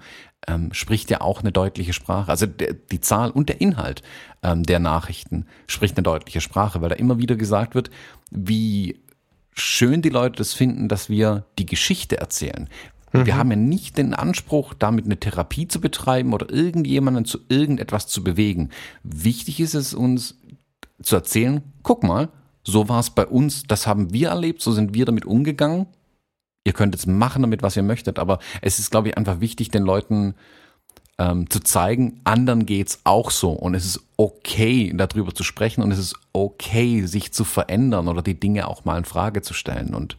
ähm, 0.49 0.73
spricht 0.73 1.11
ja 1.11 1.21
auch 1.21 1.41
eine 1.41 1.53
deutliche 1.53 1.93
Sprache. 1.93 2.31
Also 2.31 2.47
der, 2.47 2.75
die 2.75 3.01
Zahl 3.01 3.31
und 3.31 3.49
der 3.49 3.61
Inhalt 3.61 4.03
ähm, 4.43 4.63
der 4.65 4.79
Nachrichten 4.79 5.47
spricht 5.67 5.97
eine 5.97 6.03
deutliche 6.03 6.41
Sprache, 6.41 6.83
weil 6.83 6.89
da 6.89 6.97
immer 6.97 7.19
wieder 7.19 7.37
gesagt 7.37 7.75
wird, 7.75 7.91
wie 8.31 9.01
schön 9.53 10.03
die 10.03 10.11
Leute 10.11 10.37
das 10.37 10.53
finden, 10.53 10.89
dass 10.89 11.09
wir 11.09 11.47
die 11.59 11.67
Geschichte 11.67 12.19
erzählen, 12.19 12.69
Mhm. 13.15 13.27
Wir 13.27 13.37
haben 13.37 13.51
ja 13.51 13.57
nicht 13.57 13.97
den 13.97 14.13
Anspruch, 14.13 14.75
damit 14.75 15.05
eine 15.05 15.19
Therapie 15.19 15.69
zu 15.69 15.81
betreiben 15.81 16.35
oder 16.35 16.51
irgendjemanden 16.51 17.25
zu 17.25 17.39
irgendetwas 17.49 18.07
zu 18.07 18.25
bewegen. 18.25 18.71
Wichtig 19.03 19.61
ist 19.61 19.75
es 19.75 19.95
uns 19.95 20.39
zu 21.03 21.17
erzählen, 21.17 21.63
guck 21.83 22.03
mal, 22.03 22.29
so 22.63 22.89
war 22.89 23.01
es 23.01 23.11
bei 23.11 23.27
uns, 23.27 23.65
das 23.65 23.87
haben 23.87 24.13
wir 24.13 24.29
erlebt, 24.31 24.63
so 24.63 24.73
sind 24.73 24.95
wir 24.95 25.05
damit 25.05 25.25
umgegangen. 25.25 25.87
Ihr 26.65 26.73
könnt 26.73 26.95
jetzt 26.95 27.07
machen 27.07 27.43
damit, 27.43 27.63
was 27.63 27.77
ihr 27.77 27.83
möchtet, 27.83 28.19
aber 28.19 28.39
es 28.63 28.79
ist, 28.79 28.91
glaube 28.91 29.09
ich, 29.09 29.19
einfach 29.19 29.41
wichtig, 29.41 29.71
den 29.71 29.83
Leuten 29.83 30.35
ähm, 31.19 31.49
zu 31.51 31.61
zeigen, 31.61 32.21
anderen 32.25 32.67
geht's 32.67 33.01
auch 33.05 33.31
so 33.31 33.53
und 33.53 33.75
es 33.75 33.85
ist 33.85 34.01
okay, 34.17 34.93
darüber 34.95 35.35
zu 35.35 35.45
sprechen 35.45 35.83
und 35.83 35.93
es 35.93 35.99
ist 35.99 36.17
okay, 36.33 37.03
sich 37.07 37.33
zu 37.33 37.45
verändern 37.45 38.09
oder 38.09 38.23
die 38.23 38.41
Dinge 38.41 38.67
auch 38.67 38.85
mal 38.85 38.99
in 38.99 39.05
Frage 39.05 39.43
zu 39.43 39.55
stellen 39.55 39.95
und 39.95 40.17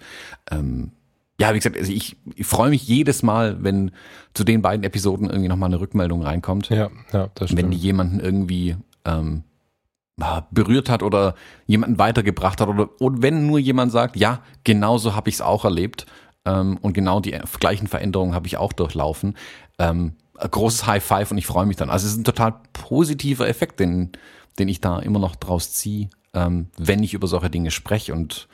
ähm, 0.52 0.92
ja, 1.40 1.54
wie 1.54 1.58
gesagt, 1.58 1.78
also 1.78 1.92
ich, 1.92 2.16
ich 2.36 2.46
freue 2.46 2.70
mich 2.70 2.88
jedes 2.88 3.24
Mal, 3.24 3.64
wenn 3.64 3.92
zu 4.34 4.44
den 4.44 4.62
beiden 4.62 4.84
Episoden 4.84 5.30
irgendwie 5.30 5.50
nochmal 5.50 5.70
eine 5.70 5.80
Rückmeldung 5.80 6.24
reinkommt. 6.24 6.70
Ja, 6.70 6.90
ja, 7.12 7.30
das 7.36 7.50
stimmt. 7.50 7.62
Wenn 7.62 7.72
die 7.72 7.78
jemanden 7.78 8.20
irgendwie 8.20 8.78
ähm, 9.04 9.44
berührt 10.52 10.90
hat 10.90 11.04
oder 11.04 11.36
jemanden 11.66 11.98
weitergebracht 11.98 12.62
hat 12.62 12.70
oder, 12.70 12.90
oder 13.02 13.22
wenn 13.22 13.48
nur 13.48 13.60
jemand 13.60 13.92
sagt, 13.92 14.16
ja, 14.16 14.42
genauso 14.64 15.14
habe 15.14 15.30
ich 15.30 15.36
es 15.36 15.42
auch 15.42 15.66
erlebt 15.66 16.06
ähm, 16.46 16.78
und 16.82 16.94
genau 16.94 17.20
die 17.20 17.38
gleichen 17.60 17.88
Veränderungen 17.88 18.34
habe 18.34 18.48
ich 18.48 18.58
auch 18.58 18.72
durchlaufen. 18.72 19.36
Ähm, 19.78 20.14
großes 20.40 20.88
High 20.88 21.04
Five 21.04 21.32
und 21.32 21.38
ich 21.38 21.46
freue 21.46 21.66
mich 21.66 21.76
dann. 21.76 21.90
Also 21.90 22.08
es 22.08 22.14
ist 22.14 22.20
ein 22.20 22.24
total 22.24 22.56
positiver 22.72 23.48
Effekt, 23.48 23.80
den, 23.80 24.12
den 24.58 24.70
ich 24.70 24.80
da 24.80 25.00
immer 25.00 25.20
noch 25.20 25.36
draus 25.36 25.74
ziehe, 25.74 26.10
ähm, 26.34 26.68
wenn 26.78 27.04
ich 27.04 27.14
über 27.14 27.28
solche 27.28 27.50
Dinge 27.50 27.72
spreche 27.72 28.14
und 28.14 28.48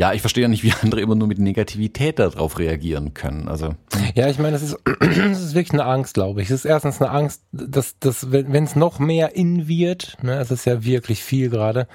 ja, 0.00 0.14
ich 0.14 0.22
verstehe 0.22 0.40
ja 0.40 0.48
nicht, 0.48 0.62
wie 0.62 0.72
andere 0.82 1.02
immer 1.02 1.14
nur 1.14 1.28
mit 1.28 1.38
Negativität 1.38 2.18
darauf 2.18 2.58
reagieren 2.58 3.12
können. 3.12 3.48
Also 3.48 3.68
hm. 3.68 3.76
ja, 4.14 4.30
ich 4.30 4.38
meine, 4.38 4.52
das 4.52 4.62
ist, 4.62 4.78
das 5.00 5.42
ist 5.42 5.54
wirklich 5.54 5.74
eine 5.74 5.84
Angst, 5.84 6.14
glaube 6.14 6.40
ich. 6.40 6.48
Es 6.48 6.60
ist 6.60 6.64
erstens 6.64 7.02
eine 7.02 7.10
Angst, 7.10 7.42
dass, 7.52 7.98
dass 7.98 8.32
wenn 8.32 8.64
es 8.64 8.76
noch 8.76 8.98
mehr 8.98 9.36
in 9.36 9.68
wird, 9.68 10.16
ne, 10.22 10.38
es 10.38 10.50
ist 10.50 10.64
ja 10.64 10.84
wirklich 10.84 11.22
viel 11.22 11.50
gerade, 11.50 11.86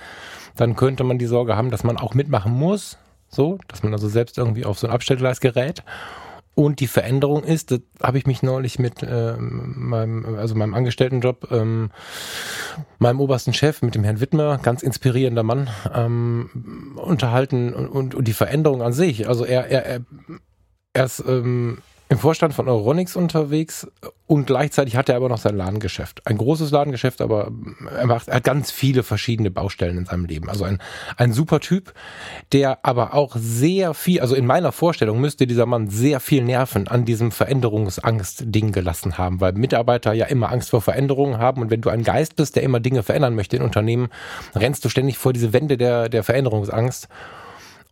dann 0.55 0.75
könnte 0.75 1.03
man 1.03 1.17
die 1.17 1.25
Sorge 1.25 1.55
haben, 1.55 1.71
dass 1.71 1.83
man 1.83 1.97
auch 1.97 2.13
mitmachen 2.13 2.53
muss. 2.53 2.99
so, 3.27 3.57
dass 3.67 3.81
man 3.81 3.91
also 3.91 4.07
selbst 4.07 4.37
irgendwie 4.37 4.65
auf 4.65 4.77
so 4.77 4.85
ein 4.85 4.93
Abstellgleis 4.93 5.39
gerät. 5.39 5.83
Und 6.55 6.79
die 6.79 6.87
Veränderung 6.87 7.43
ist, 7.43 7.71
das 7.71 7.81
habe 8.01 8.17
ich 8.17 8.25
mich 8.25 8.41
neulich 8.41 8.79
mit 8.79 9.03
äh, 9.03 9.35
meinem, 9.37 10.37
also 10.37 10.55
meinem 10.55 10.73
Angestelltenjob, 10.73 11.51
ähm, 11.51 11.91
meinem 12.97 13.19
obersten 13.19 13.53
Chef, 13.53 13.81
mit 13.81 13.93
dem 13.93 14.05
Herrn 14.05 14.21
Wittmer, 14.21 14.57
ganz 14.57 14.81
inspirierender 14.81 15.43
Mann, 15.43 15.69
ähm, 15.93 16.95
unterhalten 16.95 17.73
und, 17.73 17.87
und, 17.87 18.15
und 18.15 18.27
die 18.27 18.33
Veränderung 18.33 18.81
an 18.81 18.93
sich. 18.93 19.27
Also 19.27 19.43
er, 19.43 19.67
er, 19.67 19.85
er, 19.85 20.01
er 20.93 21.05
ist 21.05 21.21
ähm, 21.27 21.79
im 22.07 22.19
Vorstand 22.19 22.53
von 22.53 22.67
Euronics 22.69 23.15
unterwegs 23.15 23.87
und 24.27 24.45
gleichzeitig 24.45 24.95
hat 24.95 25.09
er 25.09 25.15
aber 25.15 25.27
noch 25.27 25.39
sein 25.39 25.55
Ladengeschäft. 25.55 26.25
Ein 26.27 26.37
großes 26.37 26.69
Ladengeschäft, 26.69 27.19
aber 27.19 27.51
er, 27.95 28.05
macht, 28.05 28.27
er 28.27 28.35
hat 28.35 28.43
ganz 28.43 28.69
viele 28.71 29.01
verschiedene 29.01 29.49
Baustellen 29.49 29.97
in 29.97 30.05
seinem 30.05 30.25
Leben. 30.25 30.47
Also 30.47 30.65
ein, 30.65 30.79
ein 31.17 31.33
super 31.33 31.59
Typ, 31.59 31.93
der 32.51 32.85
aber 32.85 33.15
auch 33.15 33.35
sehr 33.39 33.95
viel, 33.95 34.21
also 34.21 34.35
in 34.35 34.45
meiner 34.45 34.71
Vorstellung 34.71 35.19
müsste 35.19 35.47
dieser 35.47 35.65
Mann 35.65 35.87
sehr 35.87 36.19
viel 36.19 36.43
Nerven 36.43 36.87
an 36.87 37.05
diesem 37.05 37.31
Veränderungsangst-Ding 37.31 38.71
gelassen 38.71 39.17
haben, 39.17 39.41
weil 39.41 39.53
Mitarbeiter 39.53 40.13
ja 40.13 40.25
immer 40.25 40.51
Angst 40.51 40.69
vor 40.69 40.81
Veränderungen 40.81 41.39
haben 41.39 41.61
und 41.61 41.71
wenn 41.71 41.81
du 41.81 41.89
ein 41.89 42.03
Geist 42.03 42.35
bist, 42.35 42.55
der 42.55 42.63
immer 42.63 42.79
Dinge 42.79 43.01
verändern 43.01 43.33
möchte 43.33 43.57
in 43.57 43.63
Unternehmen, 43.63 44.09
rennst 44.53 44.85
du 44.85 44.89
ständig 44.89 45.17
vor 45.17 45.33
diese 45.33 45.53
Wände 45.53 45.77
der, 45.77 46.09
der 46.09 46.23
Veränderungsangst. 46.23 47.07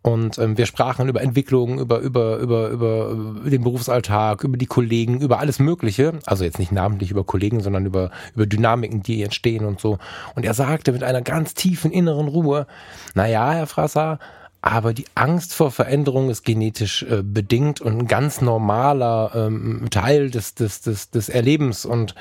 Und 0.04 0.38
ähm, 0.38 0.58
wir 0.58 0.66
sprachen 0.66 1.08
über 1.08 1.22
Entwicklung, 1.22 1.80
über, 1.80 2.00
über, 2.00 2.38
über, 2.38 2.70
über 2.70 3.16
den 3.50 3.64
Berufsalltag, 3.64 4.44
über 4.44 4.58
die 4.58 4.66
Kollegen, 4.66 5.22
über 5.22 5.40
alles 5.40 5.60
Mögliche. 5.60 6.20
Also 6.26 6.44
jetzt 6.44 6.60
nicht 6.60 6.74
namentlich 6.74 7.10
über 7.10 7.24
Kollegen, 7.24 7.62
sondern 7.62 7.86
über, 7.86 8.12
über 8.36 8.46
Dynamiken, 8.46 9.02
die 9.02 9.24
entstehen 9.24 9.64
und 9.64 9.80
so. 9.80 10.00
Und 10.36 10.44
er 10.44 10.54
sagte 10.54 10.92
mit 10.92 11.04
einer 11.04 11.22
ganz 11.22 11.54
tiefen 11.54 11.90
inneren 11.90 12.28
Ruhe, 12.28 12.68
na 13.16 13.28
ja, 13.28 13.54
Herr 13.54 13.66
Frasser, 13.66 14.20
aber 14.62 14.94
die 14.94 15.06
Angst 15.16 15.54
vor 15.54 15.72
Veränderung 15.72 16.30
ist 16.30 16.44
genetisch 16.44 17.04
äh, 17.04 17.22
bedingt 17.22 17.80
und 17.80 17.98
ein 17.98 18.08
ganz 18.08 18.42
normaler 18.42 19.32
ähm, 19.36 19.88
Teil 19.90 20.32
des, 20.32 20.54
des, 20.54 20.82
des, 20.82 21.12
des 21.12 21.30
Erlebens. 21.30 21.86
Und 21.86 22.16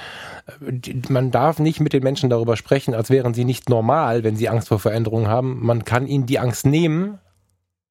äh, 0.46 0.72
die, 0.72 1.02
man 1.08 1.32
darf 1.32 1.58
nicht 1.58 1.80
mit 1.80 1.92
den 1.92 2.04
Menschen 2.04 2.30
darüber 2.30 2.56
sprechen, 2.56 2.94
als 2.94 3.10
wären 3.10 3.34
sie 3.34 3.44
nicht 3.44 3.68
normal, 3.68 4.22
wenn 4.22 4.36
sie 4.36 4.48
Angst 4.48 4.68
vor 4.68 4.78
Veränderung 4.78 5.26
haben. 5.26 5.64
Man 5.64 5.84
kann 5.84 6.06
ihnen 6.06 6.26
die 6.26 6.38
Angst 6.38 6.66
nehmen, 6.66 7.18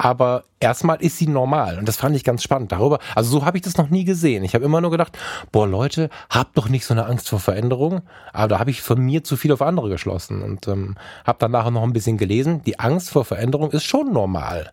aber 0.03 0.45
erstmal 0.59 0.99
ist 0.99 1.19
sie 1.19 1.27
normal 1.27 1.77
und 1.77 1.87
das 1.87 1.97
fand 1.97 2.15
ich 2.15 2.23
ganz 2.23 2.41
spannend 2.41 2.71
darüber. 2.71 2.97
Also 3.13 3.29
so 3.29 3.45
habe 3.45 3.57
ich 3.57 3.61
das 3.61 3.77
noch 3.77 3.91
nie 3.91 4.03
gesehen. 4.03 4.43
Ich 4.43 4.55
habe 4.55 4.65
immer 4.65 4.81
nur 4.81 4.89
gedacht, 4.89 5.15
boah 5.51 5.67
Leute, 5.67 6.09
habt 6.27 6.57
doch 6.57 6.69
nicht 6.69 6.85
so 6.85 6.95
eine 6.95 7.05
Angst 7.05 7.29
vor 7.29 7.39
Veränderung. 7.39 8.01
Aber 8.33 8.47
da 8.47 8.59
habe 8.59 8.71
ich 8.71 8.81
von 8.81 8.99
mir 8.99 9.23
zu 9.23 9.37
viel 9.37 9.51
auf 9.51 9.61
andere 9.61 9.89
geschlossen 9.89 10.41
und 10.41 10.67
ähm, 10.67 10.95
habe 11.23 11.37
dann 11.37 11.51
nachher 11.51 11.69
noch 11.69 11.83
ein 11.83 11.93
bisschen 11.93 12.17
gelesen. 12.17 12.63
Die 12.63 12.79
Angst 12.79 13.11
vor 13.11 13.25
Veränderung 13.25 13.69
ist 13.69 13.83
schon 13.83 14.11
normal. 14.11 14.71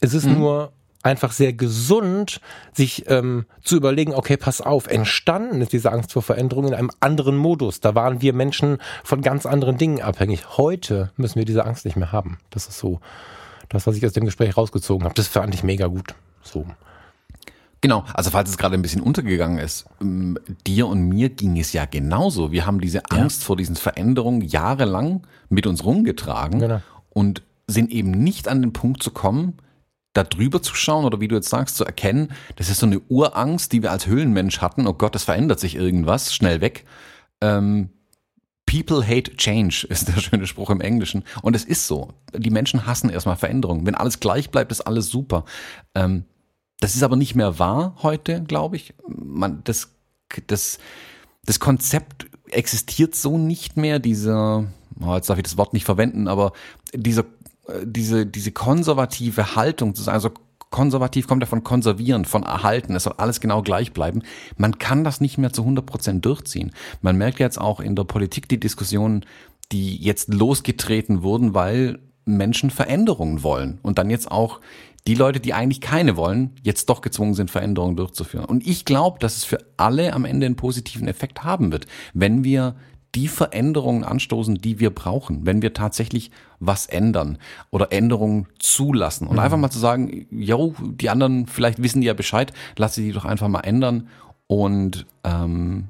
Es 0.00 0.14
ist 0.14 0.24
mhm. 0.24 0.38
nur 0.38 0.72
einfach 1.02 1.32
sehr 1.32 1.52
gesund, 1.52 2.40
sich 2.72 3.04
ähm, 3.10 3.44
zu 3.62 3.76
überlegen, 3.76 4.14
okay, 4.14 4.38
pass 4.38 4.62
auf, 4.62 4.86
entstanden 4.86 5.60
ist 5.60 5.74
diese 5.74 5.92
Angst 5.92 6.14
vor 6.14 6.22
Veränderung 6.22 6.68
in 6.68 6.74
einem 6.74 6.90
anderen 7.00 7.36
Modus. 7.36 7.80
Da 7.80 7.94
waren 7.94 8.22
wir 8.22 8.32
Menschen 8.32 8.78
von 9.02 9.20
ganz 9.20 9.44
anderen 9.44 9.76
Dingen 9.76 10.00
abhängig. 10.00 10.56
Heute 10.56 11.10
müssen 11.18 11.36
wir 11.36 11.44
diese 11.44 11.66
Angst 11.66 11.84
nicht 11.84 11.98
mehr 11.98 12.12
haben. 12.12 12.38
Das 12.48 12.66
ist 12.66 12.78
so 12.78 13.00
das, 13.68 13.86
was 13.86 13.96
ich 13.96 14.06
aus 14.06 14.12
dem 14.12 14.24
Gespräch 14.24 14.56
rausgezogen 14.56 15.04
habe. 15.04 15.14
Das 15.14 15.28
fand 15.28 15.54
ich 15.54 15.62
mega 15.62 15.86
gut. 15.86 16.14
So. 16.42 16.66
Genau, 17.80 18.04
also 18.14 18.30
falls 18.30 18.48
es 18.48 18.56
gerade 18.56 18.74
ein 18.76 18.82
bisschen 18.82 19.02
untergegangen 19.02 19.58
ist, 19.58 19.84
ähm, 20.00 20.38
dir 20.66 20.86
und 20.86 21.06
mir 21.06 21.28
ging 21.28 21.58
es 21.58 21.74
ja 21.74 21.84
genauso. 21.84 22.50
Wir 22.50 22.64
haben 22.64 22.80
diese 22.80 23.02
Angst 23.10 23.42
ja. 23.42 23.46
vor 23.46 23.56
diesen 23.56 23.76
Veränderungen 23.76 24.40
jahrelang 24.40 25.26
mit 25.50 25.66
uns 25.66 25.84
rumgetragen 25.84 26.60
genau. 26.60 26.80
und 27.10 27.42
sind 27.66 27.90
eben 27.90 28.10
nicht 28.10 28.48
an 28.48 28.62
den 28.62 28.72
Punkt 28.72 29.02
zu 29.02 29.10
kommen, 29.10 29.58
da 30.14 30.24
drüber 30.24 30.62
zu 30.62 30.74
schauen 30.74 31.04
oder 31.04 31.20
wie 31.20 31.28
du 31.28 31.34
jetzt 31.34 31.50
sagst, 31.50 31.76
zu 31.76 31.84
erkennen, 31.84 32.28
das 32.56 32.70
ist 32.70 32.80
so 32.80 32.86
eine 32.86 33.00
Urangst, 33.00 33.72
die 33.72 33.82
wir 33.82 33.90
als 33.90 34.06
Höhlenmensch 34.06 34.62
hatten. 34.62 34.86
Oh 34.86 34.94
Gott, 34.94 35.14
es 35.14 35.24
verändert 35.24 35.60
sich 35.60 35.74
irgendwas, 35.74 36.34
schnell 36.34 36.62
weg. 36.62 36.86
Ähm, 37.42 37.90
People 38.66 39.06
hate 39.06 39.36
change 39.36 39.86
ist 39.90 40.08
der 40.08 40.20
schöne 40.20 40.46
Spruch 40.46 40.70
im 40.70 40.80
Englischen. 40.80 41.24
Und 41.42 41.56
es 41.56 41.64
ist 41.64 41.86
so. 41.86 42.12
Die 42.36 42.50
Menschen 42.50 42.86
hassen 42.86 43.10
erstmal 43.10 43.36
Veränderungen. 43.36 43.86
Wenn 43.86 43.94
alles 43.94 44.20
gleich 44.20 44.50
bleibt, 44.50 44.72
ist 44.72 44.82
alles 44.82 45.08
super. 45.08 45.44
Ähm, 45.94 46.24
das 46.80 46.94
ist 46.94 47.02
aber 47.02 47.16
nicht 47.16 47.34
mehr 47.34 47.58
wahr 47.58 47.96
heute, 48.02 48.42
glaube 48.42 48.76
ich. 48.76 48.94
Man, 49.08 49.62
das, 49.64 49.90
das, 50.46 50.78
das 51.44 51.60
Konzept 51.60 52.26
existiert 52.50 53.14
so 53.14 53.38
nicht 53.38 53.76
mehr. 53.76 53.98
Dieser, 53.98 54.66
oh, 55.00 55.14
jetzt 55.14 55.30
darf 55.30 55.38
ich 55.38 55.44
das 55.44 55.56
Wort 55.56 55.72
nicht 55.72 55.84
verwenden, 55.84 56.28
aber 56.28 56.52
dieser, 56.92 57.24
äh, 57.68 57.84
diese, 57.84 58.26
diese 58.26 58.52
konservative 58.52 59.56
Haltung, 59.56 59.94
also 60.06 60.30
konservativ 60.74 61.28
kommt 61.28 61.40
ja 61.40 61.46
von 61.46 61.62
konservieren, 61.62 62.24
von 62.24 62.42
erhalten. 62.42 62.96
Es 62.96 63.04
soll 63.04 63.14
alles 63.18 63.40
genau 63.40 63.62
gleich 63.62 63.92
bleiben. 63.92 64.22
Man 64.56 64.80
kann 64.80 65.04
das 65.04 65.20
nicht 65.20 65.38
mehr 65.38 65.52
zu 65.52 65.62
100 65.62 65.86
Prozent 65.86 66.24
durchziehen. 66.24 66.72
Man 67.00 67.16
merkt 67.16 67.38
jetzt 67.38 67.60
auch 67.60 67.78
in 67.78 67.94
der 67.94 68.02
Politik 68.02 68.48
die 68.48 68.58
Diskussionen, 68.58 69.24
die 69.70 69.96
jetzt 69.96 70.34
losgetreten 70.34 71.22
wurden, 71.22 71.54
weil 71.54 72.00
Menschen 72.24 72.70
Veränderungen 72.70 73.44
wollen 73.44 73.78
und 73.82 73.98
dann 73.98 74.10
jetzt 74.10 74.32
auch 74.32 74.60
die 75.06 75.14
Leute, 75.14 75.38
die 75.38 75.54
eigentlich 75.54 75.80
keine 75.80 76.16
wollen, 76.16 76.50
jetzt 76.64 76.88
doch 76.88 77.02
gezwungen 77.02 77.34
sind, 77.34 77.52
Veränderungen 77.52 77.94
durchzuführen. 77.94 78.46
Und 78.46 78.66
ich 78.66 78.84
glaube, 78.84 79.20
dass 79.20 79.36
es 79.36 79.44
für 79.44 79.58
alle 79.76 80.12
am 80.12 80.24
Ende 80.24 80.46
einen 80.46 80.56
positiven 80.56 81.06
Effekt 81.06 81.44
haben 81.44 81.70
wird, 81.70 81.86
wenn 82.14 82.42
wir 82.42 82.74
die 83.14 83.28
Veränderungen 83.28 84.04
anstoßen, 84.04 84.56
die 84.56 84.80
wir 84.80 84.90
brauchen, 84.90 85.46
wenn 85.46 85.62
wir 85.62 85.72
tatsächlich 85.72 86.30
was 86.60 86.86
ändern 86.86 87.38
oder 87.70 87.92
Änderungen 87.92 88.46
zulassen. 88.58 89.26
Und 89.26 89.34
mhm. 89.34 89.40
einfach 89.40 89.58
mal 89.58 89.70
zu 89.70 89.78
sagen, 89.78 90.26
jo, 90.30 90.74
die 90.80 91.10
anderen 91.10 91.46
vielleicht 91.46 91.82
wissen 91.82 92.00
die 92.00 92.06
ja 92.06 92.14
Bescheid, 92.14 92.52
lass 92.76 92.94
sie 92.94 93.04
die 93.04 93.12
doch 93.12 93.24
einfach 93.24 93.48
mal 93.48 93.60
ändern 93.60 94.08
und 94.46 95.06
ähm, 95.22 95.88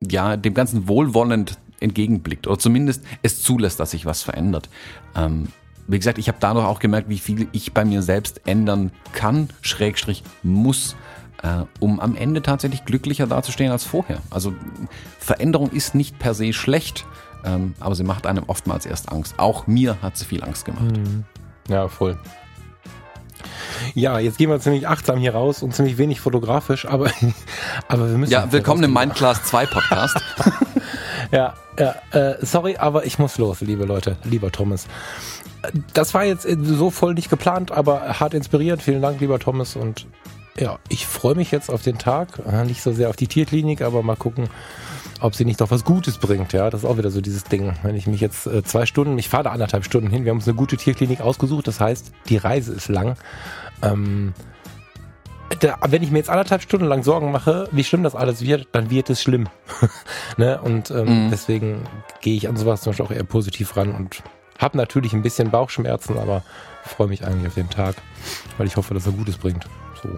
ja, 0.00 0.36
dem 0.36 0.54
Ganzen 0.54 0.88
wohlwollend 0.88 1.58
entgegenblickt 1.80 2.46
oder 2.46 2.58
zumindest 2.58 3.04
es 3.22 3.42
zulässt, 3.42 3.80
dass 3.80 3.92
sich 3.92 4.06
was 4.06 4.22
verändert. 4.22 4.68
Ähm, 5.14 5.48
wie 5.86 5.98
gesagt, 5.98 6.18
ich 6.18 6.28
habe 6.28 6.38
dadurch 6.40 6.66
auch 6.66 6.78
gemerkt, 6.78 7.08
wie 7.08 7.18
viel 7.18 7.48
ich 7.52 7.74
bei 7.74 7.84
mir 7.84 8.02
selbst 8.02 8.40
ändern 8.46 8.90
kann, 9.12 9.48
Schrägstrich 9.60 10.22
muss 10.42 10.96
äh, 11.44 11.64
um 11.78 12.00
am 12.00 12.16
Ende 12.16 12.42
tatsächlich 12.42 12.84
glücklicher 12.84 13.26
dazustehen 13.26 13.70
als 13.70 13.84
vorher. 13.84 14.18
Also 14.30 14.54
Veränderung 15.18 15.70
ist 15.70 15.94
nicht 15.94 16.18
per 16.18 16.34
se 16.34 16.52
schlecht, 16.52 17.04
ähm, 17.44 17.74
aber 17.80 17.94
sie 17.94 18.04
macht 18.04 18.26
einem 18.26 18.44
oftmals 18.46 18.86
erst 18.86 19.12
Angst. 19.12 19.34
Auch 19.36 19.66
mir 19.66 19.98
hat 20.00 20.16
sie 20.16 20.24
viel 20.24 20.42
Angst 20.42 20.64
gemacht. 20.64 20.96
Mhm. 20.96 21.24
Ja, 21.68 21.88
voll. 21.88 22.18
Ja, 23.94 24.18
jetzt 24.18 24.38
gehen 24.38 24.48
wir 24.48 24.58
ziemlich 24.60 24.88
achtsam 24.88 25.18
hier 25.18 25.34
raus 25.34 25.62
und 25.62 25.74
ziemlich 25.74 25.98
wenig 25.98 26.20
fotografisch, 26.20 26.86
aber, 26.86 27.10
aber 27.88 28.08
wir 28.08 28.16
müssen. 28.16 28.32
Ja, 28.32 28.50
willkommen 28.50 28.82
im 28.82 28.92
Mindclass 28.94 29.44
2 29.44 29.66
Podcast. 29.66 30.16
ja, 31.30 31.52
ja 31.78 31.94
äh, 32.12 32.36
sorry, 32.40 32.76
aber 32.78 33.04
ich 33.04 33.18
muss 33.18 33.36
los, 33.36 33.60
liebe 33.60 33.84
Leute, 33.84 34.16
lieber 34.24 34.50
Thomas. 34.50 34.86
Das 35.92 36.14
war 36.14 36.24
jetzt 36.24 36.46
so 36.62 36.90
voll 36.90 37.14
nicht 37.14 37.28
geplant, 37.28 37.70
aber 37.72 38.20
hart 38.20 38.32
inspiriert. 38.32 38.82
Vielen 38.82 39.02
Dank, 39.02 39.20
lieber 39.20 39.38
Thomas, 39.38 39.76
und 39.76 40.06
ja, 40.58 40.78
ich 40.88 41.06
freue 41.06 41.34
mich 41.34 41.50
jetzt 41.50 41.70
auf 41.70 41.82
den 41.82 41.98
Tag. 41.98 42.40
Nicht 42.66 42.82
so 42.82 42.92
sehr 42.92 43.08
auf 43.08 43.16
die 43.16 43.26
Tierklinik, 43.26 43.82
aber 43.82 44.02
mal 44.02 44.16
gucken, 44.16 44.48
ob 45.20 45.34
sie 45.34 45.44
nicht 45.44 45.60
doch 45.60 45.70
was 45.70 45.84
Gutes 45.84 46.18
bringt. 46.18 46.52
Ja, 46.52 46.70
das 46.70 46.82
ist 46.82 46.88
auch 46.88 46.98
wieder 46.98 47.10
so 47.10 47.20
dieses 47.20 47.44
Ding. 47.44 47.74
Wenn 47.82 47.96
ich 47.96 48.06
mich 48.06 48.20
jetzt 48.20 48.46
äh, 48.46 48.62
zwei 48.62 48.86
Stunden, 48.86 49.18
ich 49.18 49.28
fahre 49.28 49.44
da 49.44 49.50
anderthalb 49.50 49.84
Stunden 49.84 50.10
hin, 50.10 50.24
wir 50.24 50.30
haben 50.30 50.38
uns 50.38 50.48
eine 50.48 50.56
gute 50.56 50.76
Tierklinik 50.76 51.20
ausgesucht, 51.20 51.66
das 51.66 51.80
heißt, 51.80 52.12
die 52.28 52.36
Reise 52.36 52.72
ist 52.72 52.88
lang. 52.88 53.16
Ähm, 53.82 54.32
da, 55.60 55.78
wenn 55.88 56.02
ich 56.02 56.10
mir 56.10 56.18
jetzt 56.18 56.30
anderthalb 56.30 56.62
Stunden 56.62 56.86
lang 56.86 57.02
Sorgen 57.02 57.32
mache, 57.32 57.68
wie 57.72 57.84
schlimm 57.84 58.02
das 58.02 58.14
alles 58.14 58.42
wird, 58.42 58.68
dann 58.72 58.90
wird 58.90 59.10
es 59.10 59.22
schlimm. 59.22 59.48
ne? 60.36 60.60
Und 60.60 60.90
ähm, 60.90 61.26
mhm. 61.26 61.30
deswegen 61.30 61.82
gehe 62.20 62.36
ich 62.36 62.48
an 62.48 62.56
sowas 62.56 62.82
zum 62.82 62.90
Beispiel 62.90 63.06
auch 63.06 63.10
eher 63.10 63.24
positiv 63.24 63.76
ran 63.76 63.92
und 63.92 64.22
habe 64.58 64.76
natürlich 64.76 65.12
ein 65.12 65.22
bisschen 65.22 65.50
Bauchschmerzen, 65.50 66.18
aber 66.18 66.42
freue 66.84 67.08
mich 67.08 67.24
eigentlich 67.24 67.48
auf 67.48 67.54
den 67.54 67.70
Tag, 67.70 67.96
weil 68.56 68.66
ich 68.66 68.76
hoffe, 68.76 68.94
dass 68.94 69.06
er 69.06 69.12
Gutes 69.12 69.36
bringt. 69.36 69.66
So. 70.02 70.08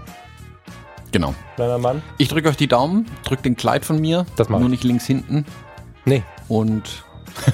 Genau. 1.16 1.34
Kleiner 1.54 1.78
Mann. 1.78 2.02
Ich 2.18 2.28
drücke 2.28 2.50
euch 2.50 2.58
die 2.58 2.68
Daumen, 2.68 3.06
drückt 3.24 3.46
den 3.46 3.56
Kleid 3.56 3.86
von 3.86 3.98
mir. 3.98 4.26
Das 4.36 4.50
Nur 4.50 4.60
ich. 4.60 4.68
nicht 4.68 4.84
links 4.84 5.06
hinten. 5.06 5.46
Nee. 6.04 6.22
Und. 6.46 7.04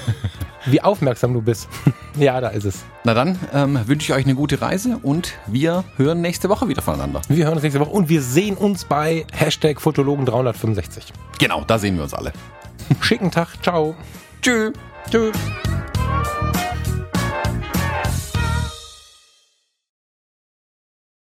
Wie 0.65 0.81
aufmerksam 0.81 1.33
du 1.33 1.41
bist. 1.41 1.69
ja, 2.19 2.41
da 2.41 2.49
ist 2.49 2.65
es. 2.65 2.83
Na 3.05 3.13
dann 3.13 3.39
ähm, 3.53 3.79
wünsche 3.85 4.11
ich 4.11 4.17
euch 4.17 4.25
eine 4.25 4.35
gute 4.35 4.61
Reise 4.61 4.99
und 5.01 5.35
wir 5.47 5.85
hören 5.95 6.19
nächste 6.19 6.49
Woche 6.49 6.67
wieder 6.67 6.81
voneinander. 6.81 7.21
Wir 7.29 7.45
hören 7.45 7.53
uns 7.53 7.63
nächste 7.63 7.79
Woche 7.79 7.91
und 7.91 8.09
wir 8.09 8.21
sehen 8.21 8.57
uns 8.57 8.83
bei 8.83 9.25
Hashtag 9.31 9.77
Fotologen365. 9.77 11.13
Genau, 11.39 11.63
da 11.65 11.79
sehen 11.79 11.95
wir 11.95 12.03
uns 12.03 12.13
alle. 12.13 12.33
Schicken 12.99 13.31
Tag. 13.31 13.47
Ciao. 13.63 13.95
Tschö. 14.41 14.73
Tschö. 15.09 15.31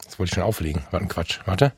Das 0.05 0.19
wollte 0.19 0.31
ich 0.31 0.35
schon 0.35 0.43
auflegen. 0.43 0.83
War 0.91 1.01
ein 1.01 1.09
Quatsch. 1.09 1.39
Warte. 1.47 1.73